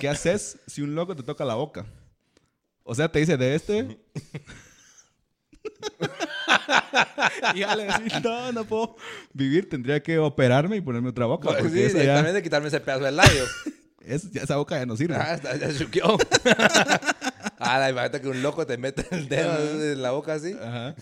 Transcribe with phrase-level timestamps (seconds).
[0.00, 1.86] ¿qué haces si un loco te toca la boca?
[2.82, 4.00] O sea, te dice de este.
[7.54, 8.96] y ya le decís, no, no puedo
[9.32, 11.48] vivir, tendría que operarme y ponerme otra boca.
[11.58, 13.44] Pues sí, ya- directamente de quitarme ese pedazo del labio.
[14.00, 15.16] es- ya esa boca ya no sirve.
[15.16, 16.16] Ah, está- ya chuqueó.
[17.58, 20.56] ah, la imagínate que un loco te mete el dedo en la boca así.
[20.60, 20.94] Ajá.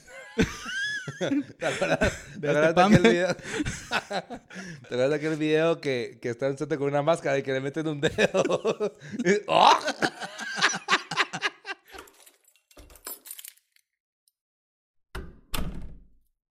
[1.59, 3.37] ¿Te acuerdas, De ¿te acuerdas este de aquel video?
[3.37, 7.61] ¿Te acuerdas de aquel video que, que está suerte con una máscara y que le
[7.61, 8.97] meten un dedo?
[9.25, 9.79] Y- ¡Oh!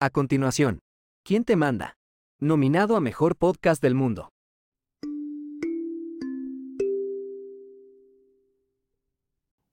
[0.00, 0.80] A continuación,
[1.24, 1.94] ¿Quién te manda?
[2.38, 4.28] Nominado a Mejor Podcast del Mundo.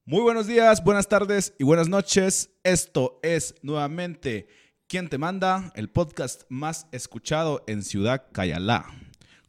[0.05, 2.51] Muy buenos días, buenas tardes y buenas noches.
[2.63, 4.47] Esto es nuevamente
[4.93, 5.71] ¿Quién te manda?
[5.73, 8.85] El podcast más escuchado en Ciudad Cayalá.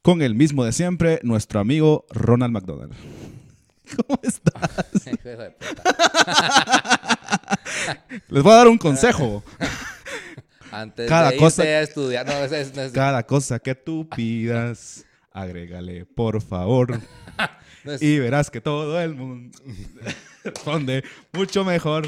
[0.01, 2.95] Con el mismo de siempre, nuestro amigo Ronald McDonald.
[3.95, 5.05] ¿Cómo estás?
[8.31, 9.45] Les voy a dar un consejo.
[10.73, 12.25] Antes Cada de cosa- irte a estudiar.
[12.25, 16.99] No, ese es, Cada cosa que tú pidas, agrégale, por favor.
[17.85, 19.59] no Y verás que todo el mundo
[20.43, 22.07] responde mucho mejor.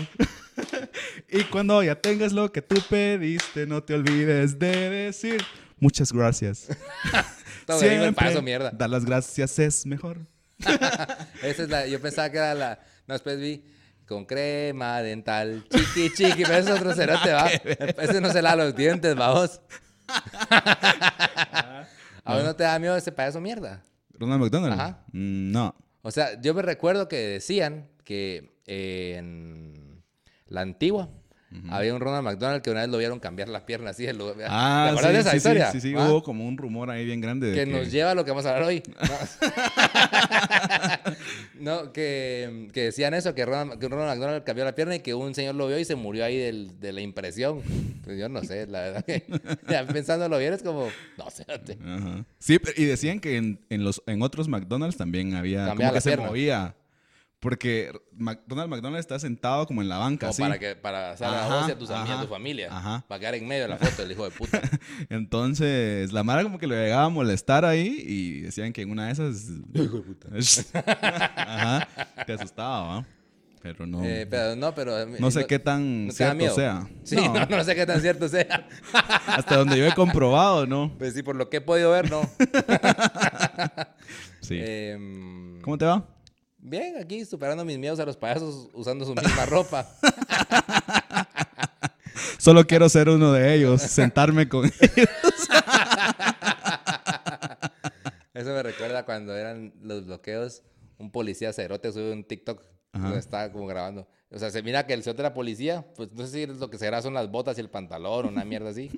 [1.29, 5.43] Y cuando ya tengas lo que tú pediste, no te olvides de decir
[5.79, 6.69] muchas gracias.
[7.67, 8.71] Todo bien, el paso, mierda.
[8.71, 10.21] dar las gracias es mejor.
[11.43, 12.79] Esa es la, yo pensaba que era la.
[13.07, 13.65] No, después vi
[14.07, 17.49] con crema dental, chiqui chiqui, pero ese es otro cerote, va.
[17.49, 19.61] Ese no se lava los dientes, vamos.
[22.25, 23.83] ¿A no te da miedo ese payaso mierda?
[24.15, 24.73] Ronald McDonald.
[24.75, 25.05] Ajá.
[25.13, 25.75] Mm, No.
[26.03, 29.86] O sea, yo me recuerdo que decían que en
[30.49, 31.09] la antigua
[31.71, 34.07] había un Ronald McDonald que una vez lo vieron cambiar la pierna así.
[34.13, 35.73] lo- ¿Te Ah, acuerdas sí, de esa sí, historia?
[35.73, 36.11] sí, ¿Va?
[36.11, 37.51] hubo como un rumor ahí bien grande.
[37.53, 38.83] de que nos lleva a lo que vamos a hablar hoy.
[38.87, 39.15] No,
[41.61, 45.15] no, que, que decían eso, que Ronald, que Ronald McDonald cambió la pierna y que
[45.15, 47.63] un señor lo vio y se murió ahí del- de la impresión.
[48.05, 49.25] Pues yo no sé, la verdad que
[49.69, 51.79] ya pensándolo bien es como, no sé, te-.
[52.39, 55.95] Sí, pero- y decían que en, en los, en otros McDonald's también había Cambiaba como
[55.95, 56.75] que se movía.
[57.47, 60.43] Porque McDonald McDonald está sentado como en la banca, como así.
[60.43, 63.05] para que para hacer a Ajá, vos y a tus amigos, a tu familia, ajá.
[63.07, 64.61] para quedar en medio de la foto del hijo de puta.
[65.11, 69.07] Entonces, la Mara como que le llegaba a molestar ahí y decían que en una
[69.07, 69.47] de esas...
[70.75, 71.87] Ajá,
[72.27, 73.07] te asustaba, ¿va?
[73.63, 74.05] Pero no...
[74.05, 76.55] Eh, pero no, pero no sé qué tan ¿no te da cierto miedo?
[76.57, 76.89] sea.
[77.05, 77.47] Sí, No, no.
[77.59, 78.67] no sé qué tan cierto sea.
[79.29, 80.93] Hasta donde yo he comprobado, ¿no?
[80.99, 82.23] Pues sí, por lo que he podido ver, no.
[84.41, 84.59] Sí.
[84.61, 86.16] Em, ¿Cómo te va?
[86.69, 89.89] Bien, aquí superando mis miedos a los payasos usando su misma ropa.
[92.39, 95.09] Solo quiero ser uno de ellos, sentarme con ellos.
[98.35, 100.65] Eso me recuerda cuando eran los bloqueos.
[100.99, 102.61] Un policía cerote sube un TikTok
[102.91, 103.05] Ajá.
[103.05, 104.09] donde estaba como grabando.
[104.33, 105.87] O sea, se mira que el cerote era policía.
[105.95, 108.45] Pues no sé si lo que será son las botas y el pantalón o una
[108.45, 108.91] mierda así.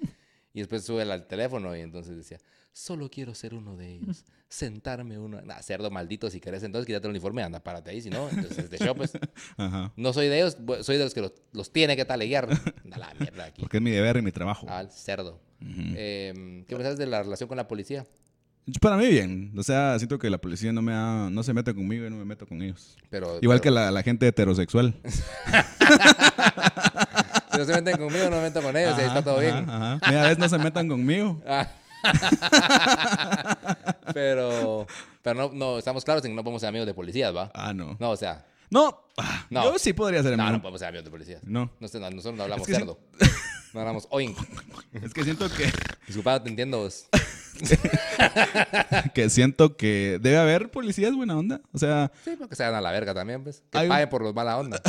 [0.54, 2.38] Y después sube al teléfono y entonces decía,
[2.78, 4.24] solo quiero ser uno de ellos.
[4.48, 5.42] Sentarme uno.
[5.42, 8.00] Nah, cerdo maldito, si querés entonces quítate el uniforme y anda, párate ahí.
[8.00, 9.12] Si no, entonces de show, pues.
[9.58, 9.92] Ajá.
[9.96, 12.48] No soy de ellos, soy de los que los, los tiene que taleguear.
[12.84, 13.60] Anda la mierda aquí.
[13.60, 14.66] Porque es mi deber y mi trabajo.
[14.70, 15.40] Al cerdo.
[15.60, 18.06] Em, ¿Qué pensás de la relación con la policía?
[18.80, 19.52] Para mí bien.
[19.58, 22.16] O sea, siento que la policía no me ha- no se mete conmigo y no
[22.16, 22.96] me meto con ellos.
[23.10, 24.94] Pero, Igual pero- que la, la gente heterosexual.
[27.52, 29.54] Si no se meten conmigo, no me meto con ellos, y ahí está todo bien.
[29.54, 30.00] ajá, ajá.
[30.08, 31.40] Mira, a veces no se metan conmigo.
[34.14, 34.86] Pero,
[35.22, 37.50] pero no, no, estamos claros en que no podemos ser amigos de policías, ¿va?
[37.54, 37.96] Ah, no.
[38.00, 39.04] No, o sea, No.
[39.18, 39.64] ah, No.
[39.64, 40.56] Yo sí podría ser no, amigo.
[40.56, 41.42] no podemos ser amigos de policías.
[41.44, 41.70] No.
[41.78, 42.98] No sé, no, nosotros no hablamos Es que sí- cerdo.
[43.74, 44.36] No hablamos oink.
[44.92, 45.70] Es que siento que,
[46.06, 47.06] Disculpa, te entiendo vos.
[49.14, 51.60] que siento que debe haber policías buena onda.
[51.72, 53.62] O sea, Sí, porque se dan a la verga también, pues.
[53.70, 54.80] Que Hay un- paguen por los mala onda.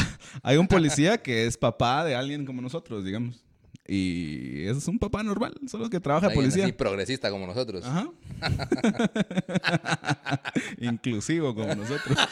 [0.43, 3.43] hay un policía que es papá de alguien como nosotros, digamos.
[3.91, 6.65] Y es un papá normal, solo que trabaja Alguien policía.
[6.65, 7.83] así progresista como nosotros.
[7.83, 8.07] Ajá.
[10.77, 12.15] Inclusivo como nosotros.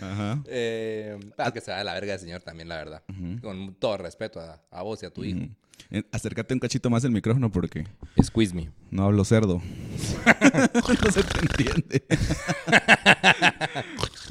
[0.00, 0.42] Ajá.
[0.46, 3.02] Eh, ah, que se da a la verga el señor también, la verdad.
[3.40, 5.48] Con todo respeto a, a vos y a tu hijo.
[5.90, 7.86] Eh, Acércate un cachito más el micrófono porque
[8.22, 8.68] Squeeze me.
[8.90, 9.62] no hablo cerdo.
[10.74, 12.04] no se te entiende.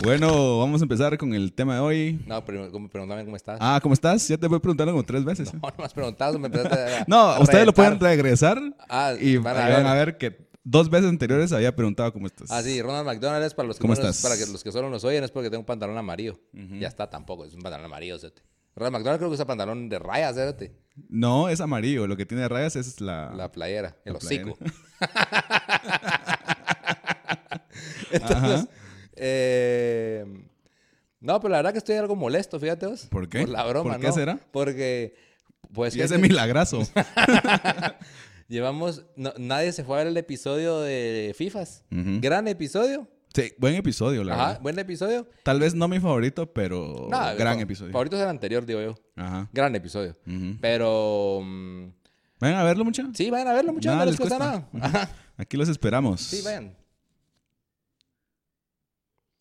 [0.03, 2.23] Bueno, vamos a empezar con el tema de hoy.
[2.27, 3.57] No, pero pregúntame cómo estás.
[3.61, 4.27] Ah, ¿cómo estás?
[4.27, 5.53] Ya te voy preguntando como tres veces.
[5.53, 9.13] No, no me has preguntado, me empezaste a No, a ustedes lo pueden regresar Ah,
[9.19, 9.85] y van a a, ver.
[9.87, 12.51] a ver que dos veces anteriores había preguntado cómo estás.
[12.51, 14.21] Ah, sí, Ronald McDonald es para los que, ¿Cómo no estás?
[14.21, 16.39] para que los que solo nos oyen es porque tengo un pantalón amarillo.
[16.53, 18.27] Ya está, tampoco, es un pantalón amarillo, ¿sí?
[18.75, 20.69] Ronald McDonald creo que usa pantalón de rayas, ¿sí?
[21.07, 22.07] No, es amarillo.
[22.07, 23.31] Lo que tiene rayas es la...
[23.33, 24.51] La playera, el La playera.
[24.51, 24.57] hocico.
[28.11, 28.67] Entonces,
[29.15, 30.25] eh,
[31.19, 33.07] no, pero la verdad que estoy algo molesto, fíjate vos.
[33.09, 33.39] ¿Por qué?
[33.41, 34.13] Por la broma, ¿Por qué ¿no?
[34.13, 34.39] será?
[34.51, 35.15] Porque,
[35.73, 36.81] pues, y ese milagrazo.
[38.47, 41.83] llevamos, no- nadie se fue a ver el episodio de FIFAs.
[41.89, 43.07] Gran episodio.
[43.33, 44.61] Sí, buen episodio, la Ajá, verdad.
[44.61, 45.27] buen episodio.
[45.43, 47.91] Tal vez no mi favorito, pero gran episodio.
[47.91, 48.95] Favorito es el anterior, digo yo.
[49.17, 49.49] Ajá.
[49.51, 50.15] Gran episodio.
[50.61, 51.87] Pero, mm,
[52.39, 53.11] Vayan a verlo, muchachos.
[53.15, 53.97] sí, vayan a verlo, muchachos.
[53.97, 54.69] No les les cuesta cuesta.
[54.79, 54.87] nada.
[54.99, 55.09] Ajá.
[55.37, 56.21] Aquí los esperamos.
[56.21, 56.75] Sí, vayan.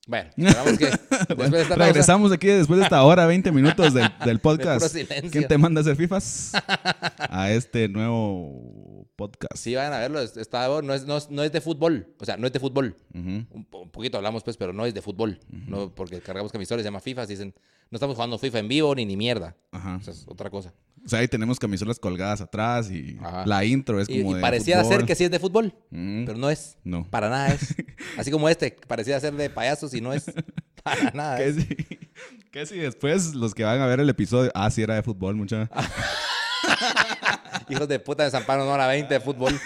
[0.06, 0.44] Bueno, que
[1.28, 4.86] después de pausa, Regresamos aquí después de esta hora, 20 minutos del, del de podcast.
[4.88, 5.30] silencio.
[5.30, 6.52] ¿Quién te manda a hacer FIFAs?
[7.30, 9.56] A este nuevo podcast.
[9.56, 10.20] Sí, vayan a verlo.
[10.20, 12.08] es- Está, no, es, no, es- no es de fútbol.
[12.18, 12.96] O sea, no es de fútbol.
[13.14, 15.38] Un, po- un poquito hablamos, pues, pero no es de fútbol.
[15.50, 17.24] no, porque cargamos camisoles, se llama FIFA.
[17.24, 17.54] y dicen,
[17.90, 19.56] no estamos jugando FIFA en vivo ni ni mierda.
[19.70, 19.96] Ajá.
[19.96, 20.72] O sea, es otra cosa.
[21.04, 23.44] O sea, ahí tenemos camisolas colgadas atrás y Ajá.
[23.46, 24.96] la intro es Y, como y de pareciera fútbol.
[24.98, 26.22] ser que sí es de fútbol, Ujú.
[26.26, 26.78] pero no es.
[26.82, 27.08] No.
[27.10, 27.74] Para nada es.
[28.18, 30.24] Así como este, parecía ser de payasos y no es.
[30.82, 31.36] Para nada.
[31.38, 31.56] ¿Qué es.
[31.56, 31.66] si,
[32.50, 34.50] qué si después los que van a ver el episodio...
[34.54, 35.70] Ah, sí, era de fútbol, mucha.
[37.68, 39.58] Hijos de puta de San Pablo, no hora 20 de fútbol.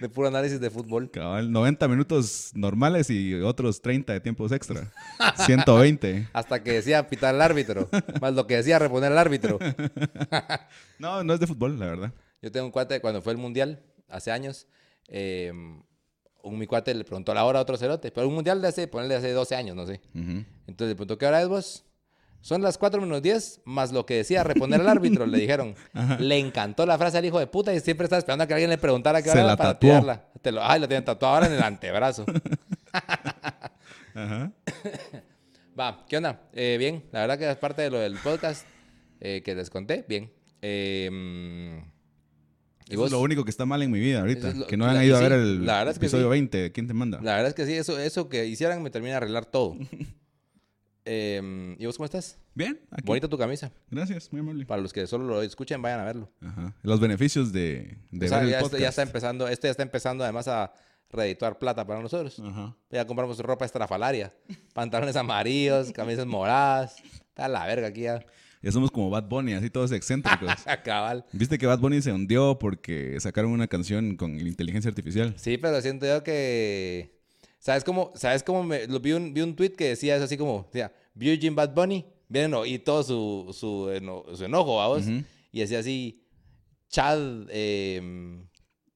[0.00, 1.10] de puro análisis de fútbol.
[1.10, 4.90] Cabal, 90 minutos normales y otros 30 de tiempos extra.
[5.36, 6.28] 120.
[6.32, 7.88] Hasta que decía pitar el árbitro.
[8.20, 9.58] Más lo que decía reponer el árbitro.
[10.98, 12.12] No, no es de fútbol, la verdad.
[12.42, 14.66] Yo tengo un cuate cuando fue el mundial, hace años.
[15.08, 15.50] eh,
[16.42, 18.10] un mi cuate le preguntó la hora a otro cerote.
[18.10, 20.00] Pero un mundial de hace, ponerle hace 12 años, no sé.
[20.14, 21.84] Entonces le preguntó, ¿qué hora es vos?
[22.42, 25.74] Son las 4 menos 10, más lo que decía reponer el árbitro, le dijeron.
[26.18, 28.70] Le encantó la frase al hijo de puta y siempre estaba esperando a que alguien
[28.70, 30.24] le preguntara qué hora la era para tirarla.
[30.40, 32.24] Te lo, ay, lo tienen tatuado ahora en el antebrazo.
[34.14, 34.52] Ajá.
[35.78, 36.40] Va, ¿qué onda?
[36.52, 38.66] Eh, bien, la verdad que es parte de lo del podcast
[39.20, 40.04] eh, que les conté.
[40.08, 40.30] Bien.
[40.62, 41.78] Eh, mm,
[42.88, 43.06] ¿Y Eso vos?
[43.06, 44.48] es lo único que está mal en mi vida ahorita.
[44.48, 46.24] Es lo- que no la- han ido a ver el la verdad es que episodio
[46.26, 46.30] sí.
[46.30, 47.18] 20 de ¿Quién te manda?
[47.22, 49.76] La verdad es que sí, eso, eso que hicieran me termina de arreglar todo.
[51.04, 52.38] Eh, ¿Y vos cómo estás?
[52.54, 53.04] Bien, aquí.
[53.06, 53.72] Bonita tu camisa.
[53.90, 54.66] Gracias, muy amable.
[54.66, 56.30] Para los que solo lo escuchen, vayan a verlo.
[56.42, 56.74] Ajá.
[56.82, 58.82] Los beneficios de, de O sea, ver el ya, está, podcast.
[58.82, 60.72] ya está empezando, este ya está empezando además a
[61.10, 62.38] reedituar plata para nosotros.
[62.40, 62.76] Ajá.
[62.90, 64.32] Ya compramos ropa estrafalaria,
[64.74, 66.96] pantalones amarillos, camisas moradas.
[67.28, 68.24] Está la verga aquí ya.
[68.62, 70.50] Ya somos como Bad Bunny, así todos excéntricos.
[70.84, 71.24] Cabal.
[71.32, 75.32] ¿Viste que Bad Bunny se hundió porque sacaron una canción con inteligencia artificial?
[75.38, 77.18] Sí, pero siento yo que.
[77.60, 78.10] ¿Sabes cómo?
[78.16, 80.92] ¿Sabes cómo me, lo, vi, un, vi un tweet que decía eso así como, decía,
[81.14, 85.06] Virgin Bad Bunny, bien, y todo su, su, eno- su enojo, vamos.
[85.06, 85.22] Ujú.
[85.52, 86.24] Y decía así,
[86.88, 87.18] Chad,
[87.50, 88.00] eh,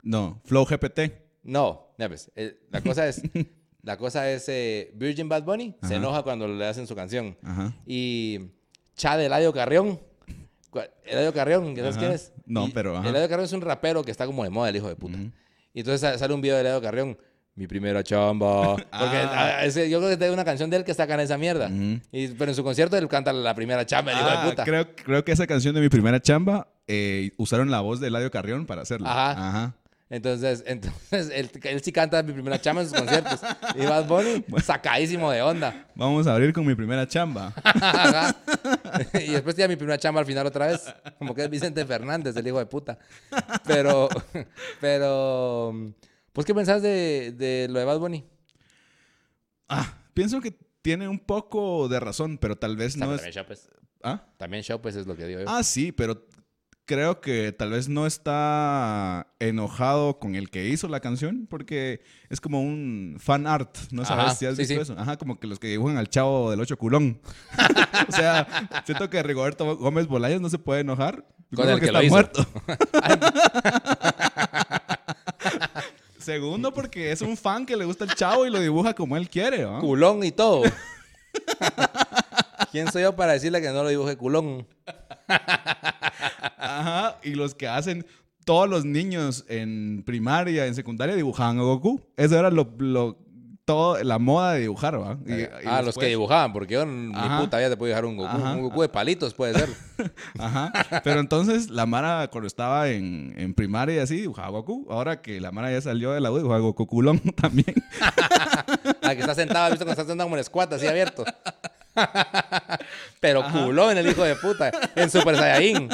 [0.02, 1.12] No, Flow GPT.
[1.44, 3.22] no, ya ves, eh, la cosa es,
[3.82, 5.94] la cosa es, eh, Virgin Bad Bunny se Ajá.
[5.96, 7.36] enoja cuando le hacen su canción.
[7.42, 7.74] Ajá.
[7.86, 8.40] Y
[8.96, 10.00] Chad Eladio Carrión.
[11.04, 12.32] Eladio Carrión, ¿sabes quién es?
[12.46, 13.08] No, Y pero, ajá.
[13.08, 15.16] Eladio Carrión es un rapero que está como de moda, el hijo de puta.
[15.18, 15.30] Ujú.
[15.72, 17.18] Y entonces sa- sale un video de Eladio Carrión.
[17.56, 18.74] Mi primera chamba.
[18.76, 19.56] Porque Ah.
[19.60, 21.70] ah, ese- yo creo que hay una canción de él que sacan esa mierda.
[22.10, 24.64] Y- pero en su concierto él canta la primera chamba, el hijo Ah, de puta.
[24.64, 28.30] creo, creo que esa canción de mi primera chamba eh, usaron la voz de Eladio
[28.30, 29.10] Carrión para hacerla.
[29.10, 29.48] Ajá.
[29.48, 29.74] Ajá.
[30.10, 33.40] Entonces, entonces él, él sí canta mi primera chamba en sus conciertos.
[33.74, 35.86] Y Bad Bunny, sacadísimo de onda.
[35.94, 37.52] Vamos a abrir con mi primera chamba.
[37.64, 38.34] Ajá.
[39.14, 40.92] y después tiene mi primera chamba al final otra vez.
[41.18, 42.98] Como que es Vicente Fernández, el hijo de puta.
[43.66, 44.08] Pero,
[44.80, 45.72] pero,
[46.34, 48.24] pues, ¿qué pensás de, de lo de Bad Bunny?
[49.68, 50.50] Ah, pienso que
[50.82, 53.22] tiene un poco de razón, pero tal vez no es...
[53.22, 53.68] También show, pues.
[54.02, 54.26] ¿Ah?
[54.36, 55.46] También show, pues, es lo que digo yo.
[55.48, 56.26] Ah, sí, pero
[56.86, 62.40] creo que tal vez no está enojado con el que hizo la canción, porque es
[62.40, 64.80] como un fan art, ¿no sabes Ajá, si has sí, visto sí.
[64.80, 64.96] eso?
[64.98, 67.20] Ajá, como que los que dibujan al chavo del ocho culón.
[68.08, 71.24] o sea, siento que Rigoberto Gómez Bolaños no se puede enojar.
[71.54, 72.14] Con el que está lo hizo.
[72.14, 72.46] muerto.
[76.24, 79.28] Segundo, porque es un fan que le gusta el chavo y lo dibuja como él
[79.28, 79.80] quiere, ¿no?
[79.80, 80.62] Culón y todo.
[82.72, 84.66] ¿Quién soy yo para decirle que no lo dibuje culón?
[86.56, 88.06] Ajá, y los que hacen
[88.46, 92.00] todos los niños en primaria, en secundaria dibujaban a Goku.
[92.16, 93.18] Eso era lo, lo
[93.64, 95.16] todo la moda de dibujar, ¿va?
[95.26, 96.88] Y- y ah, los que dibujaban, porque yo Ajá.
[96.90, 98.28] mi puta vida te puedo dibujar un Goku.
[98.36, 98.52] Ajá.
[98.52, 99.68] Un Goku de palitos puede ser.
[100.38, 100.70] Ajá.
[101.02, 104.86] Pero entonces la Mara cuando estaba en, en primaria y así dibujaba Goku.
[104.90, 107.74] Ahora que la Mara ya salió de la U, dibujaba Goku culón también.
[109.02, 111.24] Ah, que está sentado, ¿has visto cuando está sentado como en squat, así abierto?
[113.20, 114.70] Pero culón el hijo de puta.
[114.96, 115.88] En Super Saiyajin.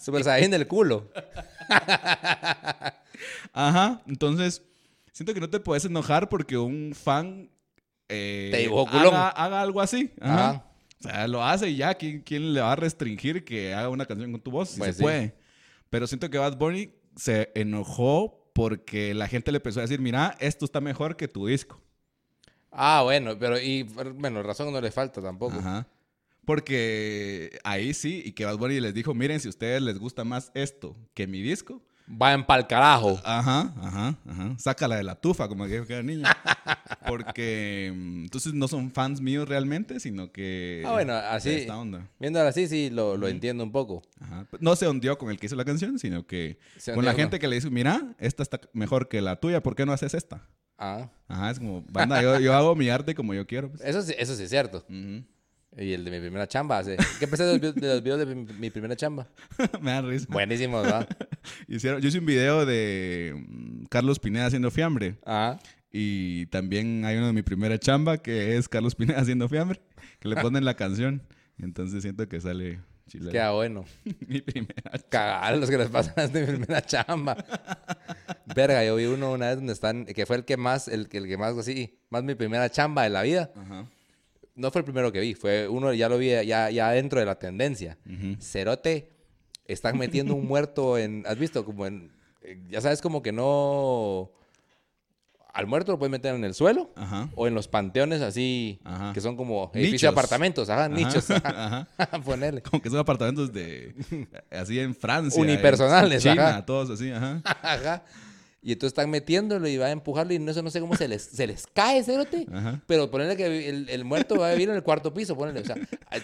[0.00, 1.10] Super Saiyajin del culo.
[3.52, 4.00] Ajá.
[4.06, 4.62] Entonces,
[5.20, 7.50] siento que no te puedes enojar porque un fan
[8.08, 10.10] eh, Te haga, haga algo así.
[10.18, 10.48] Ajá.
[10.48, 10.64] Ajá.
[10.98, 11.94] O sea, lo hace y ya.
[11.94, 14.70] ¿Quién, quién le va a restringir que haga una canción con tu voz?
[14.70, 15.02] Si Pues se sí.
[15.02, 15.34] puede.
[15.90, 20.38] Pero siento que Bad Bunny se enojó porque la gente le empezó a decir, mira,
[20.40, 21.82] esto está mejor que tu disco.
[22.70, 25.58] Ah, bueno, pero y bueno, razón no le falta tampoco.
[25.58, 25.86] Ajá.
[26.46, 30.24] Porque ahí sí, y que Bad Bunny les dijo, miren, si a ustedes les gusta
[30.24, 33.20] más esto que mi disco, Vayan pa'l carajo.
[33.24, 34.54] Ajá, ajá, ajá.
[34.58, 36.24] Sácala de la tufa, como que era niño.
[37.06, 40.82] Porque mm, entonces no son fans míos realmente, sino que.
[40.84, 41.50] Ah, bueno, así.
[41.50, 42.08] Esta onda.
[42.18, 44.02] Viéndolo así, sí, lo, lo entiendo un poco.
[44.20, 44.44] Ajá.
[44.58, 47.38] No se hundió con el que hizo la canción, sino que Se con la gente
[47.38, 50.48] que le dice, mira, esta está mejor que la tuya, ¿por qué no haces esta?
[50.78, 53.70] Ah, Ajá, es como, banda, yo, yo hago mi arte como yo quiero.
[53.70, 53.82] pues.
[53.82, 54.84] eso sí, eso sí es cierto.
[54.88, 55.22] Ujú.
[55.76, 56.78] Y el de mi primera chamba.
[56.78, 59.28] hace- ¿Qué pensé de los, vi- de los videos de mi, mi primera chamba?
[59.80, 60.26] Me da risa.
[60.28, 61.08] Buenísimos, ¿verdad?
[61.68, 65.16] Hicieron, yo hice un video de mm, Carlos Pineda haciendo fiambre.
[65.24, 65.58] Ajá.
[65.92, 69.80] Y también hay uno de mi primera chamba que es Carlos Pineda haciendo fiambre,
[70.18, 71.22] que le ponen la canción.
[71.58, 73.30] Entonces siento que sale chile.
[73.30, 73.84] Queda bueno.
[74.26, 77.36] mi primera Cagar los que les pasan a mi primera chamba.
[78.54, 81.18] Verga, yo vi uno una vez donde están, que fue el que más, el, que-
[81.18, 83.52] el que más así, más mi primera chamba de la vida.
[83.56, 83.86] Ajá.
[84.60, 87.24] No fue el primero que vi, fue uno, ya lo vi ya, ya dentro de
[87.26, 87.96] la tendencia.
[88.40, 89.10] Cerote,
[89.66, 91.64] están metiendo un muerto en, ¿has visto?
[91.64, 92.12] Como en,
[92.42, 94.30] eh, ya sabes, como que no,
[95.54, 96.90] al muerto lo puedes meter en el suelo.
[96.94, 97.30] Ajá.
[97.36, 99.12] O en los panteones así, Ajá.
[99.14, 100.00] que son como edificios Nichos.
[100.02, 101.30] de apartamentos, ajá, nichos.
[101.44, 101.88] Ajá.
[102.24, 102.60] Ponerle.
[102.60, 103.94] Como que son apartamentos de
[104.50, 105.40] así en Francia.
[105.40, 107.40] Unipersonales, en China, todos así, ajá.
[107.62, 108.02] Ajá.
[108.62, 111.08] Y entonces están metiéndolo y va a empujarlo y no, eso no sé cómo se
[111.08, 112.46] les, se les cae, cerote.
[112.52, 112.82] Ajá.
[112.86, 115.60] Pero ponerle que el, el muerto va a vivir en el cuarto piso, ponerle.
[115.60, 115.76] O sea,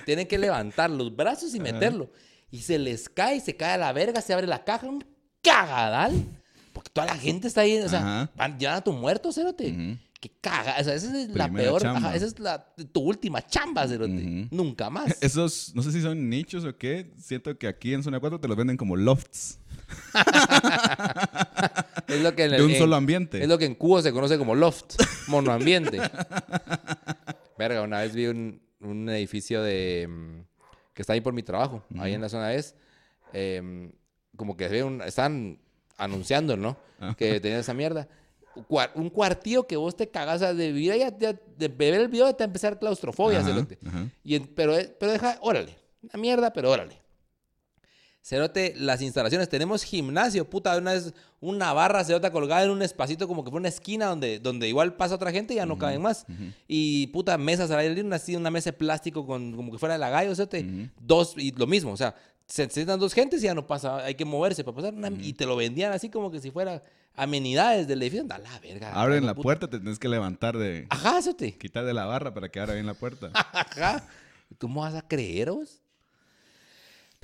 [0.04, 2.10] tienen que levantar los brazos y meterlo.
[2.50, 5.04] Y se les cae, se cae a la verga, se abre la caja, un
[5.42, 6.12] cagadal.
[6.72, 9.98] Porque toda la gente está ahí, o sea, van, llevan a tu muerto, cerote.
[10.20, 13.88] Qué caga, o sea, esa es la peor, ajá, esa es la, tu última chamba,
[13.88, 14.48] cerote.
[14.50, 15.16] Nunca más.
[15.22, 17.14] Esos, no sé si son nichos o qué.
[17.18, 19.58] Siento que aquí en Zona 4 te los venden como lofts.
[22.08, 23.42] Es lo que en el- De un en- solo ambiente.
[23.42, 24.94] Es lo que en Cuba se conoce como loft,
[25.28, 25.98] monoambiente.
[27.58, 30.40] Verga, una vez vi un, un edificio de mm,
[30.94, 32.74] que está ahí por mi trabajo, ahí en la zona es,
[33.32, 33.92] em,
[34.36, 35.58] como que un- están
[35.96, 36.76] anunciando, ¿no?
[37.00, 37.14] Ah.
[37.16, 38.08] Que tenía esa mierda.
[38.94, 42.44] Un cuartillo que vos te cagas de vivir ya- de ver el video, te va
[42.44, 43.78] a empezar claustrofobia, Ajá, cerote.
[43.86, 44.08] ajá.
[44.24, 45.76] Y en- pero, pero deja, órale.
[46.02, 46.98] Una mierda, pero órale.
[48.28, 49.48] Cerote, las instalaciones.
[49.48, 50.76] Tenemos gimnasio, puta.
[50.76, 50.94] Una,
[51.40, 54.96] una barra cerote colgada en un espacito como que fue una esquina donde, donde igual
[54.96, 56.26] pasa otra gente y ya no caben más.
[56.66, 59.78] Y puta, mesas al aire libre, una, así, una mesa de plástico con, como que
[59.78, 60.90] fuera de la gallo, cerote.
[61.00, 61.92] Dos, y lo mismo.
[61.92, 62.16] O sea,
[62.48, 63.98] se sientan dos gentes y ya no pasa.
[63.98, 64.92] Hay que moverse para pasar.
[64.94, 66.82] una- Y te lo vendían así como que si fuera
[67.14, 68.22] amenidades del edificio.
[68.22, 68.92] Anda la verga.
[69.00, 69.42] Abren la puta.
[69.44, 70.86] puerta, te tienes que levantar de...
[70.90, 71.56] Ajá, cerote.
[71.56, 73.30] Quitar de la barra para que abra bien la puerta.
[73.34, 74.04] Ajá.
[74.58, 75.80] ¿Cómo vas a creer vos?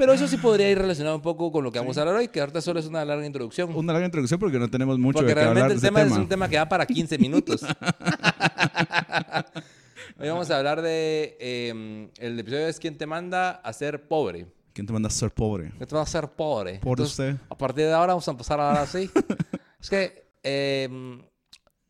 [0.02, 2.26] Pero eso sí podría ir relacionado un poco con lo que vamos a hablar hoy,
[2.26, 3.72] que ahorita solo es una larga introducción.
[3.72, 6.16] Una larga introducción porque no tenemos mucho porque de hablar realmente de el tema, tema.
[6.16, 7.62] es un tema que da para 15 minutos.
[10.18, 11.36] hoy vamos a hablar de...
[11.38, 14.48] eh, el episodio es ¿Quién te manda a ser pobre?
[14.72, 15.70] ¿Quién te manda a ser pobre?
[15.76, 16.80] ¿Quién te manda a ser pobre?
[16.80, 17.36] Por usted.
[17.48, 19.08] A partir de ahora vamos a empezar a hablar así.
[19.80, 20.24] es que...
[20.42, 20.88] eh,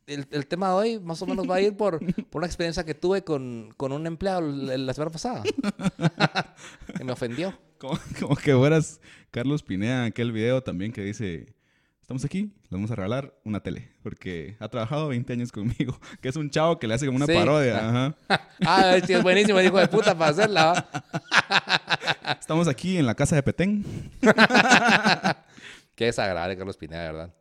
[0.07, 2.85] el, el tema de hoy más o menos va a ir por, por una experiencia
[2.85, 5.43] que tuve con, con un empleado la la semana pasada.
[6.97, 7.55] que me ofendió.
[7.83, 9.01] Como, como que fueras
[9.33, 11.53] Carlos Pineda en aquel video también que dice,
[12.01, 16.29] estamos aquí, le vamos a regalar una tele, porque ha trabajado 20 años conmigo, que
[16.29, 17.33] es un chavo que le hace como una Sí.
[17.35, 17.89] parodia.
[17.89, 18.15] ajá.
[18.65, 20.87] Ah, sí, es buenísimo, el hijo de puta, para hacerla.
[22.41, 23.85] Estamos aquí en la casa de Petén.
[25.97, 27.35] Qué desagradable, Carlos Pineda, verdad.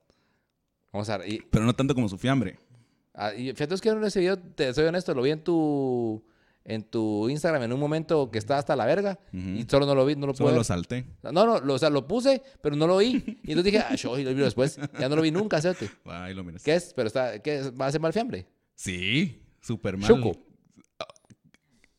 [0.92, 1.30] Vamos a ver.
[1.32, 2.58] Y, Pero no tanto como su fiambre.
[3.14, 6.24] ah, y fíjate, es que en ese video, te soy honesto, lo vi en tu,
[6.63, 10.06] en tu Instagram en un momento que estaba hasta la verga y solo no lo
[10.06, 10.65] vi, no lo Solo pude lo ver.
[10.65, 11.06] salté.
[11.24, 13.39] No, no, lo, o sea, lo puse, pero no lo vi.
[13.44, 14.80] Y entonces dije, ah, yo y lo vi después.
[15.00, 15.86] Ya no lo vi nunca, ¿cierto?
[16.06, 16.63] Ahí lo miras.
[16.63, 16.94] ¿Qué es?
[16.96, 17.72] Pero está, ¿qué es?
[17.74, 18.46] ¿Va a ser mal fiambre?
[18.75, 20.08] Sí, súper mal.
[20.08, 20.38] Chuco.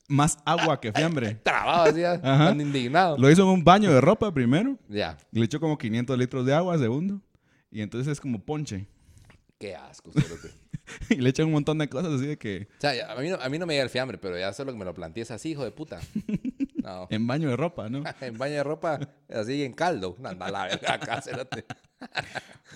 [0.09, 1.35] Más agua que fiambre.
[1.43, 3.17] Trabado así, tan indignado.
[3.17, 4.79] Lo hizo en un baño de ropa primero.
[4.89, 7.21] Ya, Le echó como 500 litros de agua segundo.
[7.71, 8.87] Y entonces es como ponche.
[9.59, 10.13] qué asco.
[11.11, 13.37] Y le echan un montón de cosas así de que O sea, a mí, no,
[13.37, 15.51] a mí no me llega el fiambre, pero ya solo que me lo plantees así,
[15.51, 16.01] hijo de puta.
[16.83, 17.07] No.
[17.11, 18.03] en baño de ropa, ¿no?
[18.21, 20.17] en baño de ropa, así en caldo.
[20.25, 21.65] Anda la verga acá, cerote.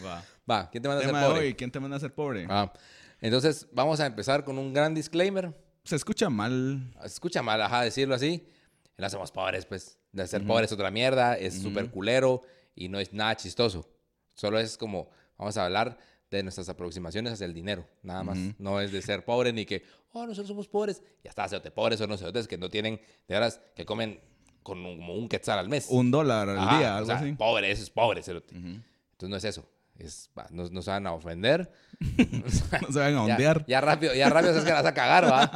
[0.04, 0.22] Va.
[0.48, 1.40] Va, ¿quién te manda a ser Tema pobre?
[1.40, 2.46] hoy, ¿quién te manda a ser pobre?
[2.48, 2.72] Ah,
[3.20, 5.52] entonces, vamos a empezar con un gran disclaimer.
[5.82, 6.92] Se escucha mal.
[7.00, 8.48] Se escucha mal, ajá, decirlo así.
[8.96, 9.98] No somos pobres, pues.
[10.12, 12.42] De ser pobres es otra mierda, es súper culero
[12.76, 13.88] y no es nada chistoso.
[14.34, 15.98] Solo es como, vamos a hablar
[16.30, 18.38] de nuestras aproximaciones hacia el dinero, nada más.
[18.58, 21.02] No es de ser pobre ni que, oh, nosotros somos pobres.
[21.22, 24.20] Ya está, cerote, pobres son los cerotes que no tienen, de veras, que comen
[24.62, 25.86] con un, como un quetzal al mes.
[25.90, 27.32] Un dólar al Ajá, día, o algo sea, así.
[27.32, 28.54] Pobre, eso es pobre, cerote.
[28.56, 29.68] Entonces no es eso.
[29.98, 31.70] es, no, no se van a ofender.
[32.02, 32.48] No
[32.92, 33.64] se van a Ya, ondear.
[33.66, 35.50] ya rápido, ya rápido sabes que la vas a cagar, ¿va?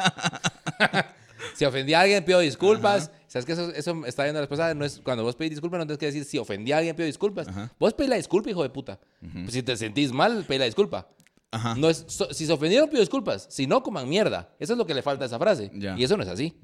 [1.61, 3.11] si ofendí a alguien, pido disculpas.
[3.26, 4.73] ¿Sabes que eso, eso está viendo la esposa?
[4.73, 7.05] No es, cuando vos pedís disculpas, no tienes que decir si ofendí a alguien, pido
[7.07, 7.49] disculpas.
[7.49, 7.71] Ajá.
[7.79, 8.99] Vos pedís la disculpa, hijo de puta.
[9.21, 11.07] Pues si te sentís mal, pedí la disculpa.
[11.50, 11.75] Ajá.
[11.75, 13.47] No es, so- si se ofendieron, pido disculpas.
[13.50, 14.55] Si no, coman mierda.
[14.59, 15.71] Eso es lo que le falta a esa frase.
[15.75, 15.97] Ya.
[15.99, 16.55] Y eso no es así.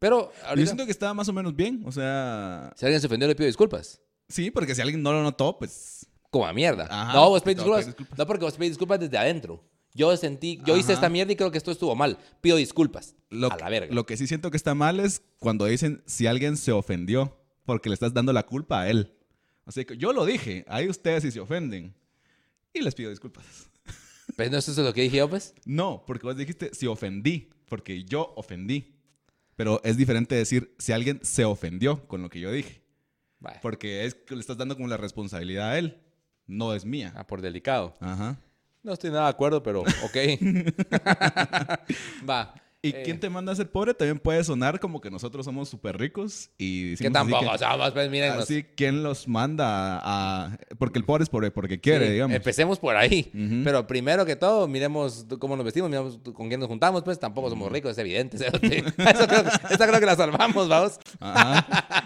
[0.00, 1.82] Pero Yo siento que estaba más o menos bien.
[1.86, 4.00] O sea, si alguien se ofendió, le pido disculpas.
[4.28, 6.06] sí, porque si alguien no lo notó, pues.
[6.30, 6.86] Como mierda.
[6.90, 7.94] Ajá, no, vos pedís disculpas.
[8.18, 9.62] No, porque vos pedís disculpas desde adentro.
[9.94, 10.94] Yo sentí, yo hice Ajá.
[10.94, 12.18] esta mierda y creo que esto estuvo mal.
[12.40, 13.16] Pido disculpas.
[13.28, 13.94] Lo, a la verga.
[13.94, 17.88] lo que sí siento que está mal es cuando dicen si alguien se ofendió, porque
[17.88, 19.14] le estás dando la culpa a él.
[19.66, 21.94] Así que yo lo dije, ahí ustedes si se ofenden.
[22.72, 23.44] Y les pido disculpas.
[24.36, 25.54] Pero no eso es lo que dije yo, pues.
[25.64, 28.96] No, porque vos dijiste si ofendí, porque yo ofendí.
[29.56, 32.82] Pero es diferente decir si alguien se ofendió con lo que yo dije.
[33.40, 33.58] Vale.
[33.60, 36.00] Porque es que le estás dando como la responsabilidad a él.
[36.46, 37.12] No es mía.
[37.16, 37.94] Ah, por delicado.
[38.00, 38.38] Ajá.
[38.82, 40.16] No estoy nada de acuerdo, pero ok.
[42.28, 42.54] Va.
[42.82, 45.68] Y eh, quien te manda a ser pobre también puede sonar como que nosotros somos
[45.68, 48.32] súper ricos y Que decimos así tampoco que- somos, pues miren.
[48.32, 50.56] Así, ¿quién los manda a...?
[50.78, 52.34] Porque el pobre es pobre porque quiere, digamos.
[52.34, 53.30] Empecemos por ahí.
[53.64, 57.50] Pero primero que todo, miremos cómo nos vestimos, miremos con quién nos juntamos, pues tampoco
[57.50, 58.38] somos ricos, es evidente.
[58.46, 58.50] Eso
[59.26, 60.98] creo, que- esa creo que la salvamos, vamos.
[61.20, 61.58] Ajá,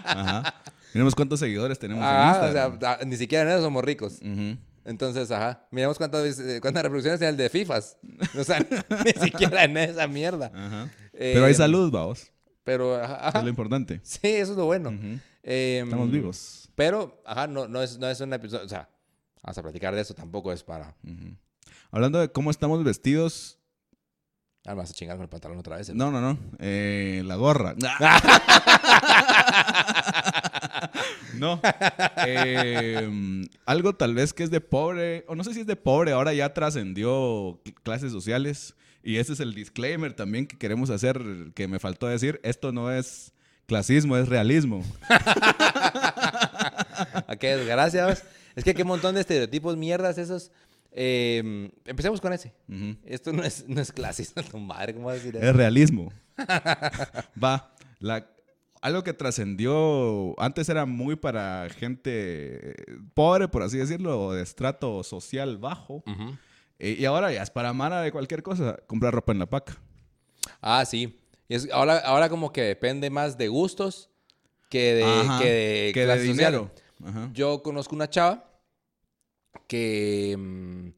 [0.03, 0.61] ajá.
[0.93, 2.79] Miremos cuántos seguidores tenemos en Ah, o Instagram.
[2.81, 4.19] sea, ah, ni siquiera en eso somos ricos.
[4.21, 4.57] Ujú.
[4.85, 5.67] Entonces, ajá.
[5.71, 7.97] Miremos cuántas, eh, cuántas reproducciones tiene el de FIFAs.
[8.37, 8.59] O sea,
[9.05, 10.51] ni siquiera en esa mierda.
[10.53, 10.91] Ajá.
[11.13, 12.31] Eh, Pero hay salud, vamos.
[12.63, 13.39] Pero, ajá.
[13.39, 13.99] Es lo importante.
[14.03, 14.89] Sí, eso es lo bueno.
[14.89, 15.19] Ujú.
[15.43, 16.69] Eh, Estamos vivos.
[16.75, 18.65] Pero, ajá, no, no, es, no es un episodio.
[18.65, 18.89] O sea,
[19.43, 20.95] vamos a platicar de eso, tampoco es para.
[21.03, 21.35] Ujú.
[21.91, 23.59] Hablando de cómo estamos vestidos...
[24.67, 25.89] Ah, me vas a chingar con el pantalón otra vez.
[25.89, 25.93] ¿eh?
[25.93, 26.39] No, no, no.
[26.57, 27.75] Eh, la gorra.
[31.39, 31.59] No.
[32.25, 36.11] Eh, algo tal vez que es de pobre, o no sé si es de pobre,
[36.11, 38.75] ahora ya trascendió cl- clases sociales.
[39.03, 41.21] Y ese es el disclaimer también que queremos hacer,
[41.53, 42.39] que me faltó decir.
[42.43, 43.33] Esto no es
[43.67, 44.83] clasismo, es realismo.
[47.27, 48.05] ¿A qué desgracia?
[48.07, 48.23] ¿ves?
[48.55, 50.51] Es que qué montón de estereotipos mierdas esos.
[50.91, 52.53] Eh, empecemos con ese.
[53.05, 55.45] Esto no es, no es clasista, tu madre, ¿cómo vas a decir eso?
[55.45, 56.11] Es realismo.
[57.43, 57.71] Va.
[57.99, 58.27] La,
[58.85, 62.75] algo que trascendió, antes era muy para gente
[63.15, 66.03] pobre, por así decirlo, o de estrato social bajo.
[66.77, 69.75] Eh, y ahora ya es para mara de cualquier cosa, comprar ropa en la paca.
[70.61, 71.19] Ah, sí.
[71.47, 74.09] Y es- ahora, ahora como que depende más de gustos
[74.69, 76.71] que de, Ajá, que de, que clase dinero.
[77.03, 77.29] Ajá.
[77.33, 78.51] Yo conozco una chava
[79.67, 80.89] que mm,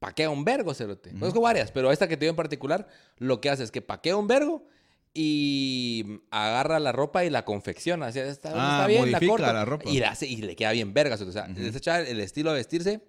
[0.00, 1.12] paquea un vergo, cerote.
[1.12, 2.86] Conozco varias, pero esta que te digo en particular,
[3.18, 4.66] lo que hace es que paquea un vergo
[5.12, 8.06] y agarra la ropa y la confecciona.
[8.08, 9.52] O sea, está, Ah, está bien, la corta.
[9.52, 9.88] la ropa.
[9.90, 11.16] Y, la hace- y le queda bien verga.
[11.16, 11.38] cerote.
[11.38, 13.00] O sea, esa chava, el estilo de vestirse,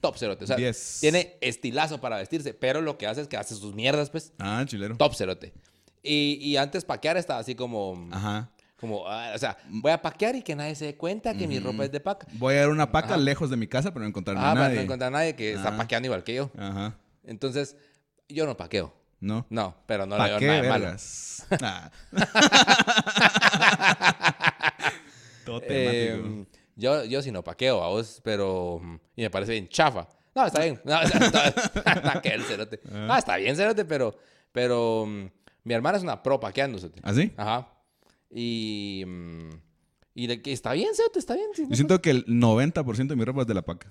[0.00, 0.44] top cerote.
[0.44, 0.98] O sea, Diez.
[1.00, 4.64] tiene estilazo para vestirse, pero lo que hace es que hace sus mierdas, pues, Ah,
[4.66, 4.96] chilero.
[4.96, 5.52] top cerote.
[6.02, 8.08] Y, y antes paquear estaba así como...
[8.10, 8.50] Ajá.
[8.80, 11.60] Como, ah, o sea, voy a paquear y que nadie se dé cuenta que mi
[11.60, 12.26] ropa es de paca.
[12.32, 13.16] Voy a a una paca Ajá.
[13.18, 14.74] lejos de mi casa, pero no encontrarme Ah, a nadie.
[14.74, 15.76] no encontrar a nadie que está Ajá.
[15.76, 16.50] paqueando igual que yo.
[16.58, 16.98] Ajá.
[17.22, 17.76] Entonces,
[18.28, 18.92] yo no paqueo.
[19.22, 19.46] No.
[19.50, 20.84] No, pero no le ¿Para veo qué nada de malo.
[20.84, 21.46] vergas?
[21.62, 21.90] Ah.
[25.44, 25.60] Todo.
[25.64, 26.44] Eh,
[26.76, 28.80] yo, yo sí no paqueo a vos, pero...
[28.82, 30.08] mm, Y me parece bien chafa.
[30.34, 30.80] No, está bien.
[30.84, 31.52] No, está,
[32.02, 32.80] paquea el cerote.
[33.08, 34.16] Ah, está bien, cerote, pero...
[34.52, 35.24] Pero mm,
[35.64, 37.00] mi hermana es una pro paqueando, cerote.
[37.04, 37.32] ¿Ah, sí?
[37.36, 37.68] Ajá.
[38.30, 39.04] Y...
[39.06, 39.50] mm,
[40.14, 41.46] y de que está bien, cerote, está bien.
[41.56, 43.88] Yo siento que el 90% de mi ropa es de la paca.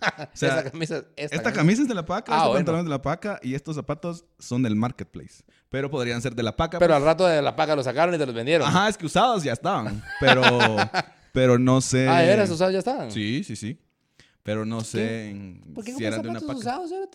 [0.18, 1.04] O sea, esta camisa...
[1.16, 2.58] Esta, esta camisa es de la paca, Ah, este bueno.
[2.58, 5.44] pantalón es de la paca y estos zapatos son del marketplace.
[5.68, 6.78] Pero podrían ser de la paca.
[6.78, 6.96] Pero pues.
[6.96, 8.66] al rato de la paca lo sacaron y te los vendieron.
[8.68, 10.02] Ajá, es que usados ya estaban.
[10.20, 10.42] Pero,
[11.32, 12.08] pero no sé.
[12.08, 13.10] Ah, ¿de veras usados ya estaban?
[13.12, 13.78] Sí, sí, sí.
[14.42, 15.36] Pero no sé
[15.74, 16.80] ¿Por qué si eran de una zapatos paca.
[16.80, 17.10] usados?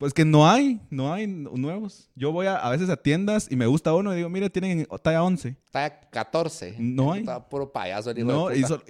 [0.00, 2.08] Pues que no hay, no hay nuevos.
[2.16, 4.88] Yo voy a, a veces a tiendas y me gusta uno y digo, mire, tienen
[5.02, 5.56] talla 11.
[5.66, 6.76] Está 14.
[6.78, 7.20] No hay.
[7.20, 8.68] Está puro payaso el hijo No, de puta.
[8.68, 8.84] sol-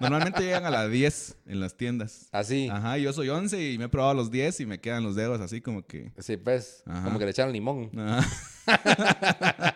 [0.00, 2.28] normalmente llegan a las 10 en las tiendas.
[2.30, 2.68] Así.
[2.70, 5.40] Ajá, yo soy 11 y me he probado los 10 y me quedan los dedos
[5.40, 6.12] así como que...
[6.18, 6.82] Sí, pues.
[6.84, 7.04] Ajá.
[7.04, 7.90] Como que le echaron limón.
[7.98, 8.28] Ajá.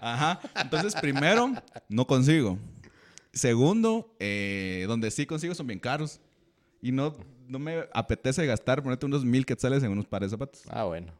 [0.00, 0.40] Ajá.
[0.62, 1.52] Entonces, primero,
[1.90, 2.58] no consigo.
[3.32, 6.20] Segundo, eh, donde sí consigo son bien caros.
[6.80, 7.14] Y no,
[7.48, 10.62] no me apetece gastar, ponerte unos mil quetzales en unos pares de zapatos.
[10.68, 11.12] Ah, bueno.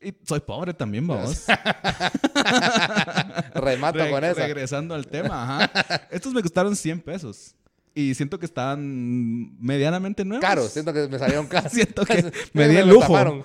[0.00, 1.44] Y soy pobre también, vamos.
[3.54, 4.40] Remato Re- con eso.
[4.40, 6.08] Regresando al tema, ajá.
[6.10, 7.54] Estos me costaron 100 pesos.
[7.94, 10.42] Y siento que estaban medianamente nuevos.
[10.44, 11.72] Caro, siento que me salieron caros.
[11.72, 13.44] Siento que me di el lujo.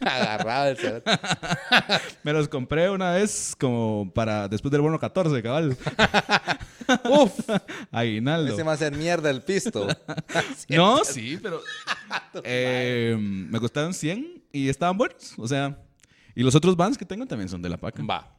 [0.06, 1.10] Agarrado el cerote.
[2.22, 5.76] Me los compré una vez como para después del bono 14, cabal.
[7.10, 7.38] Uf,
[7.92, 8.52] Aguinaldo.
[8.52, 9.86] ese va a hacer mierda el pisto.
[10.68, 11.60] No, sí, pero
[12.42, 15.34] eh, me costaron 100 y estaban buenos.
[15.38, 15.78] O sea,
[16.34, 18.02] y los otros vans que tengo también son de la paca.
[18.02, 18.36] Va.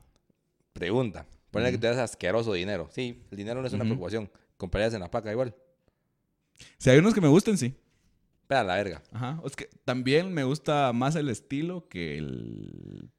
[0.73, 1.25] Pregunta.
[1.51, 2.89] Ponle que te das asqueroso dinero.
[2.91, 4.31] Sí, el dinero no es una preocupación.
[4.57, 5.53] ¿Comprarías en la paca igual?
[6.77, 7.75] Si hay unos que me gusten, sí.
[8.51, 9.01] Espera la verga.
[9.13, 9.41] Ajá.
[9.45, 13.09] Es que también me gusta más el estilo que el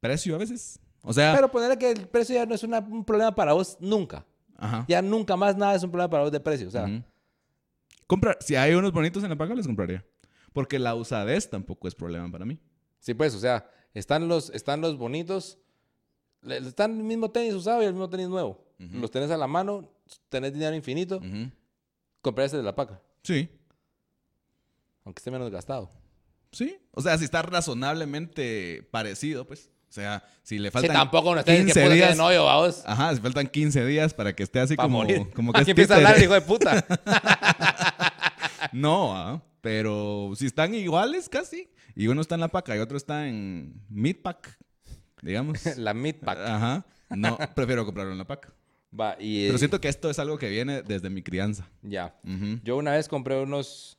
[0.00, 0.80] precio a veces.
[1.02, 3.76] O sea, Pero ponerle que el precio ya no es una- un problema para vos
[3.78, 4.26] nunca.
[4.56, 4.84] ajá.
[4.88, 6.66] Ya nunca más nada es un problema para vos de precio.
[6.66, 7.04] O sea, Ujú.
[8.08, 10.04] Compra- si hay unos bonitos en la paca, los compraría.
[10.52, 12.58] Porque la usadez tampoco es problema para mí.
[12.98, 15.58] sí, pues, o sea, están los, están los bonitos.
[16.42, 18.64] Están el mismo tenis usado y el mismo tenis nuevo.
[18.78, 19.88] Los tenés a la mano,
[20.30, 21.20] tenés dinero infinito,
[22.22, 23.00] comprarías el de la paca.
[23.22, 23.48] Sí.
[25.04, 25.90] Aunque esté menos gastado.
[26.52, 26.76] Sí.
[26.92, 29.70] O sea, si está razonablemente parecido, pues.
[29.88, 32.14] O sea, si le Sí, faltan tampoco no que 15 puta días.
[32.14, 32.82] en hoyo, vamos.
[32.84, 35.30] Ajá, si faltan 15 días para que esté así Para como, morir.
[35.34, 36.84] como que Aquí empieza a hablar, hijo de puta.
[38.72, 42.96] No, ah, pero si están iguales casi, y uno está en la paca y otro
[42.96, 44.58] está en mid pack,
[45.22, 45.64] digamos.
[45.76, 46.38] la meat pack.
[46.40, 46.86] Ajá.
[47.10, 48.52] No, prefiero comprarlo en la paca.
[48.98, 49.46] Va, y...
[49.46, 51.68] Pero siento que esto es algo que viene desde mi crianza.
[51.82, 52.16] Ya.
[52.64, 53.98] Yo una vez compré unos...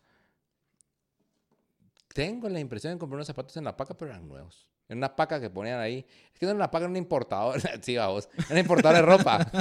[2.15, 4.69] Tengo la impresión de comprar unos zapatos en la paca, pero eran nuevos.
[4.87, 6.05] En una paca que ponían ahí.
[6.33, 7.59] Es que no era una paca, era un importador.
[7.81, 8.29] sí, vamos.
[8.37, 9.39] Era un importador de ropa.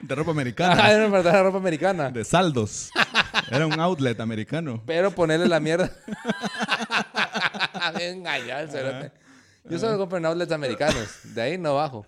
[0.00, 0.90] De ropa Ah, americana.
[0.90, 2.10] era un importador de ropa americana.
[2.10, 2.90] de saldos.
[3.50, 4.82] Era un outlet americano.
[4.86, 5.90] Pero ponerle la mierda.
[7.94, 9.12] Me engañó el cerote.
[9.64, 11.08] Yo solo compro en outlets americanos.
[11.34, 12.06] De ahí no bajo.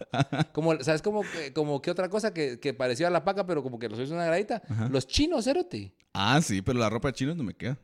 [0.52, 3.62] Como, ¿Sabes cómo que, como que otra cosa que, que pareció a la paca, pero
[3.62, 4.62] como que los hizo una gradita?
[4.90, 5.92] Los chinos, cerote.
[6.14, 7.76] Ah, sí, pero la ropa de chinos no me queda.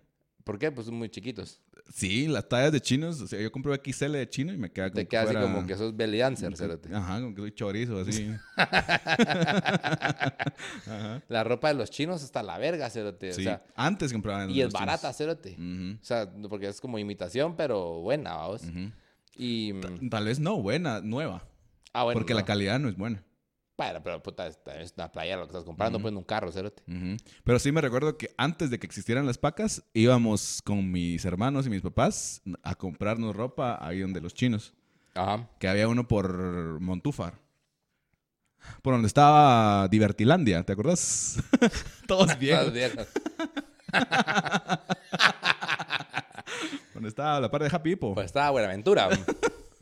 [0.45, 0.71] ¿Por qué?
[0.71, 1.61] Pues son muy chiquitos.
[1.93, 3.21] Sí, las tallas de chinos.
[3.21, 5.43] O sea, yo compro XL de chino y me queda como Te queda así fuera-
[5.53, 6.95] como que sos belly dancer, cerote.
[6.95, 8.31] Ajá, como que soy chorizo, así.
[11.29, 13.33] La ropa de los chinos está la verga, cerote.
[13.33, 14.73] Sí, O sea, antes compraban y es chinos.
[14.75, 15.57] barata, cerote.
[16.01, 18.63] O sea, porque es como imitación, pero buena, vamos.
[18.63, 18.91] ujú.
[19.37, 19.73] Y...
[19.73, 21.47] mm, Tal vez no, buena, nueva.
[21.93, 22.19] Ah, bueno.
[22.19, 22.41] porque no.
[22.41, 23.25] la calidad no es buena.
[23.77, 26.49] Bueno, pero puta, es es una playa lo que estás comprando, pues en un carro.
[26.49, 27.17] Ujú.
[27.43, 31.67] Pero sí me recuerdo que antes de que existieran las pacas, íbamos con mis hermanos
[31.67, 34.75] y mis papás a comprarnos ropa ahí donde los chinos.
[35.15, 35.49] Ajá.
[35.59, 37.41] Que había uno por Montúfar.
[38.81, 41.43] Por donde estaba Divertilandia, ¿te acuerdas?
[42.07, 42.73] Todos viejos.
[42.73, 43.09] viejas.
[46.95, 48.15] donde estaba la parte de Happy Hippo.
[48.15, 49.09] Pues estaba Buenaventura.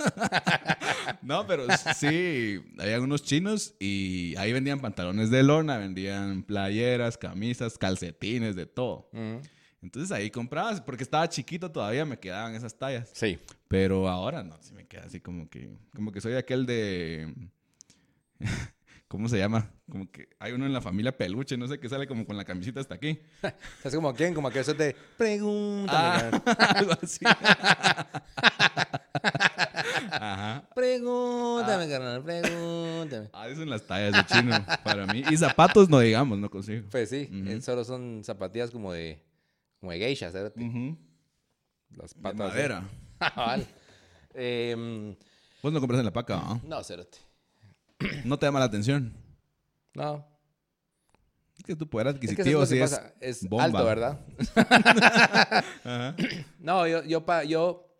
[1.22, 7.78] No, pero sí, había unos chinos y ahí vendían pantalones de lona, vendían playeras, camisas,
[7.78, 9.08] calcetines, de todo.
[9.12, 9.40] Ujú.
[9.82, 13.10] Entonces ahí comprabas, porque estaba chiquito todavía, me quedaban esas tallas.
[13.12, 13.38] Sí.
[13.68, 17.34] Pero ahora no, sí me queda así como que, como que soy aquel de,
[19.08, 19.70] ¿cómo se llama?
[19.90, 22.44] Como que hay uno en la familia peluche, no sé, que sale como con la
[22.44, 23.20] camisita hasta aquí.
[23.84, 26.28] Es como quién, como que eso te pregunta.
[26.76, 27.24] Algo así.
[30.12, 30.68] Ajá.
[30.74, 33.30] Pregúntame, carnal, pregúntame.
[33.32, 35.22] Ah, son las tallas de chino para mí.
[35.30, 36.86] Y zapatos no digamos, no consigo.
[36.90, 39.22] Pues sí, eh, solo son zapatillas como de,
[39.80, 40.28] como de geisha.
[40.30, 40.98] Ujú.
[41.96, 42.36] Las De patas.
[42.38, 42.84] madera.
[43.36, 43.66] Vale.
[44.34, 45.14] Em,
[45.62, 46.60] Vos no compras en la paca, ¿ah?
[46.64, 47.18] no, cerote.
[48.24, 49.14] No te llama la atención.
[49.94, 50.26] No.
[51.56, 53.00] Es que tu poder adquisitivo es sí es.
[53.20, 53.64] Es bomba.
[53.64, 54.20] alto, ¿verdad?
[55.84, 56.16] Ajá.
[56.58, 57.91] No, yo, yo, pa- yo,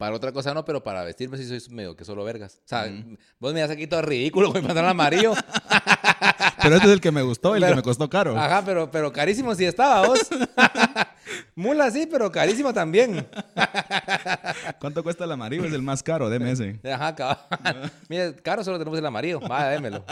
[0.00, 2.54] para otra cosa no, pero para vestirme sí soy medio que solo vergas.
[2.64, 2.90] O sea,
[3.38, 5.34] vos me das aquí todo ridículo con mi pantalón amarillo.
[6.62, 8.38] Pero este es el que me gustó, el que me costó caro.
[8.38, 10.20] Ajá, pero, pero carísimo sí estaba, vos.
[11.54, 13.26] Mula sí, pero carísimo también.
[14.78, 15.64] ¿Cuánto cuesta el amarillo?
[15.64, 16.78] Es el más caro, deme ese.
[16.84, 17.90] Ajá, cabal.
[18.10, 19.40] Mira, caro solo tenemos el amarillo.
[19.40, 20.04] Vaya, démelo.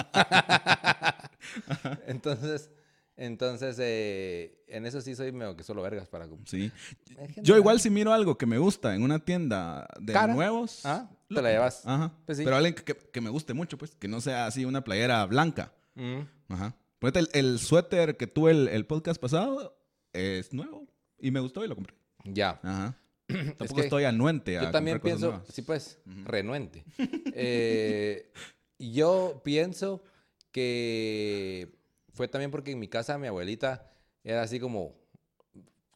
[2.07, 2.71] entonces,
[3.19, 6.29] entonces, eh, en eso sí soy medio que solo vergas para...
[6.47, 6.71] Sí.
[7.19, 10.33] Es que Yo igual si miro algo que me gusta en una tienda de Cara.
[10.33, 10.87] nuevos.
[10.87, 11.85] Ah, te la llevas.
[11.85, 12.13] Ajá.
[12.25, 12.45] Pues sí.
[12.45, 13.97] Pero alguien que, me guste mucho, pues.
[13.97, 15.73] Que no sea así una playera blanca.
[15.97, 16.21] Mm.
[16.49, 16.77] Ajá.
[17.01, 19.77] Ponete el, el suéter que tuve el, el podcast pasado
[20.13, 20.87] es nuevo.
[21.19, 21.97] Y me gustó y lo compré.
[22.25, 22.61] Ya.
[22.63, 22.97] Ajá.
[23.27, 25.49] Tampoco que estoy anuente a Yo también comprar pienso, nuevas.
[25.53, 26.85] sí pues, renuente.
[27.41, 28.33] Eh,
[28.79, 30.03] yo pienso
[30.51, 31.78] que
[32.19, 33.87] fue también porque en mi casa mi abuelita
[34.23, 34.95] era así como,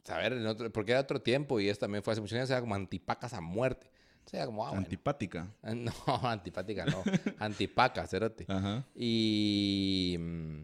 [0.03, 2.61] saber, en otro- porque era otro tiempo y eso también fue hace muchos años, era
[2.61, 3.91] como antipacas a muerte.
[4.25, 4.83] O sea, como, ah, bueno.
[4.85, 5.47] Antipática.
[5.75, 5.91] No,
[6.23, 7.03] antipática no,
[7.39, 8.45] antipacas, cerote.
[8.47, 8.85] Ajá.
[8.95, 10.61] Y mm,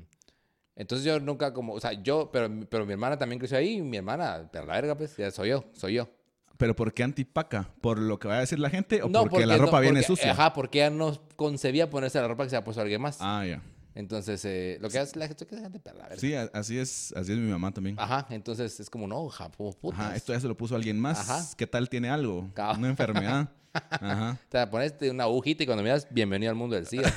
[0.78, 3.82] entonces yo nunca como, o sea, yo, pero, pero mi hermana también creció ahí, y
[3.82, 6.08] mi hermana, pero la verga, pues, ya soy yo, soy yo.
[6.58, 7.70] ¿Pero por qué antipaca?
[7.82, 10.00] ¿Por lo que va a decir la gente o No, porque, la ropa no, viene
[10.02, 10.32] porque- sucia?
[10.32, 13.18] Ajá, porque ella no concebía ponerse la ropa que se ha puesto alguien más.
[13.22, 13.62] Ah, ya.
[13.96, 16.20] Entonces, eh, lo que hace la gente, que la gente perra, a ver.
[16.20, 17.96] Sí, así es, así es mi mamá también.
[18.00, 20.00] Ajá, entonces es como, no, ja, po- putas.
[20.00, 21.20] Ajá, esto ya se lo puso alguien más.
[21.30, 21.46] Ajá.
[21.58, 22.50] ¿Qué tal tiene algo?
[22.78, 23.50] Una enfermedad.
[23.74, 24.38] Ajá.
[24.50, 27.12] Te pones una agujita y cuando miras, bienvenido al mundo del SIDA.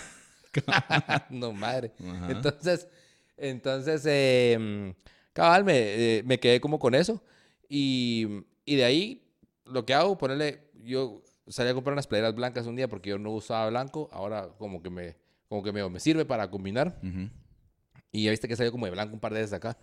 [1.31, 1.93] no, madre.
[2.07, 2.31] Ajá.
[2.31, 2.89] Entonces,
[3.37, 4.95] entonces, eh,
[5.33, 7.23] cabal, me, eh, me quedé como con eso.
[7.69, 8.27] Y,
[8.65, 9.27] y de ahí,
[9.65, 13.19] lo que hago, ponerle, yo salí a comprar unas playeras blancas un día porque yo
[13.19, 14.09] no usaba blanco.
[14.13, 15.17] Ahora como que me,
[15.53, 16.99] como que me, me sirve para combinar.
[18.11, 19.77] Y ya viste que salió como de blanco un par de veces acá.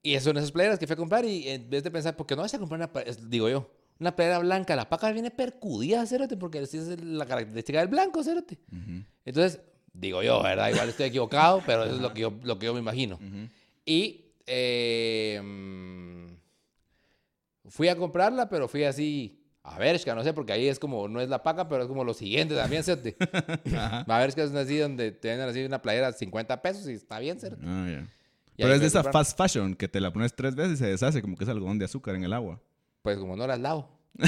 [0.00, 2.24] Y eso son esas playeras que fui a comprar y en vez de pensar, ¿por
[2.24, 4.76] qué no vas a comprar una, digo yo, una playera blanca?
[4.76, 8.60] La paca viene percudida, cérate, porque esa es la característica del blanco, cérate.
[9.24, 9.60] Entonces,
[9.92, 10.70] digo yo, ¿verdad?
[10.70, 13.18] Igual estoy equivocado, pero eso es lo que yo, lo que yo me imagino.
[13.84, 16.26] Y eh, mm,
[17.70, 19.37] fui a comprarla, pero fui así
[19.68, 22.04] a Bershka, no sé, porque ahí es como, no es la paca, pero es como
[22.04, 23.08] lo siguiente también, ¿cierto?
[23.76, 27.38] A Bershka es así donde te venden así una playera 50 pesos y está bien,
[27.40, 27.58] ¿cierto?
[27.64, 28.00] Ah, ya.
[28.56, 30.76] Y Pero es de a esa fast fashion que te la pones tres veces y
[30.78, 32.60] se deshace como que es algodón de azúcar en el agua.
[33.02, 33.88] Pues como no las lavo.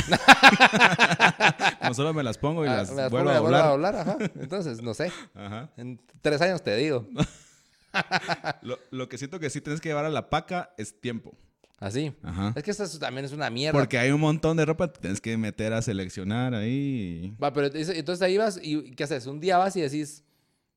[1.81, 3.97] Como solo me las pongo y Ah, las, las vuelvo pongo a las doblar.
[3.97, 4.17] ajá.
[4.41, 5.11] Entonces, no sé.
[5.35, 5.71] Ajá.
[5.77, 7.07] En tres años te digo.
[8.63, 11.35] Lo, lo que siento que sí tienes que llevar a la paca es tiempo.
[11.81, 12.13] Así.
[12.23, 12.53] Ajá.
[12.55, 13.79] Es que esto es- también es una mierda.
[13.79, 17.35] Porque hay un montón de ropa que tienes que meter a seleccionar ahí.
[17.43, 19.27] Va, pero entonces ahí vas y ¿qué haces?
[19.27, 20.23] Un día vas y decís,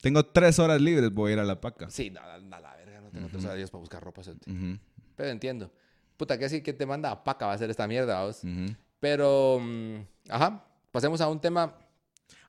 [0.02, 1.90] Tengo tres horas libres, voy a ir a la paca.
[1.90, 4.24] sí, no, no, la verga, no tengo tres días para buscar ropa.
[4.24, 4.50] cerote".
[4.50, 4.78] Ujú,
[5.16, 5.72] Pero entiendo.
[6.18, 8.42] Puta, ¿qué así que te manda a paca va a ser esta mierda, vos?
[8.44, 8.74] ujú.
[9.00, 9.96] Pero, mm,
[10.30, 11.78] ajá, pasemos a un tema.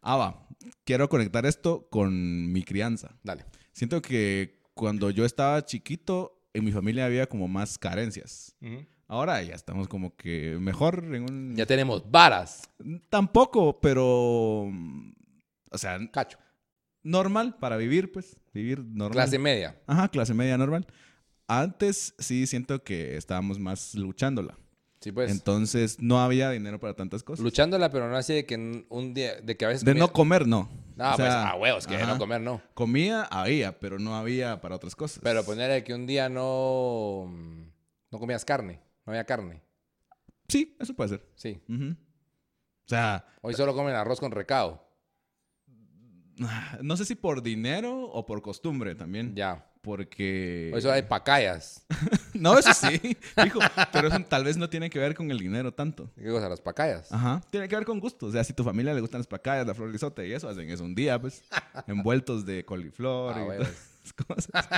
[0.00, 0.46] Ah, va.
[0.84, 3.16] Quiero conectar esto con mi crianza.
[3.24, 3.44] Dale.
[3.72, 8.56] Siento que cuando yo estaba chiquito, en mi familia había como más carencias.
[9.06, 11.56] Ahora ya estamos como que mejor en un...
[11.56, 12.70] Ya tenemos varas.
[13.10, 14.70] Tampoco, pero...
[15.70, 16.38] O sea, Cacho.
[17.02, 18.40] normal para vivir, pues.
[18.54, 19.12] Vivir normal.
[19.12, 19.76] Clase media.
[19.86, 20.86] Ajá, clase media normal.
[21.48, 24.56] Antes sí siento que estábamos más luchándola.
[25.04, 25.30] Sí, pues.
[25.30, 27.44] Entonces no había dinero para tantas cosas.
[27.44, 29.84] luchándola, pero no así de que un día, de que a veces.
[29.84, 30.70] De comía- no comer, no.
[30.96, 32.62] No, O pues sea, a huevos, que de no comer no.
[32.72, 35.20] Comida había, pero no había para otras cosas.
[35.22, 37.26] Pero ponerle que un día no.
[37.28, 37.62] mm,
[38.12, 38.80] No comías carne.
[39.04, 39.60] No había carne.
[40.48, 41.28] Sí, eso puede ser.
[41.34, 41.60] Sí.
[41.68, 44.88] O sea, Hoy solo comen arroz con recado.
[46.80, 49.34] no sé si por dinero o por costumbre también.
[49.34, 49.70] Ya.
[49.82, 50.70] Porque...
[50.74, 51.84] Hoy solo hay pacayas.
[52.34, 53.16] No, eso sí.
[53.42, 53.58] Dijo,
[53.92, 56.10] pero eso tal vez no tiene que ver con el dinero tanto.
[56.16, 56.48] ¿Qué cosa?
[56.48, 57.10] Las pacayas.
[57.12, 57.40] Ajá.
[57.50, 58.26] Tiene que ver con gusto.
[58.26, 60.68] O sea, si tu familia le gustan las pacayas, la flor risota y eso, hacen
[60.70, 61.42] eso un día, pues.
[61.86, 63.68] envueltos de coliflor Ah, y todas
[64.04, 64.68] esas cosas.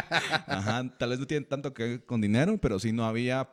[0.46, 0.84] Ajá.
[0.98, 3.48] Tal vez no tienen tanto que ver con dinero, pero sí no había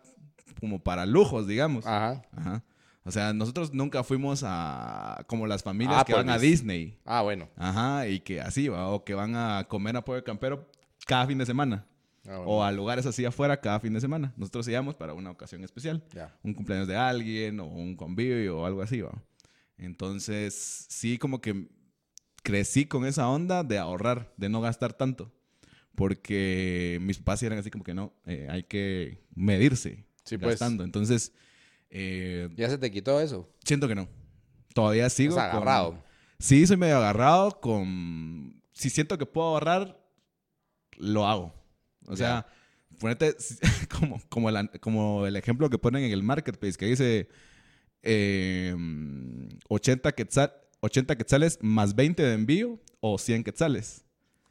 [0.60, 1.86] como para lujos, digamos.
[1.88, 2.22] Ajá.
[2.36, 2.63] Ajá.
[3.06, 6.38] O sea, nosotros nunca fuimos a como las familias Ah, que van a.
[6.38, 6.98] Disney.
[7.04, 7.50] Ah, bueno.
[7.58, 10.70] Ajá, y que así va, o que van a comer a pollo campero
[11.06, 11.86] cada fin de semana.
[12.25, 12.43] Ah, bueno.
[12.45, 14.33] O a lugares así afuera cada fin de semana.
[14.38, 16.03] Nosotros íbamos para una ocasión especial.
[16.13, 16.38] Ya.
[16.43, 19.12] Un cumpleaños de alguien o un convivio o algo así, ¿va?
[19.77, 21.67] Entonces, sí, como que
[22.43, 25.31] crecí con esa onda de ahorrar, de no gastar tanto.
[25.95, 30.51] Porque mis papás eran así como que no, eh, hay que medirse Sí, pues.
[30.51, 30.83] gastando.
[30.83, 31.33] Entonces,
[31.89, 33.49] eh, ¿Ya se te quitó eso?
[33.63, 34.07] siento que no.
[34.73, 35.36] Todavía sigo.
[35.36, 36.03] Con- agarrado.
[36.39, 38.62] Sí, soy medio agarrado con...
[38.73, 39.99] Si siento que puedo ahorrar,
[40.97, 41.53] lo hago.
[42.08, 42.46] O sea,
[43.00, 43.36] ponete
[44.00, 47.30] como, como, la- como el ejemplo que ponen en el marketplace, que dice
[48.02, 48.76] eh,
[49.70, 54.04] 80, quetzal, 80 quetzales más 20 de envío o 100 quetzales.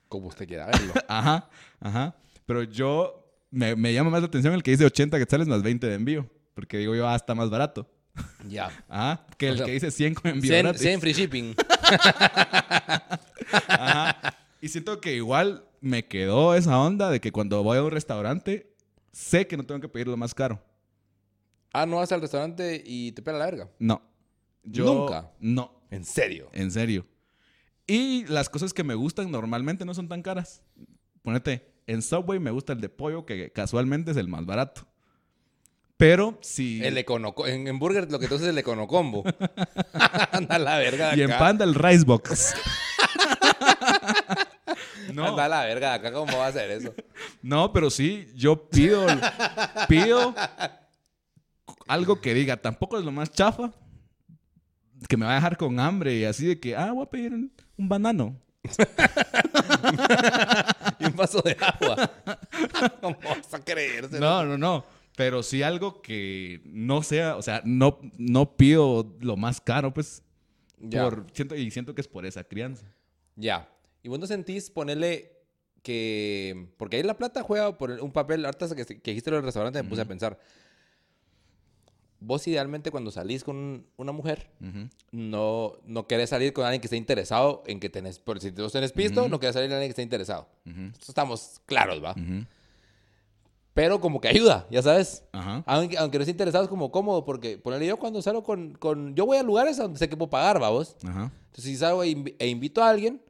[0.09, 0.93] Como usted quiera verlo.
[1.09, 1.49] Ajá,
[1.81, 2.15] ajá.
[2.47, 5.87] Pero yo, me, me llama más la atención el que dice 80 quetzales más 20
[5.87, 6.29] de envío.
[6.55, 7.89] Porque digo yo, ah, está más barato.
[8.49, 8.71] ya.
[8.89, 10.83] Ajá, que el O sea, que dice 100 con envío 100, gratis.
[10.83, 11.55] 100 free shipping.
[13.69, 14.35] Ajá.
[14.61, 18.73] Y siento que igual me quedó esa onda de que cuando voy a un restaurante,
[19.13, 20.63] sé que no tengo que pedir lo más caro.
[21.73, 23.71] Ah, no vas al restaurante y te pela la verga.
[23.79, 24.01] No.
[24.63, 25.33] Yo, ¿Nunca?
[25.41, 26.49] No, En serio.
[26.53, 27.05] en serio.
[27.87, 30.63] Y las cosas que me gustan normalmente no son tan caras.
[31.23, 34.87] Ponete, en Subway me gusta el de pollo, que casualmente es el más barato.
[35.97, 36.83] Pero si...
[36.85, 39.25] El econoco en, en Burger lo que entonces es el econocombo.
[40.31, 41.31] Anda la verga de y en.
[41.31, 42.55] Panda el Rice Box.
[45.13, 46.13] no, Anda la verga de acá.
[46.13, 46.95] ¿Cómo va a ser eso?
[47.43, 49.07] No, pero sí, yo pido,
[49.89, 50.35] pido
[51.89, 53.73] algo que diga, tampoco es lo más chafa,
[55.09, 57.33] que me va a dejar con hambre y así de que, ah, voy a pedir
[57.33, 58.37] un, un banano.
[60.99, 62.11] Y un vaso de agua.
[63.01, 64.21] ¿Cómo vas a creerse?
[64.21, 64.85] No, no, no.
[65.17, 70.23] Pero sí algo que no sea, o sea, no, no pido lo más caro, pues.
[70.79, 71.03] Ya.
[71.03, 72.87] Por, siento, y siento que es por esa crianza.
[73.37, 73.69] Ya.
[74.03, 75.33] ¿Y vos no sentís ponerle
[75.83, 76.69] que...
[76.77, 78.45] Porque ahí la plata juega por un papel...
[78.45, 80.39] Ahorita que, que dijiste lo del restaurante me puse a pensar.
[82.21, 84.89] Vos idealmente cuando salís con una mujer, Ujú.
[85.11, 88.19] no, no querés salir con alguien que esté interesado en que tenés...
[88.21, 90.47] Por si vos tenés pisto, no querés salir con alguien que esté interesado.
[90.65, 92.15] Esto estamos claros, ¿va?
[93.75, 95.25] Pero como que ayuda, ya sabes.
[95.67, 99.15] Aunque, aunque no esté interesado es como cómodo porque ponerle yo cuando salgo con, con...
[99.17, 100.97] Yo voy a lugares donde sé que puedo pagar, ¿va vos?
[101.03, 103.21] Entonces, si salgo e, e invito a alguien,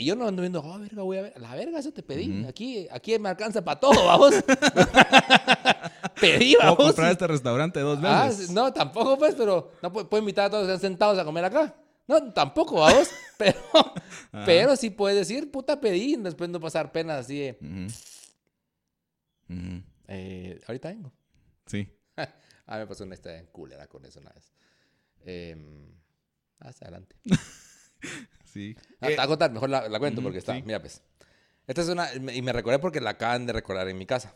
[0.00, 1.40] yo no ando viendo, oh, verga, voy a ver.
[1.40, 2.44] La verga, eso te pedí.
[2.46, 4.34] Aquí, aquí me alcanza para todo, vamos.
[6.20, 6.86] pedí, Puedo vamos.
[6.86, 8.50] comprar este restaurante dos Ah, veces.
[8.50, 11.44] no, tampoco, pues, pero no puedo, puedo invitar a todos que están sentados a comer
[11.44, 11.74] acá.
[12.06, 13.08] No, tampoco, vamos.
[13.38, 13.58] pero,
[14.44, 17.58] pero sí puedes decir, puta, pedí, después no pasar penas así de,
[20.08, 21.12] eh, ahorita vengo.
[21.66, 21.88] Sí.
[22.66, 24.50] Ah, me pasó una historia culera con eso una vez.
[25.26, 25.92] Em,
[26.60, 27.14] hasta adelante.
[28.54, 28.74] Sí.
[29.00, 30.54] Ah, Eh, te a contar, mejor la, la cuento porque está.
[30.54, 30.62] sí.
[30.64, 31.02] Mira, pues.
[31.66, 32.08] Esta es una.
[32.14, 34.34] Y me recordé porque la acaban de recordar en mi casa.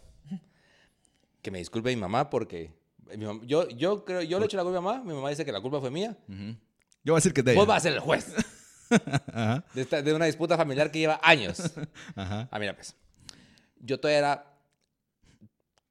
[1.40, 2.72] Que me disculpe mi mamá porque.
[3.16, 5.04] mi mam- yo, yo creo, yo le echo la culpa a mi mamá.
[5.04, 6.16] Mi mamá dice que la culpa fue mía.
[6.28, 6.56] ujú.
[7.04, 8.34] Yo voy a decir que de Vos vas a ser el juez
[9.32, 9.64] Ajá.
[9.72, 11.60] de, esta- de una disputa familiar que lleva años.
[12.16, 12.48] Ajá.
[12.50, 12.96] Ah, mira, pues.
[13.78, 14.54] Yo todavía era.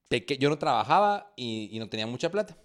[0.09, 2.57] peque- Yo no trabajaba y, y no tenía mucha plata.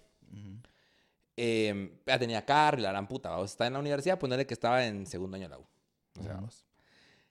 [1.35, 3.29] Eh, tenía carro y la gran puta.
[3.29, 5.65] Vamos, estaba en la universidad, ponerle que estaba en segundo año de la U.
[6.19, 6.65] O sea, vamos.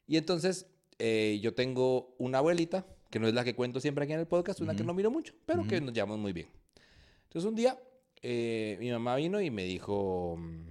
[0.07, 0.67] Y entonces,
[0.99, 4.27] eh, yo tengo una abuelita, que no es la que cuento siempre aquí en el
[4.27, 4.89] podcast, una que Ujú.
[4.89, 5.87] no miro mucho, pero que Ujú.
[5.87, 6.49] nos llevamos muy bien.
[7.25, 7.79] Entonces, un día,
[8.23, 10.71] eh, mi mamá vino y me dijo: mm,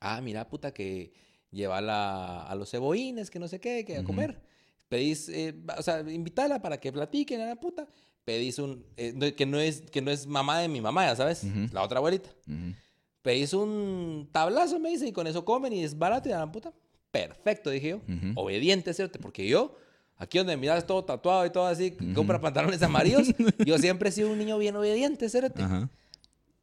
[0.00, 1.12] Ah, mira, puta, que
[1.50, 4.08] lleva a los cebollines, que no sé qué, que a Ujú.
[4.08, 4.40] comer.
[4.88, 7.86] Pedís, eh, o sea, invítala para que platiquen a la puta.
[8.24, 11.44] Pedís un, eh, que, no es, que no es mamá de mi mamá, ya sabes,
[11.72, 12.30] la otra abuelita.
[12.48, 12.74] Ujú.
[13.22, 16.50] Pedís un tablazo, me dice, y con eso comen y es barato y a la
[16.50, 16.72] puta.
[17.10, 17.96] Perfecto, dije yo.
[17.96, 18.32] Ujú.
[18.34, 19.76] Obediente, cerote, porque yo,
[20.16, 23.28] aquí donde miras todo tatuado y todo así, compra pantalones amarillos,
[23.66, 25.26] yo siempre he sido un niño bien obediente.
[25.56, 25.88] Ajá.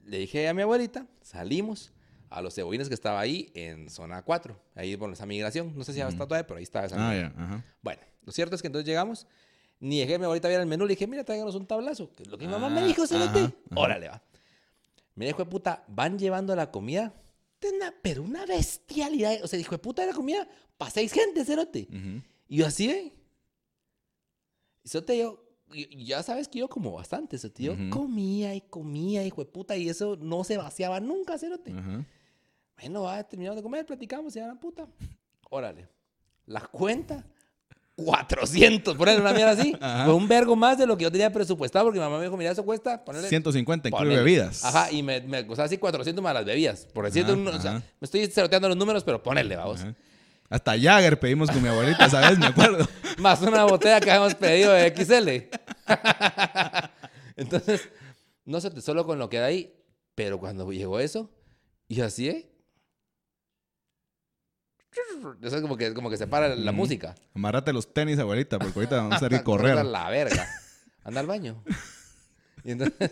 [0.06, 1.92] Le dije a mi abuelita, salimos
[2.30, 5.74] a los cebollines que estaba ahí en zona 4, ahí por esa migración.
[5.76, 7.64] No sé si ya está todavía, pero ahí estaba esa Ah.
[7.82, 9.28] Bueno, lo cierto es que entonces llegamos,
[9.82, 12.10] ni dejé mi abuelita ver el menú, le dije, mira, tráiganos un tablazo.
[12.14, 13.40] que es Lo que mi mamá me Ah, dijo, cerote.
[13.40, 13.80] ajá, ajá.
[13.82, 14.22] Órale, va.
[15.16, 17.14] Me dijo, de puta, van llevando la comida,
[17.76, 19.44] una- pero una bestialidad.
[19.44, 21.88] O sea, dijo, de puta, la comida para seis gente, cerote.
[21.90, 22.22] Ujú.
[22.48, 23.14] Y yo así, ¿eh?
[24.84, 27.64] Y yo, y- y ya sabes que yo como bastante, cerote.
[27.64, 27.90] Yo Ujú.
[27.90, 31.72] comía y comía, hijo de puta, y eso no se vaciaba nunca, cerote.
[31.72, 32.06] Ajá.
[32.80, 34.88] Bueno, va, terminamos de comer, platicamos y la puta.
[35.50, 35.88] Órale.
[36.48, 37.24] La cuenta,
[37.96, 39.76] 400, ponerle una mierda así.
[39.82, 40.06] Ajá.
[40.06, 42.38] Fue un vergo más de lo que yo tenía presupuestado porque mi mamá me dijo,
[42.38, 43.30] mira, eso cuesta ponerle...
[43.30, 44.24] 150 incluye ponele".
[44.24, 44.66] bebidas.
[44.66, 46.88] Ajá, y me, me costaba así 400 más las bebidas.
[46.94, 49.82] Por decirte, o sea, me estoy ceroteando los números, pero ponerle, vamos.
[49.82, 49.96] Ajá.
[50.52, 52.38] Hasta Jagger pedimos con mi abuelita, ¿sabes?
[52.38, 52.86] Me acuerdo.
[53.20, 55.58] Más una botella que habíamos pedido de XL.
[57.38, 57.90] Entonces,
[58.44, 59.74] no sé, solo con lo que ahí.
[60.14, 61.32] Pero cuando llegó eso,
[61.88, 62.51] y así, ¿eh?
[65.42, 67.16] Eso es como que, como que se para la música.
[67.34, 69.86] Amarrate los tenis, abuelita, porque ahorita vamos a salir a correr.
[69.86, 70.48] la verga.
[71.04, 71.64] Anda al baño.
[72.64, 73.10] Y entonces,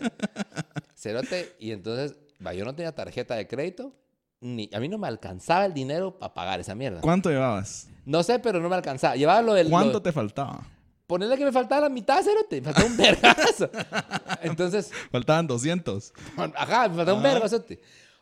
[0.94, 3.92] cerote, y entonces, va, yo no tenía tarjeta de crédito,
[4.40, 7.00] ni, a mí no me alcanzaba el dinero para pagar esa mierda.
[7.00, 7.88] ¿Cuánto llevabas?
[8.04, 9.16] No sé, pero no me alcanzaba.
[9.16, 9.66] Llevaba lo del...
[9.66, 10.60] lo- ¿Cuánto te faltaba?
[11.06, 12.60] Ponerle que me faltaba la mitad, cerote.
[12.60, 13.70] Me faltaba un vergazo.
[14.42, 16.12] Entonces, Faltaban 200.
[16.54, 17.32] ajá, me faltaba un Ajá.
[17.34, 17.80] vergazote.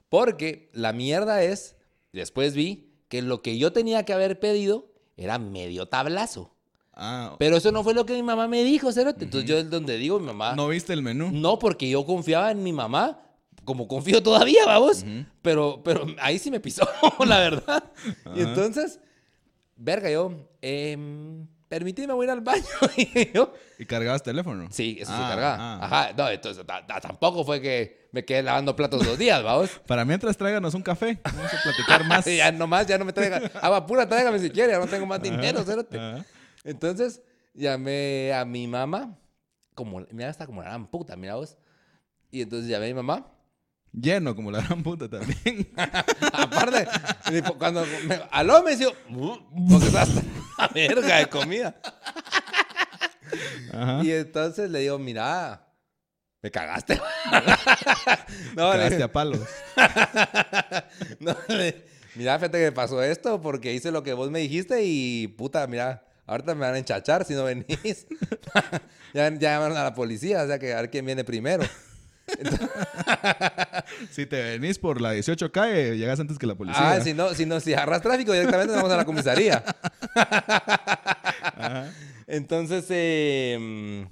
[0.08, 1.76] Porque la mierda es,
[2.12, 6.54] después vi que lo que yo tenía que haber pedido era medio tablazo.
[6.92, 9.24] Ah, Pero eso no fue lo que mi mamá me dijo, cerote.
[9.24, 10.64] Entonces yo es donde digo, mi mamá, no.
[10.64, 11.58] ¿no viste el menú?
[11.58, 13.20] porque yo confiaba en mi mamá,
[13.64, 15.04] como confío todavía, vamos.
[15.42, 16.86] Pero, pero ahí sí me pisó,
[17.26, 17.84] la verdad.
[18.34, 18.98] Y entonces,
[19.76, 22.64] verga, yo, em, permitidme voy a ir al baño.
[22.96, 24.66] y yo, ¿Y cargabas teléfono?
[24.70, 25.56] Sí, eso sí Ah, cargaba.
[25.60, 25.84] ah.
[25.84, 29.70] Ajá, no, entonces ta- ta- tampoco fue que me quedé lavando platos dos días, vamos.
[29.86, 31.20] Para mientras tráiganos un café.
[31.24, 32.24] Vamos a platicar más.
[32.36, 33.50] ya nomás, ya no me traigan.
[33.60, 35.98] Agua pura, tráigame si quiere, ya no tengo más dinero, cérate.
[35.98, 36.24] Ajá.
[36.64, 37.22] Entonces,
[37.54, 39.18] llamé a mi mamá,
[39.74, 41.56] como, mira, está como la gran puta, mira vos.
[42.30, 43.26] Y entonces llamé a mi mamá.
[43.92, 45.70] Lleno como la gran puta también.
[46.32, 46.86] Aparte,
[47.58, 48.88] cuando me, aló me decía,
[49.68, 50.22] porque está hasta
[50.58, 51.80] la verga de comida.
[53.72, 54.04] Ajá.
[54.04, 55.67] Y entonces le digo, mira,
[56.42, 56.96] me cagaste.
[58.56, 59.40] no, le- Cagaste a palos.
[61.20, 61.84] No, le-
[62.14, 66.04] mira, fíjate que pasó esto porque hice lo que vos me dijiste y puta, mira,
[66.26, 68.06] ahorita me van a enchachar si no venís.
[69.14, 71.64] ya, ya llamaron a la policía, o sea que a ver quién viene primero.
[74.10, 76.92] Si te venís por la 18 calle, llegas antes que la policía.
[76.92, 79.64] Ah, si no, si no, si agarras tráfico directamente nos vamos a la comisaría.
[82.26, 84.06] Entonces, eh,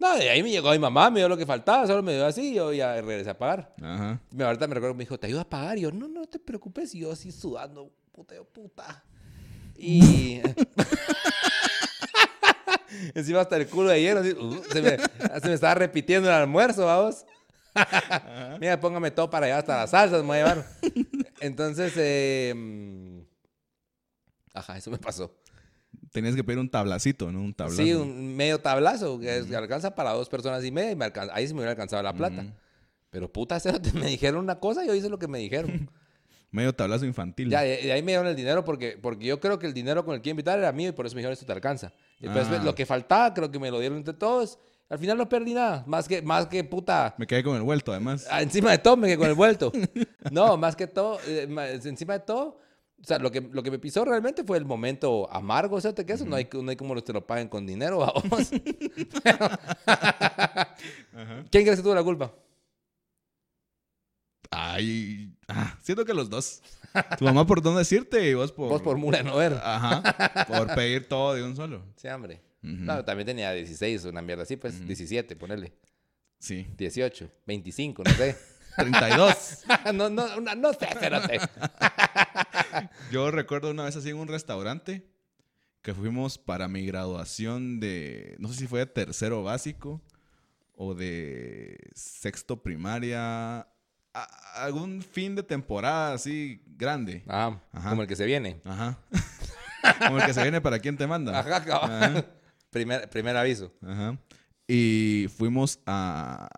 [0.00, 2.24] no, de ahí me llegó mi mamá, me dio lo que faltaba, solo me dio
[2.24, 3.74] así y yo ya regresé a pagar.
[3.82, 4.18] Ajá.
[4.40, 5.76] Ahorita me recuerdo que me dijo, ¿te ayudo a pagar?
[5.76, 6.94] Y yo, no, no te preocupes.
[6.94, 9.04] Y yo así sudando, puta, yo, puta.
[9.76, 10.40] Y...
[13.14, 16.34] Encima hasta el culo de lleno, así, uh, se, me, se me estaba repitiendo el
[16.34, 17.24] almuerzo, vamos.
[18.58, 20.66] Mira, póngame todo para allá, hasta las salsas me voy a llevar.
[21.40, 23.20] Entonces, eh, mm,
[24.54, 25.39] ajá, eso me pasó.
[26.12, 27.40] Tenías que pedir un tablacito, ¿no?
[27.40, 27.82] Un tablazo.
[27.82, 30.90] Sí, un medio tablazo que es- que alcanza para dos personas y media.
[30.92, 32.42] Y me alcanza, ahí sí me hubiera alcanzado la plata.
[32.42, 32.50] Ujú.
[33.10, 33.58] Pero puta,
[33.94, 35.88] me dijeron una cosa y yo hice lo que me dijeron.
[36.52, 37.48] Medio tablazo infantil.
[37.48, 40.04] ya, de, de ahí me dieron el dinero porque, porque yo creo que el dinero
[40.04, 41.92] con el que invitar era mío y por eso me dijeron esto te alcanza.
[42.18, 42.60] Y después Ah.
[42.64, 44.58] lo que faltaba creo que me lo dieron entre todos.
[44.88, 45.84] Al final no perdí nada.
[45.86, 47.14] Más que, más que puta.
[47.18, 48.26] Me quedé con el vuelto, además.
[48.28, 49.70] Ah, Encima de todo me quedé con el vuelto.
[50.32, 52.58] No, más que todo, eh, ma- encima de todo,
[53.00, 55.94] o sea, lo que, lo que me pisó realmente fue el momento amargo, o sea,
[55.94, 58.50] que eso no hay, no hay como los te lo paguen con dinero, vamos.
[59.22, 59.48] Pero-
[61.50, 62.32] ¿Quién crees que tuvo la culpa?
[64.50, 66.62] Ay, ah, siento que los dos.
[67.18, 68.68] Tu mamá por dónde decirte y vos por...
[68.68, 69.54] Vos por mula no ver.
[69.62, 71.84] Ajá, por pedir todo de un solo.
[71.96, 72.40] Sí, hombre.
[72.62, 75.72] No, también tenía 16, una mierda así, pues 17, ponerle.
[76.40, 76.66] Sí.
[76.76, 78.36] 18, 25, no sé.
[78.76, 79.64] 32.
[79.94, 81.40] no, no, una- no sé, espérate.
[83.10, 85.06] Yo recuerdo una vez así en un restaurante
[85.82, 90.00] que fuimos para mi graduación de, no sé si fue de tercero básico
[90.74, 93.60] o de sexto primaria,
[94.12, 97.22] a- algún fin de temporada así grande.
[97.28, 97.90] Ah, Ajá.
[97.90, 98.60] como el que se viene.
[98.64, 98.98] Ajá.
[100.06, 101.38] Como el que se viene para quién te manda.
[101.40, 101.56] Ajá.
[101.56, 102.24] Ajá.
[102.68, 103.72] Primer, primer aviso.
[103.82, 104.16] Ajá.
[104.68, 106.48] Y fuimos a,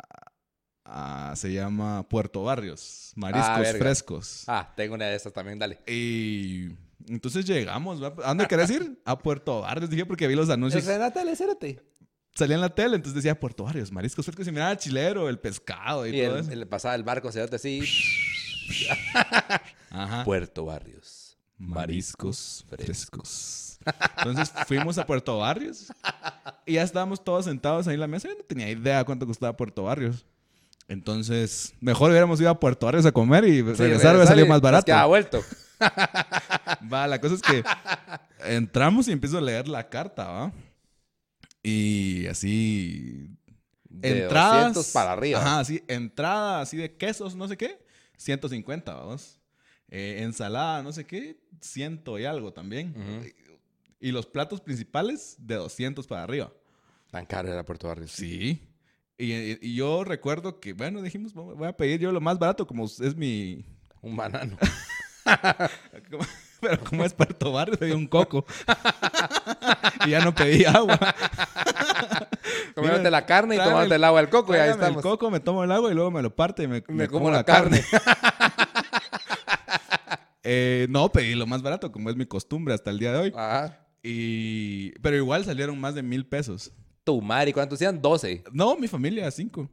[0.85, 3.79] a- se llama Puerto Barrios, mariscos Ah, verga.
[3.79, 4.45] frescos.
[4.47, 5.81] Ah, tengo una de estas también, dale.
[5.87, 6.71] Y
[7.09, 8.01] entonces llegamos.
[8.03, 9.01] ¿a dónde querés ir?
[9.05, 10.85] A Puerto Barrios, dije porque vi los anuncios.
[10.85, 11.83] Renata, cérate.
[12.35, 16.07] Salía en la tele, entonces decía Puerto Barrios, mariscos frescos y miraba chilero, el pescado
[16.07, 16.53] y, Y todo el, eso.
[16.53, 17.83] el- pasaba el barco, cérate así.
[19.91, 20.25] Ajá.
[20.25, 21.37] Puerto Barrios.
[21.59, 22.87] Mariscos frescos.
[22.87, 23.79] frescos.
[24.19, 25.93] Entonces fuimos a Puerto Barrios
[26.67, 28.29] y ya estábamos todos sentados ahí en la mesa.
[28.29, 30.25] Yo no tenía idea cuánto costaba Puerto Barrios.
[30.89, 34.61] Entonces, mejor hubiéramos ido a Puerto Barrios a comer y Sí, regresar hubiera regresar más
[34.61, 34.85] barato.
[34.85, 35.43] quedaba vuelto.
[36.93, 37.63] Va, la cosa es que
[38.47, 40.53] entramos y empiezo a leer la carta, ¿va?
[41.63, 43.29] Y así.
[43.89, 44.75] De entradas.
[44.75, 45.41] 200 para arriba.
[45.41, 47.79] Ajá, así, entrada así de quesos, no sé qué,
[48.17, 49.39] 150, vamos.
[49.89, 52.95] Eh, ensalada, no sé qué, ciento y algo también.
[54.01, 56.53] Y los platos principales de 200 para arriba.
[57.11, 58.11] Tan caro era Puerto Barrios.
[58.11, 58.61] Sí.
[59.25, 63.15] Y, yo recuerdo que, bueno, dijimos, voy a pedir yo lo más barato, como es
[63.15, 63.65] mi.
[64.01, 64.57] Un banano.
[66.61, 68.45] pero como es Puerto Barrio, pedí un coco.
[70.07, 70.99] y ya no pedí agua.
[72.75, 74.97] Comiéndote la carne y tomándote el agua del coco y ahí estamos.
[74.97, 77.31] el coco, me tomo el agua y luego me lo parte y me, Me como
[77.31, 77.81] la carne.
[80.43, 83.33] Eh, no, pedí lo más barato, como es mi costumbre hasta el día de hoy.
[83.37, 83.87] Ajá.
[84.03, 84.91] Y...
[85.01, 86.73] Pero igual salieron más de mil pesos.
[87.05, 88.01] Tu madre, ¿cuántos eran?
[88.01, 88.45] 12.
[88.53, 89.69] No, mi familia, cinco.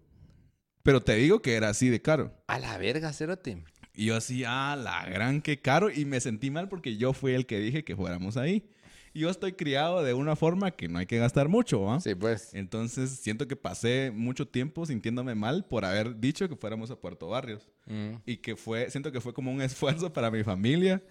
[0.82, 2.34] Pero te digo que era así de caro.
[2.48, 3.64] A la verga, cerote.
[3.94, 5.92] Y yo así, ah, la gran que caro.
[5.92, 8.68] Y me sentí mal porque yo fui el que dije que fuéramos ahí.
[9.14, 12.00] Y yo estoy criado de una forma que no hay que gastar mucho, ¿va?
[12.00, 12.54] Sí, pues.
[12.54, 17.28] Entonces siento que pasé mucho tiempo sintiéndome mal por haber dicho que fuéramos a Puerto
[17.28, 17.68] Barrios.
[17.86, 18.14] Mm.
[18.26, 21.04] Y que fue, siento que fue como un esfuerzo para mi familia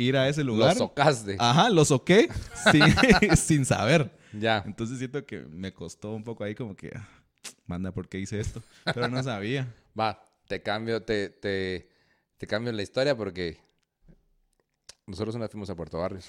[0.00, 0.76] ir a ese Lo lugar.
[0.76, 1.36] socaste.
[1.38, 2.28] Ajá, lo soqué
[2.70, 2.82] sin,
[3.36, 4.10] sin saber.
[4.32, 4.62] Ya.
[4.66, 7.08] Entonces siento que me costó un poco ahí como que, ah,
[7.66, 8.62] manda, ¿por qué hice esto?
[8.84, 9.72] Pero no sabía.
[9.98, 11.88] Va, te cambio, te, te,
[12.36, 13.58] te cambio la historia porque
[15.06, 16.28] nosotros una fuimos a Puerto Barrios.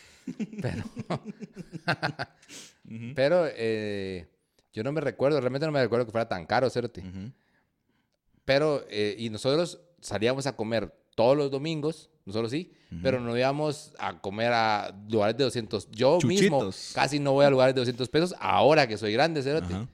[3.16, 4.28] Pero, eh,
[4.74, 7.02] yo no me recuerdo, realmente no me recuerdo que fuera tan caro, Cerote.
[7.02, 7.32] ujú.
[8.46, 12.72] Pero, eh, y nosotros salíamos a comer todos los domingos, nosotros sí,
[13.04, 15.90] pero no íbamos a comer a lugares de 200.
[15.92, 16.92] Yo mismo Chuchitos.
[16.96, 19.74] casi no voy a lugares de 200 pesos ahora que soy grande, Cerote.
[19.74, 19.88] Ajá,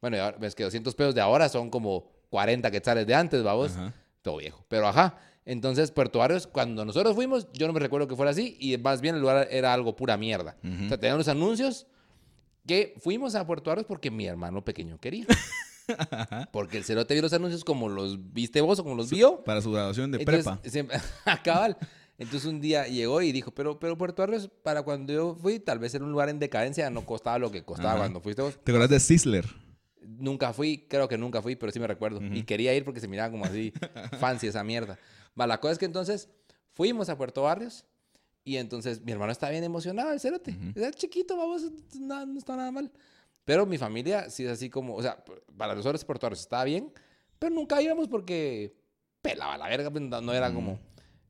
[0.00, 3.42] Bueno, y ahora- es que 200 pesos de ahora son como 40 quetzales de antes,
[3.42, 3.72] vamos.
[3.72, 3.92] ajá.
[4.22, 4.64] todo viejo.
[4.68, 5.18] Pero ajá.
[5.46, 8.56] Entonces, Puerto Barrios, cuando nosotros fuimos, yo no me recuerdo que fuera así.
[8.60, 10.56] Y más bien el lugar era algo pura mierda.
[10.62, 11.86] O sea, tenían los anuncios
[12.66, 15.24] que fuimos a Puerto Barrios porque mi hermano pequeño quería.
[16.52, 19.42] porque el cerote vio los anuncios como los viste vos o como los vio.
[19.44, 20.60] Para su graduación de Entonces, prepa.
[20.68, 20.98] siempre,
[21.44, 21.76] cabal.
[22.18, 25.78] Entonces un día llegó y dijo, pero, pero Puerto Barrios, para cuando yo fui, tal
[25.78, 27.98] vez era un lugar en decadencia, no costaba lo que costaba Ajá.
[28.00, 28.54] cuando fuiste vos.
[28.64, 29.46] ¿Te acuerdas de Sizzler?
[30.04, 32.20] Nunca fui, creo que nunca fui, pero sí me recuerdo.
[32.20, 33.72] Y quería ir porque se miraba como así
[34.18, 34.98] fancy esa mierda.
[35.40, 36.28] Va, la cosa es que entonces
[36.72, 37.84] fuimos a Puerto Barrios
[38.42, 40.56] y entonces mi hermano estaba bien emocionado, el cerote.
[40.74, 41.62] Era chiquito, vamos,
[42.00, 42.90] no, no está nada mal.
[43.48, 45.24] Pero mi familia sí es así como, o sea,
[45.56, 46.92] para nosotros Barrios estaba bien,
[47.38, 48.74] pero nunca íbamos porque
[49.22, 50.78] pelaba la verga, pues, no era como,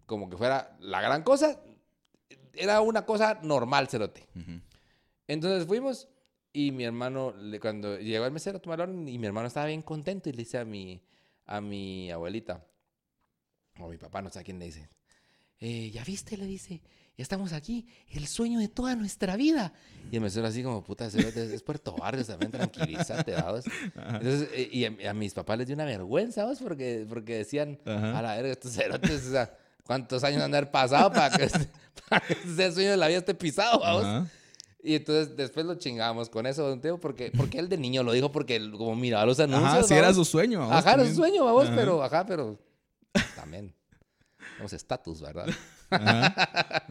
[0.04, 1.60] como que fuera la gran cosa.
[2.54, 4.26] Era una cosa normal, cerote.
[4.34, 4.60] Ujú.
[5.28, 6.08] Entonces fuimos
[6.52, 9.82] y mi hermano, cuando llegó el mesero a tomar orden, y mi hermano estaba bien
[9.82, 11.00] contento y le dice a mi,
[11.46, 12.66] a mi abuelita,
[13.78, 14.88] o a mi papá, no sé a quién le dice,
[15.60, 16.36] "Eh, ¿ya viste?
[16.36, 16.82] Le dice,
[17.18, 19.72] ya estamos aquí, el sueño de toda nuestra vida.
[20.12, 23.64] Y el mesero así como, puta, es Puerto Barrios también, tranquilízate, ¿sabes?
[23.96, 26.60] Entonces, eh, y a, a mis papás les dio una vergüenza, ¿sabes?
[26.60, 28.20] Porque, porque decían, Ajá.
[28.20, 29.52] a la verga, estos cerotes, o sea,
[29.82, 31.48] ¿cuántos años han de haber pasado para que,
[32.08, 34.28] para que ese sueño de la vida esté pisado, ¿vamos?
[34.80, 38.12] Y entonces después lo chingamos con eso, don Teo, porque, porque él de niño lo
[38.12, 39.72] dijo porque como miraba los anuncios.
[39.74, 40.16] Ajá, si era vamos.
[40.18, 40.60] su sueño.
[40.60, 41.74] vamos, Ajá, era su sueño, vamos, Ajá.
[41.74, 42.56] pero, ajá, pero
[43.34, 43.74] también.
[44.56, 45.48] Vamos, estatus, ¿verdad?
[45.90, 46.26] Ajá.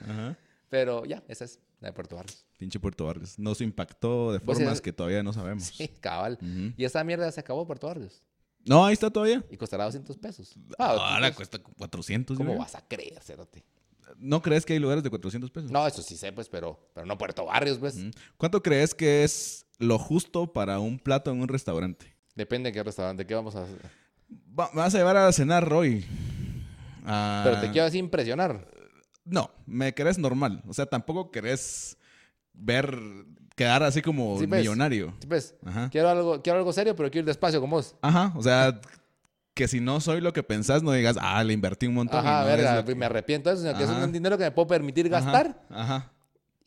[0.08, 0.38] Ajá.
[0.70, 2.46] Pero ya, esa es la de Puerto Barrios.
[2.58, 3.38] Pinche Puerto Barrios.
[3.40, 5.64] Nos impactó de Pues, formas que todavía no sabemos.
[5.66, 6.38] Sí, cabal.
[6.76, 8.22] Y esa mierda se acabó Puerto Barrios.
[8.66, 9.44] No, ahí está todavía.
[9.50, 10.56] Y costará 200 pesos.
[10.78, 12.36] Ahora pues, cuesta 400.
[12.36, 13.64] ¿Cómo vas a creer, cerote?
[14.18, 15.72] ¿No crees que hay lugares de 400 pesos?
[15.72, 17.98] No, eso sí sé, pues, pero, pero no Puerto Barrios, pues.
[18.38, 22.14] ¿Cuánto crees que es lo justo para un plato en un restaurante?
[22.36, 23.78] Depende de qué restaurante, qué vamos a hacer.
[24.60, 26.06] Va- me vas a llevar a cenar hoy.
[27.06, 28.68] Ah, Pero te quiero así impresionar.
[29.30, 30.64] No, me querés normal.
[30.68, 31.98] O sea, tampoco querés
[32.54, 32.98] ver,
[33.56, 34.62] quedar así como Sí, pues.
[34.62, 35.14] millonario.
[35.20, 35.90] Sí, Pues, Ajá.
[35.90, 37.96] quiero algo, quiero algo serio, pero quiero ir despacio con vos.
[38.02, 38.80] Ajá, o sea,
[39.54, 42.20] que si no soy lo que pensás, no digas, ah, le invertí un montón.
[42.20, 44.52] Ajá, no verga, que- me arrepiento de eso, sino que es un dinero que me
[44.52, 45.66] puedo permitir gastar.
[45.70, 46.12] Ajá,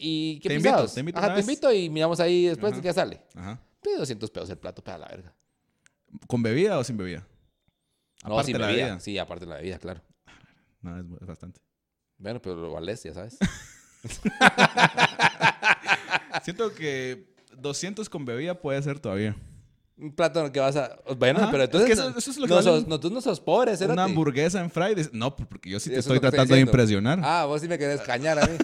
[0.02, 2.80] Y qué Te invito, te invito Ajá, te invito y miramos ahí después Ajá.
[2.82, 3.20] qué sale.
[3.34, 3.61] ajá.
[3.82, 5.34] Pide 200 pesos el plato para la verga.
[6.26, 7.26] ¿Con bebida o sin bebida?
[8.24, 8.84] No, Aparte sin la bebida.
[8.86, 9.00] bebida.
[9.00, 10.00] Sí, aparte de la bebida, claro.
[10.82, 11.61] No, es, es bastante.
[12.20, 13.36] Bueno, pero lo vales, ya sabes.
[16.42, 19.36] Siento que 200 con bebida puede ser todavía.
[19.98, 20.96] Un plato que vas a...
[21.18, 21.86] Bueno, Ajá, pero es entonces...
[21.88, 23.72] que eso- no- eso es lo que no, valen- sos, no, tú no sos pobre,
[23.72, 24.00] Una cérate.
[24.00, 25.12] hamburguesa en Fridays.
[25.12, 27.20] No, pues, porque yo sí te Eso es estoy tratando de impresionar.
[27.22, 28.56] Ah, vos sí me querés cañar a mí.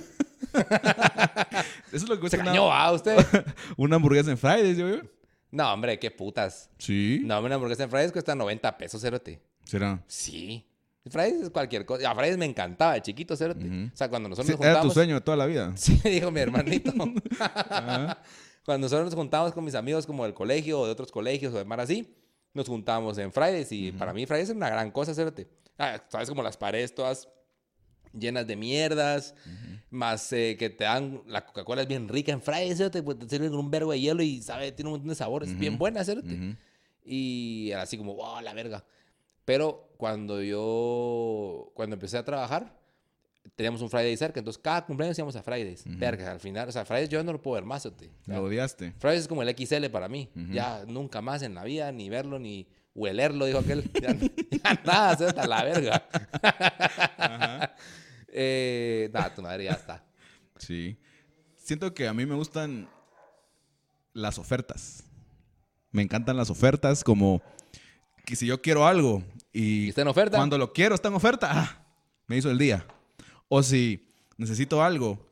[1.92, 3.18] Eso es lo que Se cañó, una, ah, usted.
[3.76, 4.88] una hamburguesa en Fridays, yo.
[4.88, 5.02] yo.
[5.50, 6.70] No, hombre, qué putas.
[6.78, 7.20] Sí.
[7.24, 9.42] No, una hamburguesa en Fridays cuesta 90 pesos, cérate.
[9.64, 10.02] ¿Será?
[10.06, 10.64] Sí.
[11.10, 12.10] Fridays es cualquier cosa.
[12.10, 13.64] A Fridays me encantaba de chiquito, cérate.
[13.64, 13.90] Ujú.
[13.92, 14.94] O sea, cuando nosotros Sí, nos era tu juntábamos...
[14.94, 15.72] sueño de toda la vida.
[15.76, 16.92] Sí, dijo mi hermanito.
[18.64, 21.58] Cuando nosotros nos juntábamos con mis amigos como del colegio o de otros colegios o
[21.58, 22.12] de mar así,
[22.52, 25.46] nos juntábamos en Fridays y para mí Fridays es una gran cosa, cérate.
[25.78, 27.28] Ah, sabes como las paredes todas
[28.12, 29.34] llenas de mierdas,
[29.90, 33.28] más eh, que te dan, la Coca-Cola es bien rica en Fridays, cérate, pues te
[33.28, 36.00] sirven con un verbo de hielo y sabe, tiene un montón de sabores, bien buena.
[36.02, 36.56] Ujú.
[37.04, 38.84] Y era así como, wow, la verga.
[39.44, 42.76] Pero cuando yo, cuando empecé a trabajar,
[43.54, 45.84] teníamos un Friday cerca, entonces cada cumpleaños íbamos a Fridays.
[45.86, 48.10] Verga, al final, o sea, Fridays yo no lo puedo ver más, ¿ote?
[48.22, 48.92] O sea, Lo odiaste.
[48.98, 50.30] Fridays es como el XL para mí.
[50.50, 53.90] Ya nunca más en la vida, ni verlo, ni huelerlo, dijo aquel.
[54.00, 56.08] Ya, ya nada, se a la verga.
[58.28, 60.04] eh, nada, tu madre ya está.
[60.58, 60.98] Sí.
[61.56, 62.88] Siento que a mí me gustan
[64.12, 65.04] las ofertas.
[65.90, 67.42] Me encantan las ofertas como
[68.26, 69.22] que si yo quiero algo
[69.52, 70.36] y ¿Y está en oferta?
[70.36, 71.86] cuando lo quiero está en oferta, ah,
[72.26, 72.84] me hizo el día.
[73.48, 74.06] O si
[74.36, 75.26] necesito algo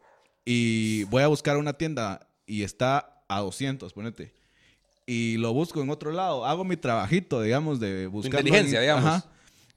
[0.45, 4.32] y voy a buscar una tienda y está a 200, ponete.
[5.07, 6.47] Y lo busco en otro lado.
[6.47, 8.40] Hago mi trabajito, digamos, de buscar.
[8.40, 9.24] inteligencia, digamos.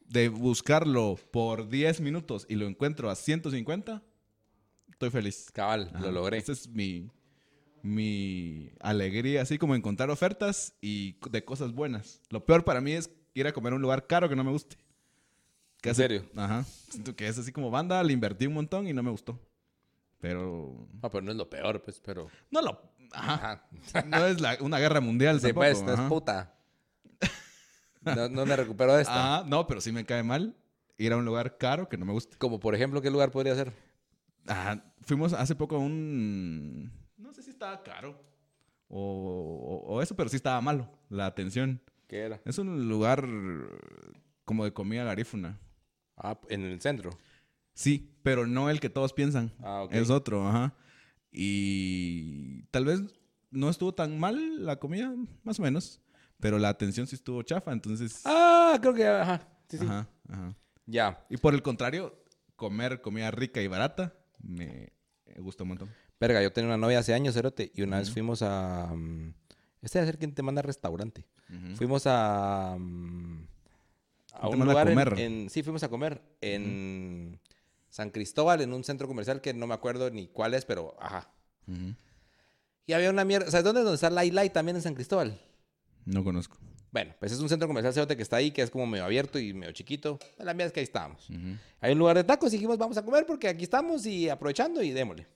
[0.08, 4.02] de buscarlo por 10 minutos y lo encuentro a 150.
[4.92, 5.48] Estoy feliz.
[5.52, 6.06] Cabal, Ajá.
[6.06, 6.38] lo logré.
[6.38, 7.10] Esa es mi,
[7.88, 12.22] mi alegría, así como encontrar ofertas y de cosas buenas.
[12.30, 14.52] Lo peor para mí es ir a comer a un lugar caro que no me
[14.52, 14.78] guste.
[15.82, 16.26] Que ¿En hace- serio?
[16.36, 16.64] Ajá.
[16.90, 19.40] Siento que es así como banda, le invertí un montón y no me gustó.
[20.20, 22.28] Pero Ah, pero no es lo peor, pues, pero...
[22.52, 22.82] no lo...
[23.14, 23.34] Ajá.
[23.94, 24.06] Ajá.
[24.08, 25.60] No es la- una guerra mundial Sí, tampoco.
[25.66, 26.54] pues, no es puta.
[28.04, 29.38] No, no me recupero de esta.
[29.38, 30.56] Ajá, no, pero sí me cae mal
[30.98, 32.38] ir a un lugar caro que no me guste.
[32.38, 33.74] Como, por ejemplo, ¿qué lugar podría ser?
[34.48, 34.84] Ajá.
[35.06, 36.92] Fuimos hace poco a un...
[37.58, 38.16] Estaba caro
[38.88, 41.82] o, o- o eso, pero sí estaba malo la atención.
[42.08, 42.40] ¿Qué era?
[42.46, 43.28] Es un lugar
[44.46, 45.60] como de comida garífuna.
[46.18, 47.10] Ah, en el centro.
[47.74, 49.52] Sí, pero no el que todos piensan.
[49.64, 49.94] Ah, ok.
[49.94, 50.76] Es otro, ajá.
[51.32, 53.02] Y tal vez
[53.50, 55.12] no estuvo tan mal la comida,
[55.44, 56.00] más o menos.
[56.40, 58.22] Pero la atención sí estuvo chafa, entonces...
[58.24, 59.08] Ah, creo que...
[59.08, 59.48] Ajá.
[59.68, 59.84] Sí, sí.
[59.86, 60.56] Ajá, ajá.
[60.86, 61.26] Ya.
[61.32, 62.24] Y por el contrario,
[62.56, 64.94] comer comida rica y barata, me
[65.40, 65.90] gusta un montón.
[66.20, 68.88] Verga, yo tenía una novia hace años, cerote, y una vez fuimos a...
[68.96, 69.34] mm,
[69.82, 71.26] Este debe ser quien te manda al restaurante.
[71.76, 72.76] Fuimos a...
[72.80, 73.44] mm,
[74.34, 75.20] A ¿Quién te un a lugar en- comer?
[75.20, 77.40] en- Sí, fuimos a comer en
[77.90, 81.30] San Cristóbal, en un centro comercial que no me acuerdo ni cuál es, pero ajá.
[82.86, 83.52] Y había una mierda...
[83.52, 83.82] ¿Sabes dónde?
[83.82, 85.40] Donde está Light Light también en San Cristóbal.
[86.06, 86.58] No conozco.
[86.92, 89.38] Bueno, pues es un centro comercial cerote que está ahí, que es como medio abierto
[89.38, 90.18] y medio chiquito.
[90.38, 91.28] La mierda es que ahí estábamos.
[91.82, 94.82] Hay un lugar de tacos y dijimos, vamos a comer porque aquí estamos y aprovechando
[94.82, 95.28] y démosle.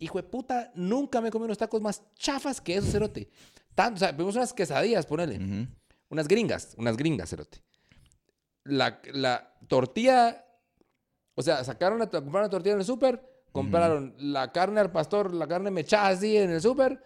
[0.00, 3.28] Hijo de puta, nunca me comí unos tacos más chafas que esos, cerote.
[3.74, 5.68] Tanto, o sea, vimos unas quesadillas, ponele.
[6.08, 7.62] Unas gringas, unas gringas, cerote.
[8.64, 10.44] La, la tortilla,
[11.34, 13.22] o sea, sacaron la, compraron la tortilla en el súper,
[13.52, 17.02] compraron la carne al pastor, la carne mechada así en el súper,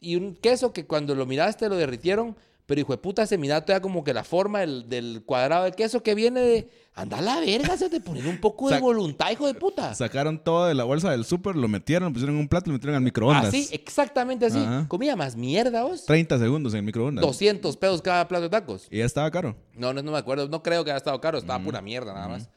[0.00, 2.36] y un queso que cuando lo miraste lo derritieron,
[2.70, 5.72] pero hijo de puta se mira todavía como que la forma del, del cuadrado de
[5.72, 6.70] queso que viene de...
[6.94, 9.92] Anda a la verga, se te ponen un poco de Sac- voluntad, hijo de puta.
[9.96, 12.68] Sacaron todo de la bolsa del súper, lo metieron, lo pusieron en un plato y
[12.68, 13.46] lo metieron al microondas.
[13.46, 14.58] Así, exactamente así.
[14.58, 14.86] Ajá.
[14.86, 16.04] Comida más mierda, vos.
[16.04, 17.22] 30 segundos en el microondas.
[17.22, 18.86] 200 pesos cada plato de tacos.
[18.88, 19.56] Y ya estaba caro.
[19.74, 20.48] No, no, no me acuerdo.
[20.48, 21.38] No creo que haya estado caro.
[21.38, 22.48] Estaba pura mierda nada más.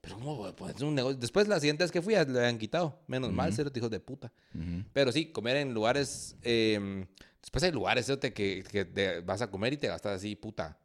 [0.00, 1.16] Pero ¿cómo pues, un negocio?
[1.20, 2.98] Después la siguiente vez que fui le habían quitado.
[3.06, 4.32] Menos mal, cero hijos de puta.
[4.92, 6.34] Pero sí, comer en lugares...
[6.42, 7.06] eh,
[7.40, 10.78] después hay lugares cerote, que, que te vas a comer y te gastas así, puta,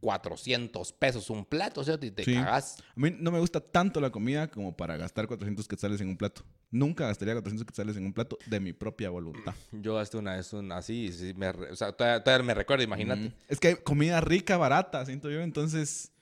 [0.00, 2.34] 400 pesos un plato, cerote, y te Sí.
[2.34, 2.78] cagás.
[2.80, 6.16] A mí no me gusta tanto la comida como para gastar 400 quetzales en un
[6.16, 6.42] plato.
[6.70, 9.54] Nunca gastaría 400 quetzales en un plato de mi propia voluntad.
[9.72, 13.28] Yo gasté una vez un así, sí, me o sea, todavía, todavía me recuerdo, imagínate.
[13.28, 13.32] Mm.
[13.48, 15.40] Es que hay comida rica, barata, siento yo.
[15.42, 16.12] Entonces,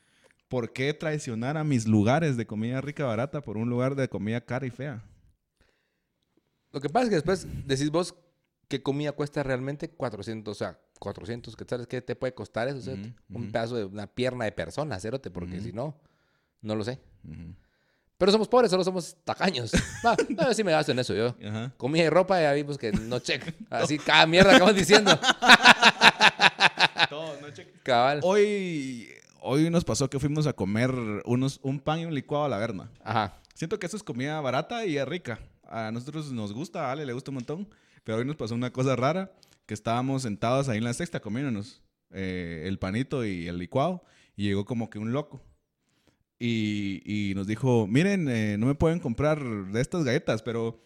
[0.48, 4.40] ¿por qué traicionar a mis lugares de comida rica, barata por un lugar de comida
[4.40, 5.04] cara y fea?
[6.72, 8.14] Lo que pasa es que después decís vos
[8.68, 12.94] qué comida cuesta realmente 400, o sea, 400 quetzales, ¿qué te puede costar eso?
[13.30, 15.98] Un pedazo de una pierna de persona, cerote, porque si no,
[16.60, 17.00] no lo sé.
[18.18, 19.72] Pero somos pobres, solo somos tacaños.
[20.04, 21.36] Va, no, sí me gasto en eso yo.
[21.76, 23.54] Comida y ropa, ya vimos que no check.
[23.70, 25.16] Así cada mierda que vamos diciendo.
[27.08, 27.46] Todo, no.
[27.84, 28.20] Cabal.
[28.24, 29.08] Hoy,
[29.40, 30.92] hoy nos pasó que fuimos a comer
[31.24, 32.90] unos, un pan y un licuado a la verna.
[33.04, 33.36] Ajá.
[33.54, 35.38] Siento que eso es comida barata y es rica.
[35.68, 37.68] A nosotros nos gusta, a Ale le gusta un montón.
[38.08, 39.34] Pero hoy nos pasó una cosa rara,
[39.66, 44.02] que estábamos sentados ahí en la sexta comiéndonos eh, el panito y el licuado.
[44.34, 45.42] Y llegó como que un loco.
[46.38, 50.82] Y, y nos dijo, miren, eh, no me pueden comprar de estas galletas, pero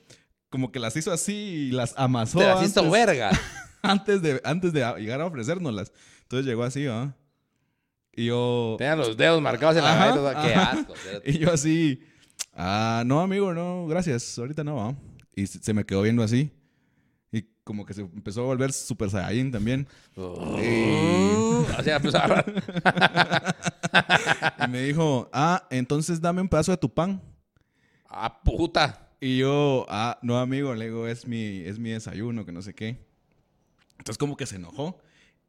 [0.50, 3.30] como que las hizo así y las amasó Te las hizo antes, verga.
[3.82, 5.92] antes, de, antes de llegar a ofrecérnoslas.
[6.22, 7.14] Entonces llegó así, ¿ah?
[8.12, 8.74] Y yo...
[8.78, 10.42] Tenían los dedos marcados en la Ajá, galleta.
[10.42, 10.70] Qué ajá.
[10.72, 10.94] asco.
[11.24, 12.00] Y yo así,
[12.52, 14.96] ah, no, amigo, no, gracias, ahorita no, ¿va?".
[15.36, 16.50] Y se me quedó viendo así.
[17.62, 19.86] Y como que se empezó a volver super saiyajin también.
[20.16, 22.44] O sea, pues, ahora-
[24.64, 27.20] Y me dijo, ah, entonces dame un pedazo de tu pan.
[28.08, 29.08] ah, puta.
[29.20, 32.74] Y yo, ah, no, amigo, le digo, es mi, es mi desayuno, que no sé
[32.74, 33.06] qué.
[33.98, 34.98] Entonces como que se enojó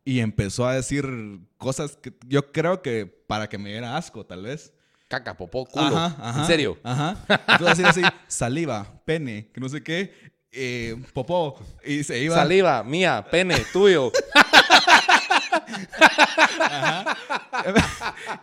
[0.06, 4.44] y empezó a decir cosas que yo creo que para que me diera asco, tal
[4.44, 4.72] vez.
[5.08, 5.98] Caca, popó, culo.
[5.98, 6.78] Ajá, ajá, En serio.
[6.84, 7.18] Ajá.
[7.48, 10.14] Entonces así, así, saliva, pene, que no sé qué,
[10.54, 11.60] eh, popó.
[11.86, 12.36] Y se iba.
[12.36, 14.12] Saliva, mía, pene, tuyo.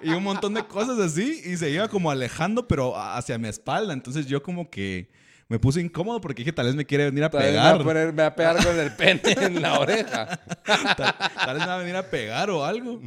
[0.03, 1.43] y un montón de cosas así.
[1.45, 3.93] Y se iba como alejando, pero hacia mi espalda.
[3.93, 5.11] Entonces yo como que
[5.49, 7.63] me puse incómodo porque dije, tal vez me quiere venir a Tal vez me va
[7.73, 7.81] pegar.
[7.81, 10.27] a poner- me va a pegar con el pene en la oreja.
[10.65, 13.01] Tal, tal vez me va a venir a pegar o algo.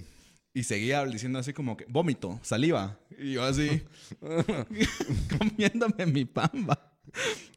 [0.53, 2.97] Y seguía diciendo así como que, vómito, saliva.
[3.17, 3.81] Y yo así,
[5.39, 6.92] comiéndome mi pamba.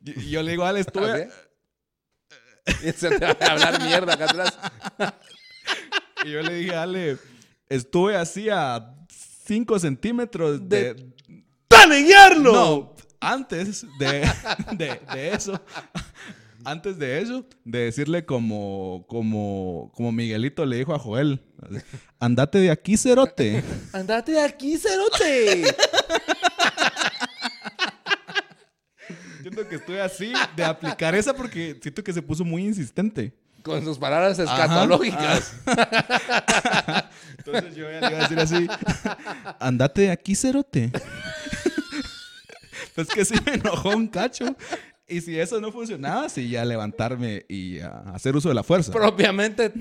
[0.04, 1.28] Y, y yo le digo, Ale, estuve...
[1.30, 2.72] ¿Ah?
[2.82, 4.58] Y se te va a hablar mierda acá atrás.
[6.24, 7.18] Y yo le dije, Ale,
[7.68, 8.94] estuve así a
[9.46, 11.12] 5 centímetros de...
[11.68, 12.52] ¡Taneguearlo!
[12.52, 14.28] No, antes de,
[14.72, 15.60] de, de eso,
[16.64, 21.40] antes de eso, de decirle como, como, como Miguelito le dijo a Joel,
[22.18, 23.62] andate de aquí, cerote.
[23.92, 25.64] ¡Andate de aquí, cerote!
[29.46, 33.32] Siento que estoy así de aplicar esa porque siento que se puso muy insistente.
[33.62, 35.54] Con sus palabras Ajá, escatológicas.
[37.38, 38.66] Entonces yo ya le iba a decir así,
[39.60, 40.90] andate de aquí, cerote.
[42.96, 44.56] Pues que sí me enojó un cacho.
[45.06, 48.90] Y si eso no funcionaba, sí, ya levantarme y ah, hacer uso de la fuerza.
[48.90, 49.72] Propiamente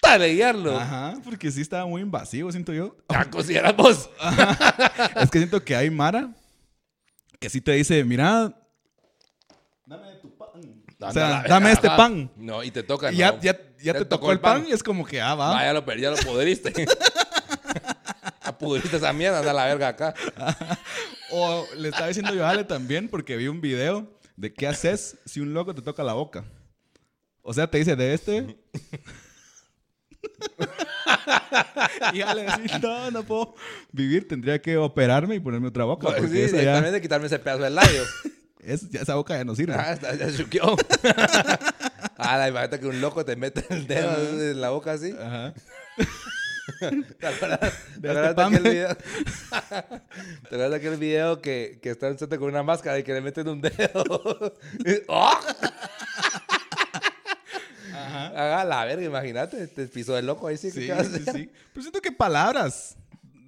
[0.00, 0.78] taneguearlo.
[0.78, 2.96] Ajá, porque sí estaba muy invasivo, siento yo.
[3.08, 4.08] Ya consideramos.
[5.16, 6.30] Es que siento que hay Mara
[7.40, 8.54] que sí te dice, mira.
[11.08, 12.30] O sea, la dame este pan.
[12.36, 13.12] No, y te toca.
[13.12, 13.40] Y ya, no.
[13.40, 14.64] ya, ya te, tocó el pan.
[14.68, 15.50] y es como que, ah, va.
[15.52, 16.72] Va, ya lo ya lo pudriste.
[18.44, 20.14] ya pudriste esa mierda, anda la verga acá.
[21.34, 25.16] O le estaba diciendo yo a Ale también porque vi un video de qué haces
[25.24, 26.44] si un loco te toca la boca.
[27.40, 28.58] O sea, te dice de este.
[32.12, 33.54] y Ale dice, no, no puedo
[33.92, 36.14] vivir, tendría que operarme y ponerme otra boca.
[36.14, 38.02] Pues sí, esa, ya, directamente quitarme ese pedazo del labio.
[38.62, 39.74] Es- esa boca ya no sirve.
[39.74, 40.76] Ah, está- ya chuqueó.
[42.16, 44.16] ah, la imagínate que un loco te mete el dedo
[44.50, 45.14] en la boca así.
[45.20, 45.52] Ajá.
[47.18, 47.60] ¿Te acuerdas,
[47.94, 48.96] ¿te De acuerdas este de aquel video?
[48.96, 53.20] ¿Te acuerdas de aquel video que, que está en con una máscara y que le
[53.20, 54.04] meten un dedo?
[55.08, 55.40] ¡Oh!
[57.94, 59.66] Haga la verga, imagínate.
[59.68, 60.70] Te pisó el loco ahí sí.
[60.70, 61.50] Sí, ¿qué vas a sí, sí.
[61.72, 62.96] Pero siento que palabras.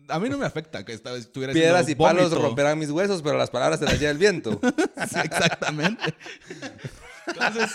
[0.08, 3.38] A mí no me afecta que esta- estuviera Piedras y palos romperán mis huesos, pero
[3.38, 4.60] las palabras se las lleva el viento.
[5.08, 6.14] Sí, exactamente.
[7.26, 7.70] Entonces,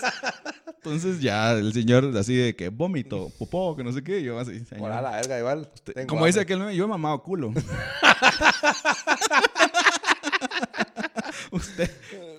[0.67, 4.63] entonces ya el señor así de que vómito, popó, que no sé qué, yo así.
[4.65, 4.89] señor.
[4.91, 5.69] Por la verga, igual.
[6.07, 7.51] Como dice aquel meme, yo he mamado culo.
[11.51, 11.89] Usted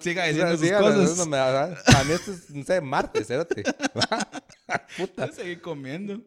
[0.00, 1.16] siga diciendo sus cosas.
[1.18, 1.74] no me A
[2.06, 3.62] mí esto es, no sé, martes, espérate.
[4.96, 5.32] Puta.
[5.32, 6.20] Seguí comiendo.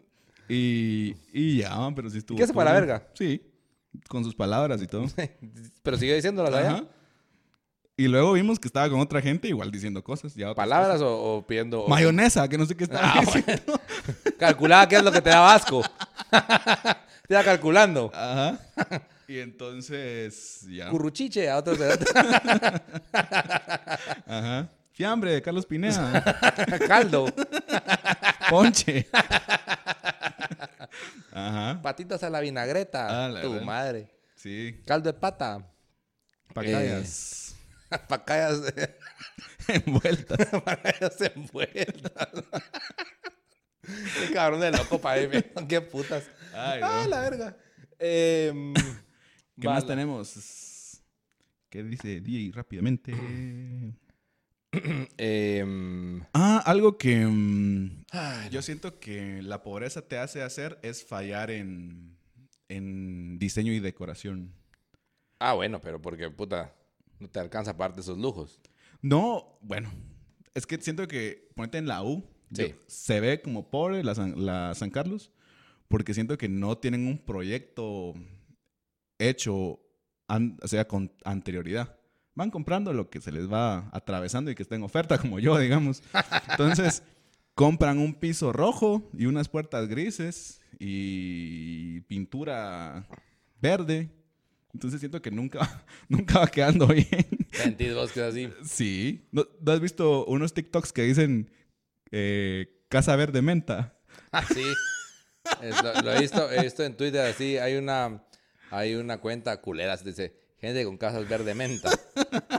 [0.50, 2.38] Y, y ya, pero sí estuvo.
[2.38, 3.08] qué hace para la verga?
[3.14, 3.42] Sí,
[4.08, 5.06] con sus palabras y todo.
[5.84, 6.72] Pero sigue diciéndolas allá.
[6.72, 6.84] Ajá.
[7.96, 10.34] Y luego vimos que estaba con otra gente igual diciendo cosas.
[10.34, 11.88] Ya ¿Palabras o, o pidiendo...?
[11.88, 13.80] Mayonesa, que no sé qué estaba Ah, diciendo.
[14.40, 15.84] Calculaba qué es lo que te daba asco.
[17.28, 18.12] te iba calculando.
[18.14, 18.60] Ajá.
[19.28, 20.90] Y entonces, ya.
[20.90, 21.78] Curruchiche a otros.
[24.28, 24.70] Ajá.
[24.94, 26.24] Fiambre de Carlos Pineda.
[26.88, 27.26] Caldo.
[28.50, 29.08] Ponche.
[31.32, 31.82] Ajá.
[31.82, 33.26] Patitas a la vinagreta.
[33.26, 33.66] Ah, la tu verdad.
[33.66, 34.12] madre.
[34.36, 34.82] Sí.
[34.86, 35.68] Caldo de pata.
[36.54, 37.56] Pacayas.
[38.08, 38.62] Pacayas,
[39.68, 40.48] Envueltas.
[40.66, 42.30] pacayas envueltas.
[43.82, 45.42] Qué cabrón de loco para mí.
[45.68, 46.24] Qué putas.
[46.54, 47.10] Ay, Ah, no.
[47.10, 47.58] la verga.
[48.00, 48.74] Em,
[49.60, 51.00] ¿Qué más tenemos?
[51.70, 53.14] ¿Qué dice DJ rápidamente?
[55.18, 58.04] Em, Ah, algo que mm,
[58.52, 62.18] yo siento que la pobreza te hace hacer es fallar en,
[62.70, 64.54] en diseño y decoración.
[65.40, 66.74] ah, bueno, pero porque, puta,
[67.20, 68.60] no te alcanza aparte esos lujos.
[69.02, 69.92] No, bueno,
[70.54, 72.70] es que siento que ponete en la U, Sí.
[72.70, 75.32] yo- se ve como pobre la San, la San Carlos,
[75.88, 78.14] porque siento que no tienen un proyecto
[79.20, 79.80] hecho,
[80.28, 81.98] an- o sea, con anterioridad.
[82.36, 85.58] Van comprando lo que se les va atravesando y que está en oferta, como yo,
[85.60, 86.02] digamos.
[86.50, 87.04] Entonces,
[87.56, 93.08] compran un piso rojo y unas puertas grises y pintura
[93.62, 94.10] verde.
[94.74, 97.28] Entonces siento que nunca, nunca va quedando bien.
[97.52, 98.50] Sentís vos que es así.
[98.66, 99.28] Sí.
[99.32, 101.52] ¿No, no has visto unos TikToks que dicen
[102.12, 103.96] eh, Casa Verde Menta?
[104.32, 104.64] Ah, sí.
[105.62, 107.58] Es- lo, lo he visto, he visto en Twitter así.
[107.60, 108.24] Hay una,
[108.72, 110.36] hay una cuenta culera, se dice,
[110.68, 111.90] gente con casas verde menta.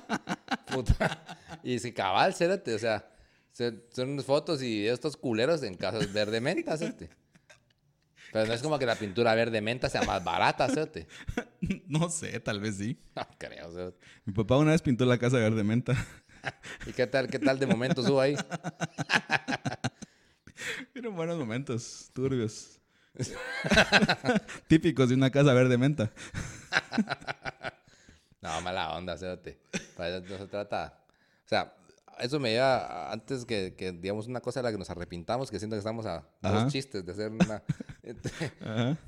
[0.73, 1.39] Puta.
[1.63, 3.09] Y si cabal, cérate, o sea,
[3.53, 7.09] se- son unas fotos y estos culeros en casas verde menta, cérate.
[8.33, 11.07] Pero no es como que la pintura verde menta sea más barata, cérate.
[11.87, 12.99] no sé, tal vez sí.
[13.17, 13.99] No creo, cérate.
[14.25, 15.95] Mi papá una vez pintó la Casa Verde Menta.
[16.87, 18.37] ¿Y qué tal, qué tal de momento subo ahí?
[20.95, 22.81] Eran buenos momentos, turbios.
[24.67, 26.13] Típicos de una Casa Verde Menta.
[28.45, 29.59] No, mala onda, cérate.
[29.97, 30.99] Para eso no se trata.
[31.45, 31.75] O sea,
[32.21, 35.59] eso me lleva antes que, que, digamos, una cosa a la que nos arrepintamos, que
[35.59, 36.63] siento que estamos a Ajá.
[36.65, 37.63] dos chistes de hacer una.
[38.61, 38.99] Ajá.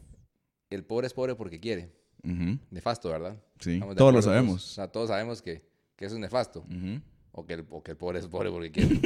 [0.71, 1.93] El pobre es pobre porque quiere.
[2.25, 3.37] Ujú, Nefasto, ¿verdad?
[3.61, 4.65] Sí, de todos lo acuerdo sabemos.
[4.65, 5.63] O sea, todos sabemos que,
[5.95, 6.61] que eso es nefasto.
[6.61, 7.01] Ujú.
[7.33, 8.99] O, que el, o que el pobre es pobre porque quiere.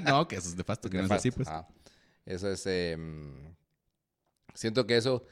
[0.04, 1.44] no, que eso es nefasto, que no es así, Nefasto.
[1.44, 1.48] pues.
[1.48, 1.68] Ah,
[2.24, 2.66] eso es.
[2.66, 3.54] em,
[4.54, 5.24] siento que eso.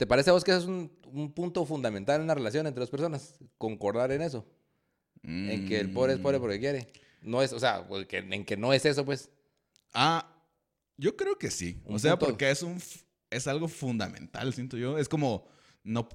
[0.00, 2.80] ¿Te parece a vos que eso es un, un punto fundamental en una relación entre
[2.80, 3.34] dos personas?
[3.58, 4.46] Concordar en eso.
[5.22, 6.40] En que el pobre es pobre Mm.
[6.40, 6.86] porque quiere.
[7.20, 9.28] No es, o sea, pues, que- en que no es eso, pues.
[9.92, 10.42] Ah,
[10.96, 11.82] yo creo que sí.
[11.84, 12.28] Un o sea, punto.
[12.32, 12.80] porque es un
[13.28, 14.96] es algo fundamental, siento yo.
[14.96, 15.46] Es como
[15.84, 16.08] no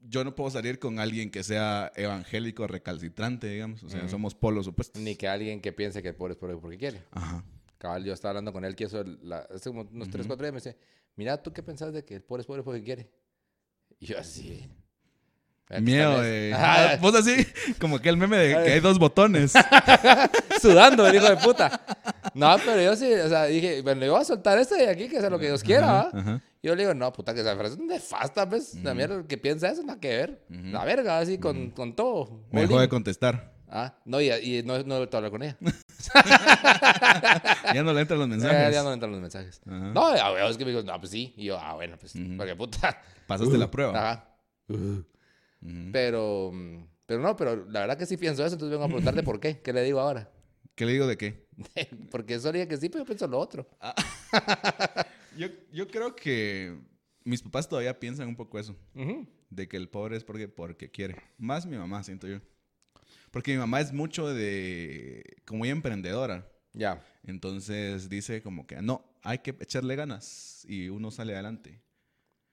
[0.00, 3.82] yo no puedo salir con alguien que sea evangélico recalcitrante, digamos.
[3.84, 4.10] O sea, Ujú.
[4.10, 5.00] somos polos opuestos.
[5.00, 7.04] Ni que alguien que piense que el pobre es pobre porque quiere.
[7.10, 7.42] Ajá.
[7.78, 10.52] Cabal, yo estaba hablando con él que eso, la- hace como unos 3, 4 días,
[10.52, 10.76] me dice,
[11.16, 13.10] mira, ¿tú qué pensás de que el pobre es pobre porque quiere?
[13.98, 14.68] Y yo así...
[15.68, 16.50] "Vea que Miedo de...
[16.50, 17.46] vez- Ajá, Vos así,
[17.80, 19.52] como que el meme de que hay dos botones.
[20.60, 21.80] sudando el hijo de puta.
[22.34, 25.08] No, pero yo sí, o sea, dije, bueno, yo voy a soltar esto de aquí,
[25.08, 26.00] que sea lo que Dios quiera.
[26.00, 26.42] Ajá, ajá.
[26.62, 28.74] Yo le digo, no, puta, que esa frase es nefasta, pues.
[28.82, 30.44] La mierda, que piensa eso, nada que ver.
[30.48, 32.44] La verga, así, con, con todo.
[32.50, 33.52] Me dejó de contestar.
[33.72, 35.56] Ah, no, y, y no, no he vuelto a hablar con ella.
[37.74, 38.72] Ya no le entran los mensajes.
[38.74, 39.60] ya no me entran los mensajes.
[39.66, 39.92] Ajá.
[39.92, 40.14] No,
[40.48, 41.32] es que me digo, no, pues sí.
[41.36, 42.36] Y yo, ah, bueno, pues, Ujú.
[42.36, 43.00] porque puta.
[43.26, 43.92] Pasaste la prueba.
[44.10, 44.28] Ajá.
[44.68, 45.04] Ujú.
[45.92, 46.52] Pero,
[47.06, 49.60] Pero no, pero la verdad que sí pienso eso, entonces vengo a preguntarte por qué.
[49.60, 50.30] ¿Qué le digo ahora?
[50.74, 51.46] ¿Qué le digo de qué?
[52.10, 53.68] Porque eso haría que sí, pero yo pienso lo otro.
[55.36, 56.78] Yo, yo creo que
[57.24, 58.74] mis papás todavía piensan un poco eso.
[58.94, 59.26] Ujú.
[59.50, 61.16] De que el pobre es porque, porque quiere.
[61.36, 62.38] Más mi mamá, siento yo.
[63.30, 65.22] Porque mi mamá es mucho de...
[65.46, 66.46] como muy emprendedora.
[66.72, 67.02] Ya.
[67.24, 71.80] Entonces dice como que no, hay que echarle ganas y uno sale adelante.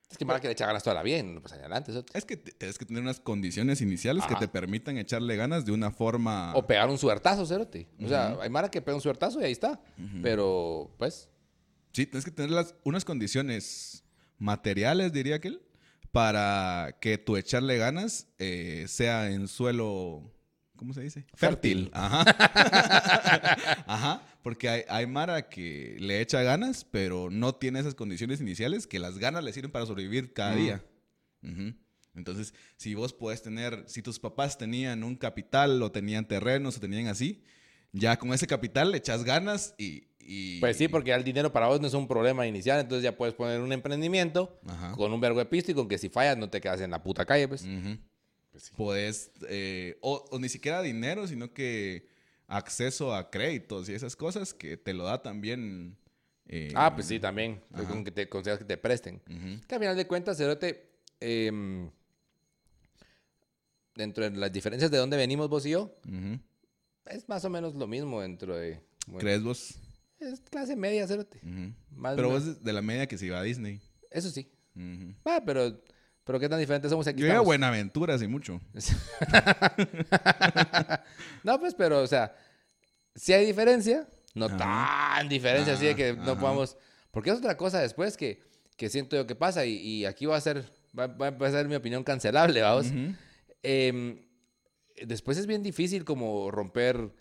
[0.09, 1.91] Es que mala que le echa ganas toda la bien, pues adelante.
[1.91, 5.73] eso- Es que tienes que tener unas condiciones iniciales que te permitan echarle ganas de
[5.73, 6.55] una forma...
[6.55, 7.87] O pegar un suertazo, cerote.
[8.01, 9.81] O sea, hay Mara que pega un suertazo y ahí está.
[10.23, 11.29] Pero, pues,
[11.91, 14.03] Sí, tienes que tener las, unas condiciones
[14.37, 15.61] materiales, diría que él,
[16.11, 20.31] para que tu echarle ganas eh, sea en suelo,
[20.77, 21.25] ¿cómo se dice?
[21.35, 21.89] Fértil.
[21.93, 22.23] Ajá.
[23.87, 24.21] Ajá.
[24.43, 28.99] Porque hay, hay Mara que le echa ganas, pero no tiene esas condiciones iniciales que
[28.99, 30.57] las ganas le sirven para sobrevivir cada Mm.
[30.57, 30.85] día.
[31.43, 31.73] Ujú.
[32.15, 36.79] Entonces, si vos puedes tener, si tus papás tenían un capital o tenían terrenos o
[36.79, 37.43] tenían así,
[37.91, 40.07] ya con ese capital le echas ganas y...
[40.19, 43.03] y- pues sí, porque ya el dinero para vos no es un problema inicial, entonces
[43.03, 44.93] ya puedes poner un emprendimiento Ajá.
[44.93, 47.03] con un vergo de pisto y con que si fallas no te quedas en la
[47.03, 47.65] puta calle, pues.
[48.57, 48.75] Ujú.
[48.75, 52.07] Podés, eh, o, o ni siquiera dinero, sino que
[52.47, 55.97] acceso a créditos y esas cosas que te lo da también.
[56.47, 57.61] eh, Ah, pues sí, también.
[57.89, 59.21] Con que te consideras que te presten.
[59.27, 60.89] ujú, Que al final de cuentas, Cerote,
[61.19, 61.89] em,
[63.95, 65.95] dentro de las diferencias de dónde venimos vos y yo,
[67.05, 68.79] es más o menos lo mismo dentro de...
[69.07, 69.75] bueno, ¿Crees vos?
[70.19, 71.39] Es clase media, Cerote.
[71.91, 73.81] Más Pero vos de- la media que se iba a Disney.
[74.11, 74.51] Eso sí.
[75.25, 75.81] Ah, pero,
[76.27, 77.21] pero qué tan diferentes somos aquí.
[77.21, 77.45] Yo a estamos.
[77.45, 78.59] Buenaventura hace mucho.
[81.43, 82.35] no, pues, pero, o sea,
[83.15, 84.05] si hay diferencia,
[84.35, 85.15] no Ajá.
[85.15, 86.75] tan diferencia así de que no podamos...
[87.11, 88.41] Porque es otra cosa después que,
[88.75, 90.65] que siento yo que pasa y, y aquí va a ser,
[90.97, 92.87] va, va a ser mi opinión cancelable, vamos.
[93.63, 94.19] Em,
[95.01, 97.13] después es bien difícil como romper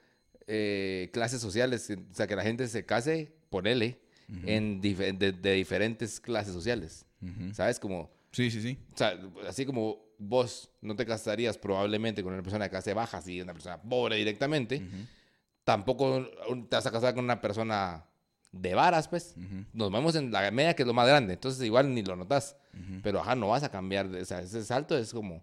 [0.49, 4.01] eh, clases sociales, o sea, que la gente se case, ponele,
[4.45, 7.07] en de, de diferentes clases sociales.
[7.53, 7.79] ¿sabes?
[7.79, 8.16] Como...
[8.37, 8.79] Sí, sí, sí.
[8.93, 9.19] O sea,
[9.49, 13.55] así como vos no te casarías probablemente con una persona de clase baja, si una
[13.55, 14.87] persona pobre directamente,
[15.65, 16.29] tampoco
[16.69, 18.05] te vas a casar con una persona
[18.53, 19.37] de varas, pues.
[19.73, 22.59] Nos vemos en la media, que es lo más grande, entonces igual ni lo notas.
[23.03, 25.43] Pero ajá, no vas a cambiar, o sea, ese salto es como...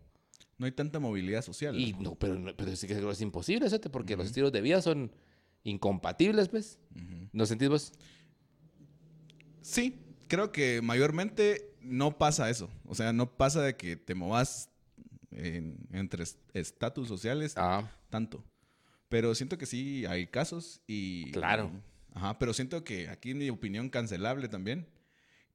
[0.59, 1.75] No hay tanta movilidad social.
[1.75, 5.11] Y no, pero, pero sí que es imposible, eso, porque los estilos de vida son
[5.63, 6.77] incompatibles, pues.
[7.31, 7.91] ¿No sentís vos?
[9.61, 12.69] Sí, creo que mayormente no pasa eso.
[12.85, 14.69] O sea, no pasa de que te movas
[15.31, 17.89] en- entre est- estatus sociales Ajá.
[18.09, 18.43] tanto.
[19.09, 21.31] Pero siento que sí hay casos y...
[21.31, 21.71] Claro.
[22.13, 24.87] Ajá, pero siento que aquí mi opinión cancelable también,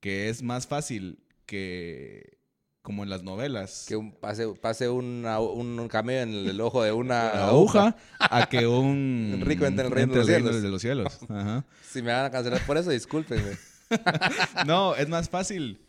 [0.00, 2.38] que es más fácil que
[2.82, 3.84] como en las novelas.
[3.86, 7.96] Que un, pase, pase una- un, un cameo en el, ojo de una una aguja
[8.18, 10.62] a que un rico entre en el reino entre los cielos.
[10.62, 11.18] de los cielos.
[11.28, 11.64] Ajá.
[11.88, 13.56] Si me van a cancelar por eso, discúlpenme.
[14.66, 15.80] No, es más fácil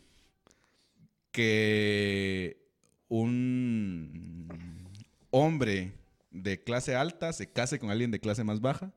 [1.32, 2.60] que
[3.08, 4.88] un
[5.30, 5.92] hombre
[6.30, 8.92] de clase alta se case con alguien de clase más baja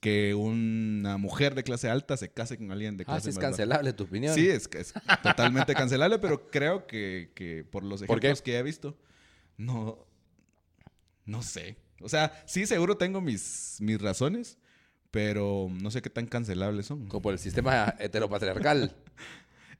[0.00, 3.34] que una mujer de clase alta se case con alguien de Ah, clase sí es
[3.36, 3.50] más baja.
[3.50, 4.34] cancelable tu opinión.
[4.34, 8.96] Sí, es, es totalmente cancelable, pero creo que, que por los ejemplos que he visto,
[9.58, 10.06] no,
[11.26, 11.76] no sé.
[12.00, 14.56] O sea, sí, seguro tengo mis, mis razones,
[15.10, 17.06] pero no sé qué tan cancelables son.
[17.06, 18.94] Como por el sistema heteropatriarcal.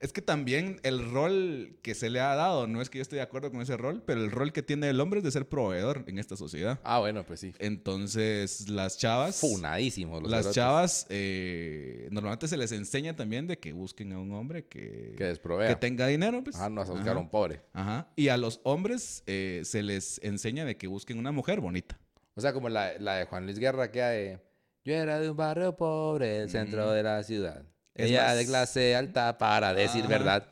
[0.00, 3.16] Es que también el rol que se le ha dado, no es que yo esté
[3.16, 5.46] de acuerdo con ese rol, pero el rol que tiene el hombre es de ser
[5.46, 6.80] proveedor en esta sociedad.
[6.84, 7.52] Ah, bueno, pues sí.
[7.58, 9.38] Entonces, las chavas...
[9.38, 14.32] Funadísimos los Las chavas, eh, normalmente se les enseña también de que busquen a un
[14.32, 15.68] hombre que, Que desprovea.
[15.68, 16.42] que tenga dinero.
[16.42, 16.56] Pues.
[16.56, 17.60] Ah, no a buscar a un pobre.
[17.74, 18.08] Ajá.
[18.16, 21.98] Y a los hombres eh, se les enseña de que busquen una mujer bonita.
[22.36, 24.38] O sea, como la, la de Juan Luis Guerra que hay.
[24.84, 27.64] Yo era de un barrio pobre, del centro de la ciudad.
[27.94, 30.46] Es Ella más- de clase alta para decir verdad.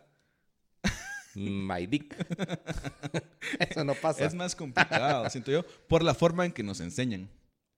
[1.34, 2.16] My dick.
[3.60, 4.24] Eso no pasa.
[4.24, 7.28] Es más complicado, siento yo, por la forma en que nos enseñan.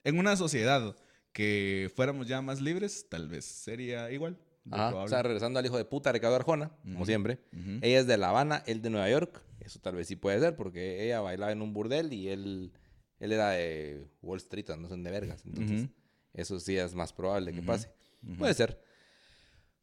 [0.03, 0.95] En una sociedad
[1.31, 4.37] que fuéramos ya más libres, tal vez sería igual.
[4.71, 4.95] Ajá.
[4.95, 7.05] O sea, regresando al hijo de puta Ricardo Arjona, como Ujú.
[7.05, 7.39] siempre.
[7.53, 7.79] Ujú.
[7.81, 9.41] Ella es de La Habana, él de Nueva York.
[9.59, 12.71] Eso tal vez sí puede ser, porque ella bailaba en un burdel y él,
[13.19, 15.43] él era de Wall Street, no son de vergas.
[15.45, 15.91] Entonces, Ujú.
[16.33, 17.89] Eso sí es más probable que pase.
[18.37, 18.81] Puede ser.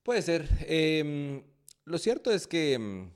[0.03, 0.49] Puede ser.
[0.67, 1.43] Em,
[1.85, 2.75] lo cierto es que.
[2.75, 3.11] em,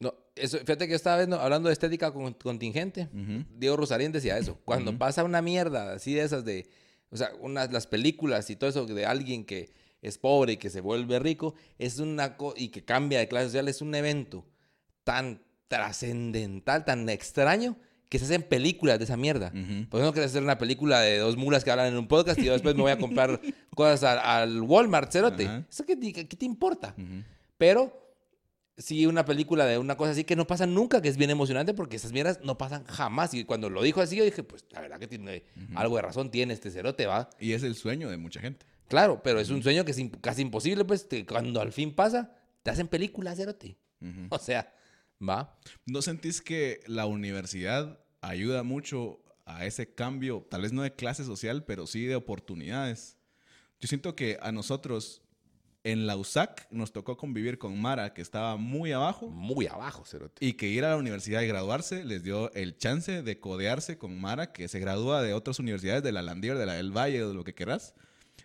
[0.00, 3.08] no, eso, fíjate que yo estaba viendo- hablando de estética con- contingente.
[3.56, 4.58] Diego Rosarín decía eso.
[4.64, 6.68] Cuando pasa una mierda así de esas de.
[7.10, 10.70] O sea, unas, las películas y todo eso de alguien que es pobre y que
[10.70, 14.46] se vuelve rico, es una y que cambia de clase social, es un evento
[15.04, 17.76] tan trascendental, tan extraño,
[18.10, 19.52] que se hacen películas de esa mierda.
[19.54, 19.88] Ujú.
[19.88, 22.44] Pues no quieres hacer una película de dos mulas que hablan en un podcast y
[22.44, 23.40] yo después me voy a comprar
[23.74, 25.46] cosas al, al Walmart, cerote.
[25.46, 25.64] Ajá.
[25.70, 26.94] ¿Eso qué, qué te importa?
[26.98, 27.22] Ujú.
[27.56, 27.96] Pero
[28.76, 31.72] sí una película de una cosa así que no pasa nunca, que es bien emocionante
[31.74, 33.32] porque esas mierdas no pasan jamás.
[33.34, 35.44] Y cuando lo dijo así, yo dije, pues la verdad que tiene
[35.74, 37.30] algo de razón, tiene este cerote, va.
[37.38, 38.66] Y es el sueño de mucha gente.
[38.88, 41.94] Claro, pero es un sueño que es imp- casi imposible, pues que cuando al fin
[41.94, 42.32] pasa,
[42.64, 43.76] te hacen películas, cerote.
[44.30, 44.72] O sea,
[45.26, 45.58] va.
[45.86, 51.24] ¿No sentís que la universidad ayuda mucho a ese cambio, tal vez no de clase
[51.24, 53.16] social, pero sí de oportunidades?
[53.80, 55.22] Yo siento que a nosotros
[55.82, 60.44] en la USAC nos tocó convivir con Mara, que estaba muy abajo, Muy abajo, cerote.
[60.44, 64.20] y que ir a la universidad y graduarse les dio el chance de codearse con
[64.20, 67.32] Mara, que se gradúa de otras universidades, de la Landier, de la del Valle, de
[67.32, 67.94] lo que querás,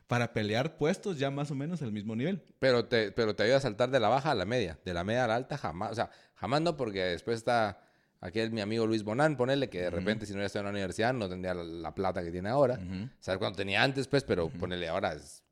[0.08, 2.42] para pelear puestos ya más o menos al mismo nivel.
[2.60, 4.80] Pero te, pero te ayuda a saltar de la baja a la media.
[4.86, 5.92] De la media a la alta, jamás.
[5.92, 7.82] O sea, jamás no, porque después está
[8.22, 10.72] aquel mi amigo Luis Bonán, ponele que de repente si no hubiera estado en la
[10.72, 12.76] universidad no tendría la, la plata que tiene ahora.
[12.76, 13.10] Ujú.
[13.20, 15.44] Saber cuánto tenía antes, pues, pero ponele ahora es...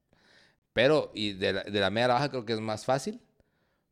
[0.74, 3.22] Pero, y de la, de la media a la baja creo que es más fácil.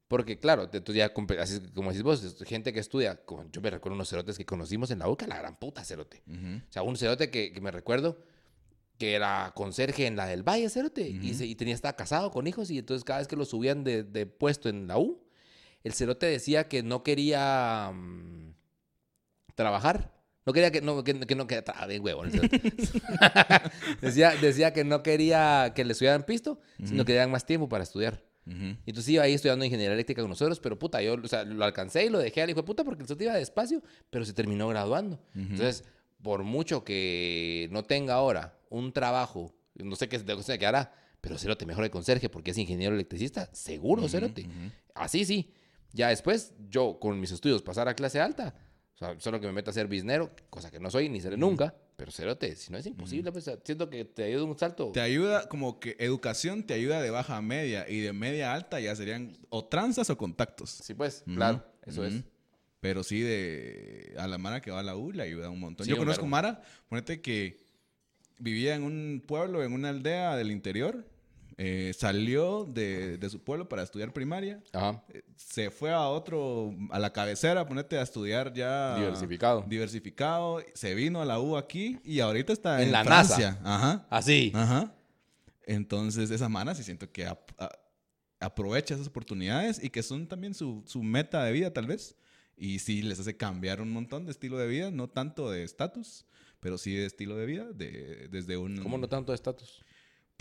[0.07, 3.69] Porque, claro, te- tú ya, así como decís vos, gente que estudia, como yo me
[3.69, 6.23] recuerdo unos cerotes que conocimos en la UCA, la gran puta cerote.
[6.27, 8.17] O sea, un cerote que, que me recuerdo
[8.97, 11.33] que era conserje en la del Valle, cerote, y, Ujú.
[11.35, 14.03] se- y tenía, estaba casado con hijos, y entonces cada vez que lo subían de,
[14.03, 15.23] de puesto en la U,
[15.84, 18.53] el cerote decía que no quería mm,
[19.55, 20.11] trabajar.
[20.45, 22.61] No quería que no, que, que no quería trabajar, bien cerote.
[24.01, 27.69] decía, decía que no quería que le subieran pisto, sino que le dieran más tiempo
[27.69, 28.23] para estudiar.
[28.43, 31.63] Y entonces iba ahí estudiando ingeniería eléctrica con nosotros, pero puta, yo o sea, lo
[31.63, 34.34] alcancé y lo dejé al hijo de puta porque el cerote iba despacio, pero se
[34.34, 35.21] terminó graduando.
[35.36, 35.84] Entonces,
[36.21, 40.19] por mucho que no tenga ahora un trabajo, no sé qué,
[40.59, 44.47] qué hará, pero Cerote mejor de conserje porque es ingeniero electricista, seguro, Cerote.
[44.95, 45.53] Así sí.
[45.93, 48.55] Ya después, yo con mis estudios pasar a clase alta,
[48.95, 51.37] o sea, solo que me meta a ser biznero, cosa que no soy ni seré
[51.37, 54.91] nunca, pero Cerote, si no es imposible, pues siento que te ayuda un salto.
[54.91, 58.55] Te ayuda, como que educación te ayuda de baja a media y de media a
[58.55, 60.69] alta ya serían o tranzas o contactos.
[60.83, 62.23] Sí, pues, claro, eso es.
[62.79, 65.85] Pero sí, de a la Mara que va a la U le ayuda un montón.
[65.85, 66.31] Sí, Yo conozco verbo.
[66.31, 67.57] Mara, ponete que
[68.39, 71.05] vivía en un pueblo, en una aldea del interior,
[71.64, 75.03] eh, salió de, de su pueblo para estudiar primaria, Ajá.
[75.09, 79.64] eh, se fue a otro, a la cabecera, ponete a estudiar ya Diversificado.
[79.68, 83.59] diversificado, se vino a la U aquí y ahorita está en, En la Francia.
[83.64, 84.07] Ajá.
[84.09, 84.51] Así.
[84.55, 84.91] Ajá.
[85.68, 87.51] Entonces, esa Mara sí siento que ap-
[88.39, 92.16] aprovecha esas oportunidades y que son también su, su meta de vida, tal vez.
[92.57, 96.26] Y sí les hace cambiar un montón de estilo de vida, no tanto de estatus,
[96.59, 98.78] pero sí de estilo de vida, de, desde un...
[98.82, 99.84] ¿Cómo no tanto de estatus?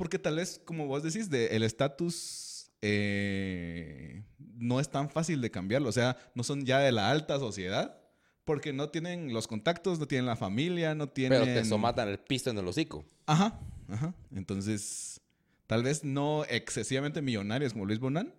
[0.00, 5.50] Porque tal vez, como vos decís, de, el estatus eh, no es tan fácil de
[5.50, 5.90] cambiarlo.
[5.90, 8.00] O sea, no son ya de la alta sociedad,
[8.46, 11.38] porque no tienen los contactos, no tienen la familia, no tienen...
[11.38, 13.04] Pero te somatan el pisto en el hocico.
[13.26, 14.14] Ajá, ajá.
[14.34, 15.20] Entonces,
[15.66, 18.32] tal vez no excesivamente millonarios como Luis Bonan,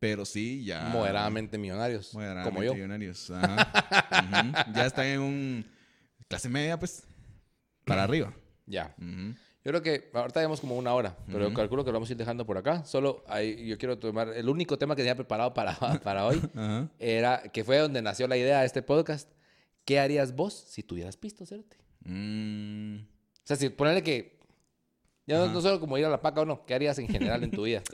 [0.00, 0.90] pero sí ya...
[0.90, 2.12] Moderadamente millonarios.
[2.12, 2.74] moderadamente como yo.
[2.74, 3.30] millonarios.
[3.30, 3.72] Ajá.
[4.10, 4.72] Ujú.
[4.74, 5.66] Ya están en un...
[6.28, 7.04] Clase media, pues,
[7.86, 8.30] para arriba.
[8.66, 8.94] Ya.
[8.98, 9.34] Ujú.
[9.64, 12.12] Yo creo que ahorita llevamos como una hora, pero yo calculo que lo vamos a
[12.12, 12.84] ir dejando por acá.
[12.84, 16.40] Solo ahí yo quiero tomar el único tema que tenía preparado para, para hoy
[16.98, 19.28] era que fue donde nació la idea de este podcast.
[19.84, 21.76] ¿Qué harías vos si tuvieras pisto, Cerote?
[22.04, 23.06] Mm, O
[23.44, 24.38] sea, si ponerle que
[25.26, 27.50] ya no, solo como ir a la paca o no, ¿qué harías en general en
[27.50, 27.82] tu vida?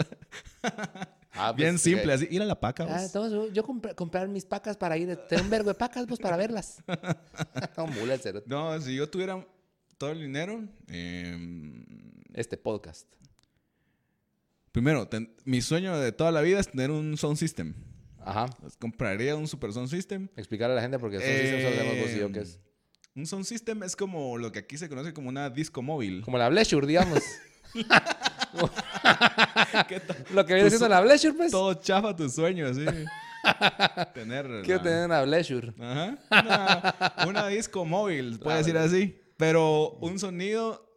[1.36, 2.28] Ah, pues, Bien simple, que- así.
[2.30, 5.50] Ir a la paca, Ah, entonces, yo compr- comprar mis pacas para ir, tener un
[5.50, 6.80] vergo de pacas vos para verlas.
[7.76, 8.16] Mula.
[8.46, 9.44] No, si yo tuviera
[9.98, 10.64] todo el dinero...
[10.88, 11.84] em,
[12.34, 13.06] Este podcast.
[14.72, 17.74] primero, ten- mi sueño de toda la vida es tener un sound system.
[18.20, 18.46] Ajá.
[18.80, 20.28] Compraría un super sound system.
[20.36, 22.58] Explicarle a la gente porque eso sí solo sabemos vos y yo Em, qué es.
[23.14, 26.22] Un sound system es como lo que aquí se conoce como una disco móvil.
[26.22, 27.20] Como la Blessure, digamos.
[30.32, 31.50] Lo que viene siendo la Blessure, pues.
[31.50, 32.84] Todo chafa tu sueño, así.
[34.14, 34.62] tener.
[34.64, 35.72] Quiero la- tener una Blessure.
[35.80, 36.18] Ajá.
[36.30, 36.94] Una,
[37.28, 39.18] una disco móvil, puede decir así.
[39.36, 40.94] Pero un sonido,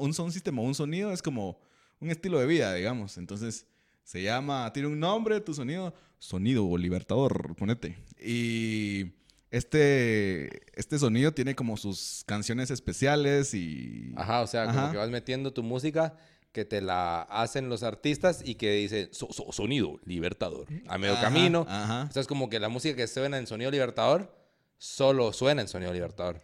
[0.00, 1.58] un sound system o un sonido es como
[2.00, 3.16] un estilo de vida, digamos.
[3.18, 3.66] Entonces,
[4.04, 7.96] se llama, tiene un nombre, tu sonido, sonido libertador, ponete.
[8.22, 9.12] Y
[9.50, 14.12] este, este sonido tiene como sus canciones especiales y...
[14.16, 14.92] Ajá, o sea, como Ajá.
[14.92, 16.16] que vas metiendo tu música
[16.52, 20.66] que te la hacen los artistas y que dice "So- so- sonido libertador.
[20.88, 21.66] A medio Ajá, camino.
[21.68, 22.06] Ajá.
[22.08, 24.34] O sea, es como que la música que suena en sonido libertador
[24.78, 26.40] solo suena en sonido libertador.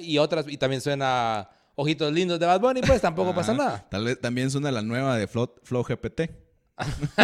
[0.00, 3.86] Y otras, y también suena Ojitos Lindos de Bad Bunny, pues tampoco pasa nada.
[3.90, 6.30] Tal vez también suena la nueva de Flow, Flow GPT.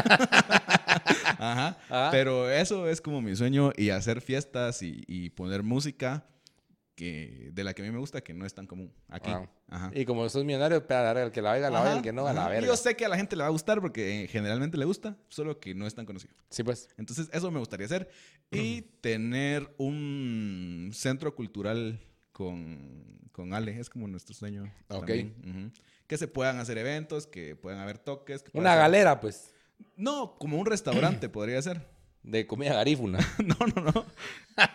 [1.38, 1.76] Ajá.
[1.88, 2.08] Ajá.
[2.10, 6.26] Pero eso es como mi sueño y hacer fiestas y, y poner música
[7.00, 9.30] que, de la que a mí me gusta, que no es tan común aquí.
[9.68, 9.90] Ajá.
[9.94, 12.34] Y como sos millonario, verga, el que la oiga, la oiga, el que no, a
[12.34, 12.66] la verga.
[12.66, 15.16] Yo sé que a la gente le va a gustar porque eh, generalmente le gusta,
[15.30, 16.34] solo que no es tan conocido.
[16.50, 16.90] Sí, pues.
[16.98, 18.10] Entonces, eso me gustaría hacer.
[18.52, 22.00] Y tener un centro cultural
[22.32, 23.80] con, con Ale.
[23.80, 24.64] Es como nuestro sueño.
[24.88, 25.06] Ok.
[25.06, 25.72] también.
[26.06, 28.42] Que se puedan hacer eventos, que puedan haber toques.
[28.42, 29.54] que Una galera, pues,
[29.96, 31.86] No, como un restaurante podría ser.
[32.22, 33.18] De comida garífuna.
[33.44, 34.06] No, no, no.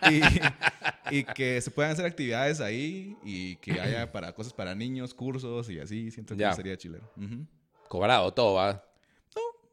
[0.10, 5.14] Y, y que se puedan hacer actividades ahí y que haya para cosas para niños,
[5.14, 6.10] cursos y así.
[6.12, 6.54] Siento que Ya.
[6.54, 7.10] sería chilero.
[7.18, 7.46] Ujú.
[7.88, 8.84] Cobrado todo, va.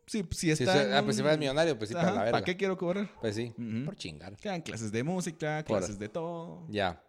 [0.06, 0.82] Sí, si Si está.
[0.82, 2.32] en ah, pues si fueras millonario, pues sí, para la verga.
[2.32, 3.08] ¿Para qué quiero cobrar?
[3.20, 3.54] Pues sí,
[3.84, 4.36] por chingar.
[4.36, 6.66] Quedan clases de música, Por- clases de todo.
[6.68, 7.02] Ya.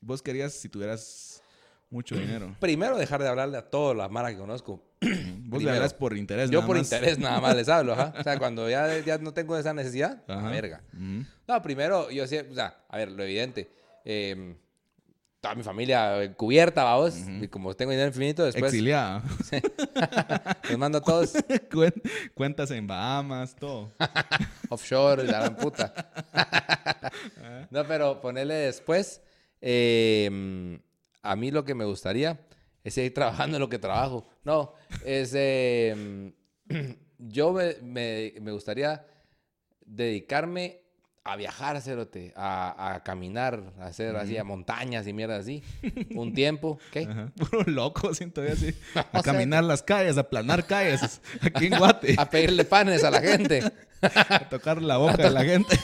[0.00, 1.39] Vos querías si tuvieras
[1.90, 2.56] mucho dinero.
[2.60, 4.82] Primero, dejar de hablarle a todas las maras que conozco.
[5.44, 6.48] Vos le hablas por interés.
[6.50, 6.86] Yo nada por más.
[6.92, 8.12] interés nada más les hablo, ajá.
[8.18, 10.48] O sea, cuando ya, ya no tengo esa necesidad, Ajá.
[10.48, 10.80] verga.
[11.48, 13.70] No, primero, yo sí, o sea, a ver, lo evidente.
[14.04, 14.54] eh,
[15.40, 17.16] toda mi familia cubierta, vamos.
[17.40, 19.22] Y como tengo dinero infinito, después Exiliada.
[20.68, 21.34] los mando a todos
[21.70, 22.00] Cuen-
[22.34, 23.90] Cuentas en Bahamas, todo.
[24.68, 25.92] offshore, la gran puta.
[27.70, 29.22] no, pero ponerle después.
[29.62, 30.78] eh,
[31.22, 32.40] a mí lo que me gustaría
[32.84, 34.26] es seguir trabajando en lo que trabajo.
[34.44, 34.72] No,
[35.04, 35.32] es.
[35.34, 36.32] eh,
[37.18, 39.04] yo me, me- me gustaría
[39.84, 40.78] dedicarme
[41.22, 45.62] a viajar, cerote, a, a caminar, a hacer así, a montañas y mierda así.
[46.14, 46.78] Un tiempo.
[46.90, 47.00] ¿Qué?
[47.00, 47.30] Ajá.
[47.36, 48.74] Puro loco, siento yo así.
[48.94, 51.20] O A sea, caminar las calles, a planar calles.
[51.42, 52.14] Aquí en Guate.
[52.16, 53.62] A pedirle panes a la gente.
[54.00, 55.76] A tocar la boca de la gente.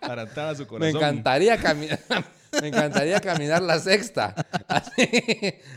[0.00, 0.96] Para entrar a su Me corazón.
[0.96, 2.00] encantaría caminar.
[2.60, 4.34] Me encantaría caminar la sexta.
[4.68, 5.08] Así,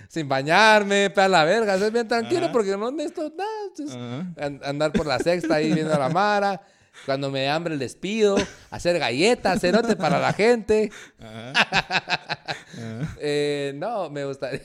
[0.09, 1.78] sin bañarme, para la verga.
[1.78, 2.51] Ser bien tranquilo Ajá.
[2.51, 4.26] porque no necesito nada.
[4.63, 6.61] andar por la sexta ahí viendo a la mara.
[7.05, 8.36] Cuando me dé hambre les pido.
[8.71, 10.91] Hacer galletas, cerote para la gente.
[11.19, 11.53] Ajá.
[13.19, 14.61] Eh, no, me gustaría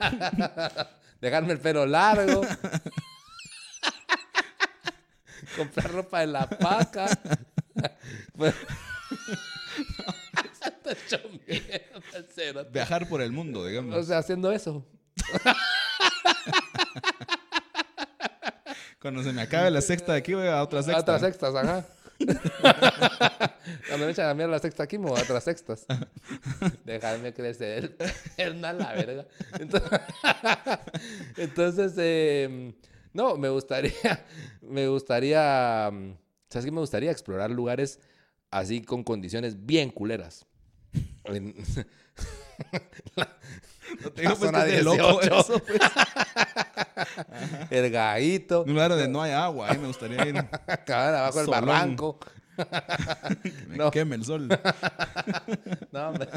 [1.20, 2.40] dejarme el pelo largo.
[5.56, 7.06] Comprar ropa de la paca.
[8.34, 8.56] Bueno.
[10.66, 11.80] Está hecho mierda,
[12.14, 12.70] el cerote.
[12.70, 14.06] Viajar por el mundo, O digamos.
[14.06, 14.86] sea, haciendo eso.
[19.00, 21.00] Cuando se me acabe la sexta de aquí, voy a otra sexta.
[21.00, 21.86] Otras sextas, ajá.
[23.88, 25.86] Cuando me echan a mierda la sexta aquí, me voy a otras sextas.
[26.84, 27.90] Dejarme crecer el
[28.36, 29.26] pierna a la verga.
[29.60, 29.90] Entonces,
[31.36, 32.74] entonces, eh,
[33.12, 34.24] no, me gustaría,
[34.62, 36.14] me gustaría, mm,
[36.50, 36.72] ¿sabes qué?
[36.72, 38.00] Me gustaría explorar lugares
[38.50, 40.46] así con condiciones bien culeras.
[41.28, 41.54] En-
[44.02, 45.40] No te digo, La pues, zona de loco 18.
[45.40, 45.80] eso, pues.
[47.70, 50.34] el gaito, Un lugar donde no hay agua, ahí me gustaría ir.
[50.86, 52.18] cabal, abajo del barranco.
[53.68, 53.90] Me No.
[53.92, 54.48] queme el sol.
[55.92, 56.28] No, hombre.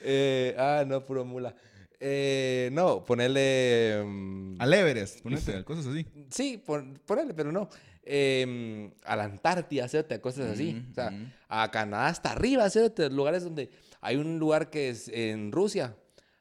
[0.00, 1.54] Eh, ah, no, puro mula.
[2.00, 4.02] Eh, no, ponerle.
[4.04, 6.06] mm, Al Everest, ponete, cosas así.
[6.30, 7.68] sí, pon- ponerle, pero no.
[8.06, 10.84] Eh, a la Antártida, hacerte cosas así.
[10.90, 11.12] O sea,
[11.48, 13.70] a Canadá hasta arriba, hacerte lugares donde.
[14.00, 15.96] Hay un lugar que es en Rusia,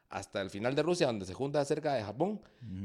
[0.10, 2.42] hasta el final de Rusia, donde se junta cerca de Japón,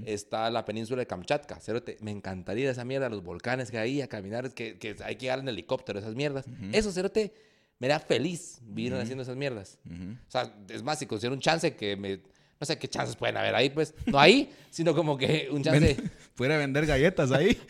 [0.06, 1.60] está la península de Kamchatka.
[1.60, 4.96] Cerote, me encantaría ir a esa mierda, los volcanes que hay, a caminar, que, que
[5.04, 6.46] hay que llegar en helicóptero, esas mierdas.
[6.72, 7.34] Eso, Cerote,
[7.80, 9.78] me da feliz vivir haciendo esas mierdas.
[9.86, 12.20] O sea, es más, si considero un chance que me...
[12.60, 13.94] No sé qué chances pueden haber ahí, pues.
[14.06, 15.80] No ahí, sino como que un chance...
[15.94, 17.60] Ven- Fuera a vender galletas ahí.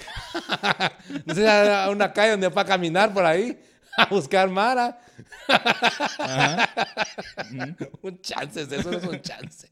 [1.25, 3.59] No sé, a a una calle donde para caminar por ahí,
[3.97, 5.01] a buscar Mara.
[5.49, 6.69] Ajá.
[8.03, 9.71] Un chance, eso no es un chance.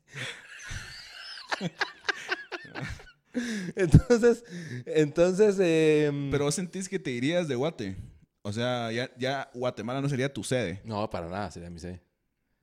[3.76, 4.44] entonces,
[4.86, 7.96] entonces, em, Pero vos sentís que te irías de Guate.
[8.42, 10.80] O sea, ya, ya Guatemala no sería tu sede.
[10.84, 12.00] No, para nada sería mi sede.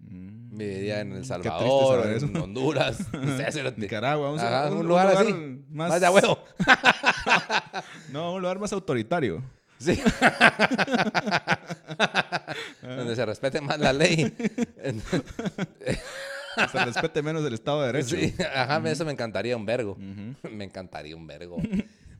[0.10, 0.58] Mm.
[0.58, 3.80] Viviría en El Salvador, en Honduras, no sé, cerote.
[3.82, 5.34] Nicaragua, un, Ajá, un- un un lugar lugar así,
[5.70, 6.44] más, Más de huevo.
[8.12, 9.44] No, un lugar más autoritario.
[9.80, 10.00] Sí.
[12.82, 14.34] Donde se respete más la ley.
[16.72, 18.16] Se respete menos el Estado de Derecho.
[18.16, 19.98] Sí, ajá, eso me encantaría un vergo.
[20.52, 21.58] Me encantaría un vergo.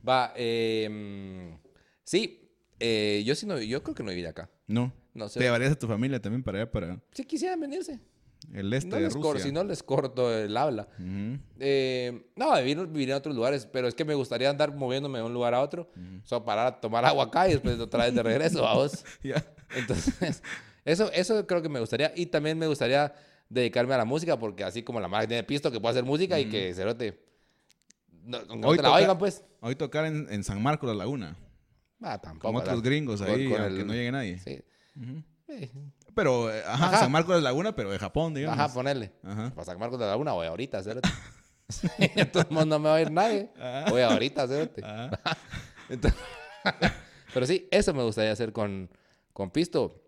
[0.08, 1.56] Va, eh,
[2.04, 2.50] sí,
[2.80, 4.50] eh, yo sí no, yo creo que no viviría acá.
[4.68, 4.92] No.
[5.14, 5.40] No sé.
[5.40, 8.00] Te llevarías a tu familia también para allá, para Si quisieran venirse.
[8.54, 10.88] el este No de les si no les corto el habla.
[11.60, 15.26] Eh, no, vivir, vivir en otros lugares, pero es que me gustaría andar moviéndome de
[15.26, 15.90] un lugar a otro.
[16.24, 19.04] Solo parar a tomar agua acá y después otra vez de regreso, vamos.
[19.24, 19.44] Ya.
[19.76, 20.42] Entonces,
[20.86, 22.12] eso, eso creo que me gustaría.
[22.16, 23.14] Y también me gustaría
[23.50, 26.40] dedicarme a la música, porque así como la madre tiene pisto que puede hacer música
[26.40, 27.24] y que cerote.
[28.26, 28.38] No,
[28.68, 29.44] Hoy te la toca- oigan, pues.
[29.62, 31.38] Hoy tocar en, en San Marcos, la laguna.
[32.02, 32.48] Ah, tampoco.
[32.48, 32.86] Como otros ¿verdad?
[32.90, 34.40] gringos Con- ahí, con aunque el- no llegue nadie.
[34.40, 34.60] Sí.
[35.48, 35.72] Eh,
[36.16, 37.00] Pero, eh, ajá, Ajá.
[37.00, 38.58] San Marcos de Laguna, pero de Japón, digamos.
[38.60, 39.12] Ajá, ponerle.
[39.24, 39.50] Ajá.
[39.54, 41.10] Para San Marcos de la Laguna, voy ahorita, cérate.
[41.98, 43.50] Entonces no me va a ir nadie.
[43.60, 43.86] Ah.
[43.90, 44.44] Voy ahorita.
[44.44, 45.20] Ajá.
[45.90, 46.20] Entonces-
[47.34, 48.90] pero sí, eso me gustaría hacer con,
[49.34, 50.00] con Pisto.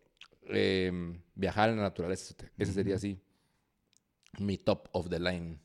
[0.48, 0.92] Eh,
[1.34, 2.36] viajar en la naturaleza.
[2.58, 3.20] Ese sería así
[4.38, 5.60] mi top of the line.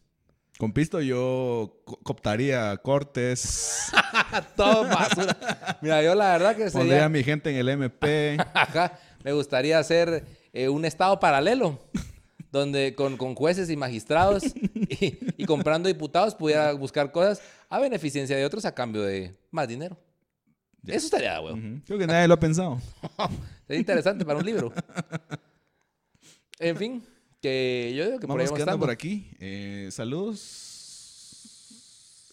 [0.58, 3.90] Con pisto yo co- cooptaría cortes,
[4.56, 5.36] Todo basura.
[5.80, 7.08] Mira, yo la verdad que pondría a sería...
[7.08, 8.36] mi gente en el MP.
[8.54, 11.78] Ajá, me gustaría hacer eh, un estado paralelo.
[12.52, 14.42] Donde con, con jueces y magistrados
[14.74, 19.68] y, y comprando diputados pudiera buscar cosas a beneficencia de otros a cambio de más
[19.68, 19.96] dinero.
[20.84, 21.40] Eso estaría.
[21.40, 21.80] Ujú.
[21.86, 22.80] Creo que nadie lo ha pensado.
[23.68, 24.72] Sería interesante para un libro.
[26.58, 27.04] En fin,
[27.40, 28.80] que yo digo que por ahí Vamos quedando estando.
[28.80, 29.30] por aquí.
[29.38, 30.40] Eh, saludos.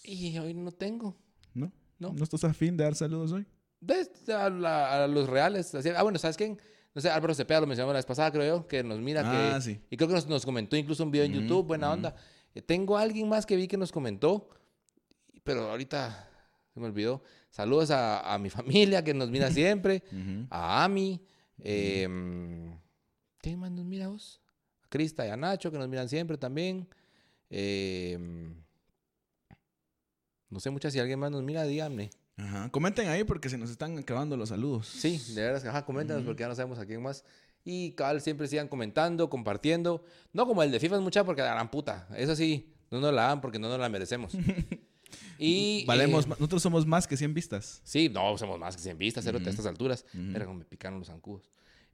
[0.03, 1.15] Y hoy no tengo.
[1.53, 1.72] ¿No?
[1.99, 2.14] No.
[2.14, 3.45] ¿No estás a fin de dar saludos hoy?
[3.80, 5.76] Desde a, la- a los reales.
[5.95, 6.59] ah, bueno, ¿sabes quién?
[6.98, 9.53] No sé, Álvaro Cepeda lo mencionamos la vez pasada, creo yo, que nos mira Ah,
[9.57, 9.61] que...
[9.61, 9.80] sí.
[9.91, 12.15] Y creo que nos, nos comentó incluso un video en YouTube, buena onda.
[12.56, 14.49] Eh, Tengo a alguien más que vi que nos comentó,
[15.44, 16.28] pero ahorita
[16.74, 17.22] se me olvidó.
[17.52, 18.49] Saludos a, a mi
[18.90, 20.02] familia que nos mira siempre,
[20.49, 21.22] a Ami.
[21.60, 22.76] em,
[23.41, 24.41] ¿Quién más nos mira vos?
[24.84, 26.88] A Crista y a Nacho que nos miran siempre también.
[27.52, 28.56] em,
[30.49, 32.10] no sé muchas si alguien más nos mira, díganme.
[32.38, 32.69] Ajá.
[32.69, 34.88] Comenten ahí porque se nos están acabando los saludos.
[34.88, 36.27] Sí, de veras que, ajá, coméntanos Ujú.
[36.30, 37.23] porque ya no sabemos a quién más.
[37.65, 40.03] Y cabal, siempre sigan comentando, compartiendo.
[40.34, 42.07] No como el de FIFA es mucha porque la gran puta.
[42.15, 44.34] Eso sí, no nos la dan porque no nos la merecemos.
[45.39, 45.84] y...
[45.85, 47.81] Valemos, eh, nosotros somos más que 100 vistas.
[47.84, 49.47] sí, no, somos más que 100 vistas, cero Ujú.
[49.47, 50.05] a estas alturas.
[50.14, 50.35] Ujú.
[50.35, 51.49] Era como me picaron los zancudos.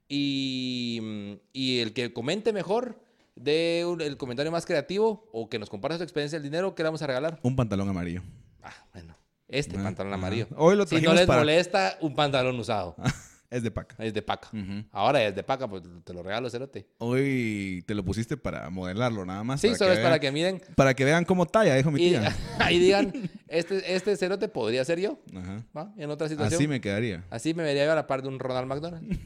[0.08, 3.00] Y, mm, y el que comente mejor,
[3.34, 6.88] de el comentario más creativo o que nos comparte su experiencia del dinero que le
[6.88, 7.40] vamos a regalar.
[7.42, 8.22] Un pantalón amarillo.
[8.62, 9.16] Ah, bueno,
[9.48, 10.20] este pantalón ajá.
[10.20, 10.46] amarillo.
[10.56, 11.40] Hoy lo si no les para...
[11.40, 12.96] molesta, un pantalón usado.
[13.54, 13.94] Es de paca.
[14.00, 14.48] Es de paca.
[14.90, 16.88] Ahora es de paca, pues te lo regalo, cerote.
[16.98, 19.60] Hoy te lo pusiste para modelarlo nada más.
[19.60, 22.36] Sí, solo es para que miren Para que vean cómo talla, dijo mi y, tía.
[22.58, 23.12] ahí digan,
[23.46, 25.62] este, este cerote podría ser yo, Ajá.
[25.76, 25.92] ¿va?
[25.96, 26.58] En otra situación.
[26.58, 27.22] Así me quedaría.
[27.30, 29.18] Así me vería yo a la par de un Ronald McDonald.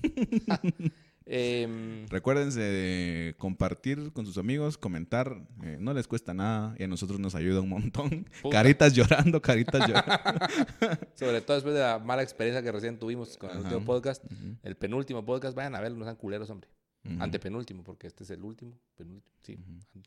[1.30, 5.36] Em, Recuérdense de compartir con sus amigos, comentar.
[5.62, 8.26] eh, no les cuesta nada y a nosotros nos ayuda un montón.
[8.42, 8.56] Puta.
[8.56, 10.10] Caritas llorando, caritas llorando.
[11.14, 13.64] sobre todo después de la mala experiencia que recién tuvimos con el Ajá.
[13.68, 14.24] último podcast,
[14.62, 16.68] el penúltimo podcast, vayan a verlo, no sean culeros, hombre.
[17.05, 17.22] ujú.
[17.22, 18.72] Antepenúltimo, porque este es el último.
[18.96, 19.59] penúltimo, sí.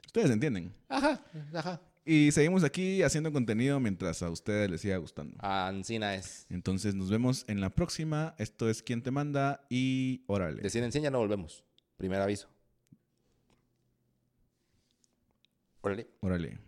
[0.08, 0.74] Ustedes entienden.
[0.90, 1.24] Ajá,
[1.54, 1.82] ajá.
[2.04, 5.38] Y seguimos aquí haciendo contenido mientras a ustedes les siga gustando.
[5.40, 6.48] Ancina es.
[6.50, 8.34] Entonces nos vemos en la próxima.
[8.40, 10.62] Esto es Quien Te Manda y órale.
[10.62, 11.64] De 100 en 100 ya no volvemos.
[11.98, 12.48] Primer aviso.
[15.82, 16.08] Órale.
[16.22, 16.60] Órale.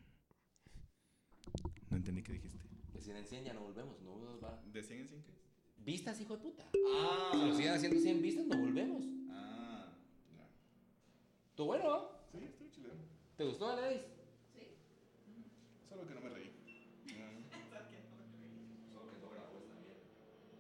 [1.89, 2.60] No entendí qué dijiste.
[2.93, 3.99] De 100 en 100 ya no volvemos.
[4.01, 5.34] No nos va- ¿De 100 en 100 qué?
[5.77, 6.64] Vistas, hijo de puta.
[7.31, 9.03] Si nos siguen haciendo 100 vistas, no volvemos.
[9.30, 9.91] Ah,
[11.55, 12.10] ¿Tú bueno?
[12.31, 12.93] Sí, estoy chileno.
[13.35, 14.01] ¿Te gustó, Alex?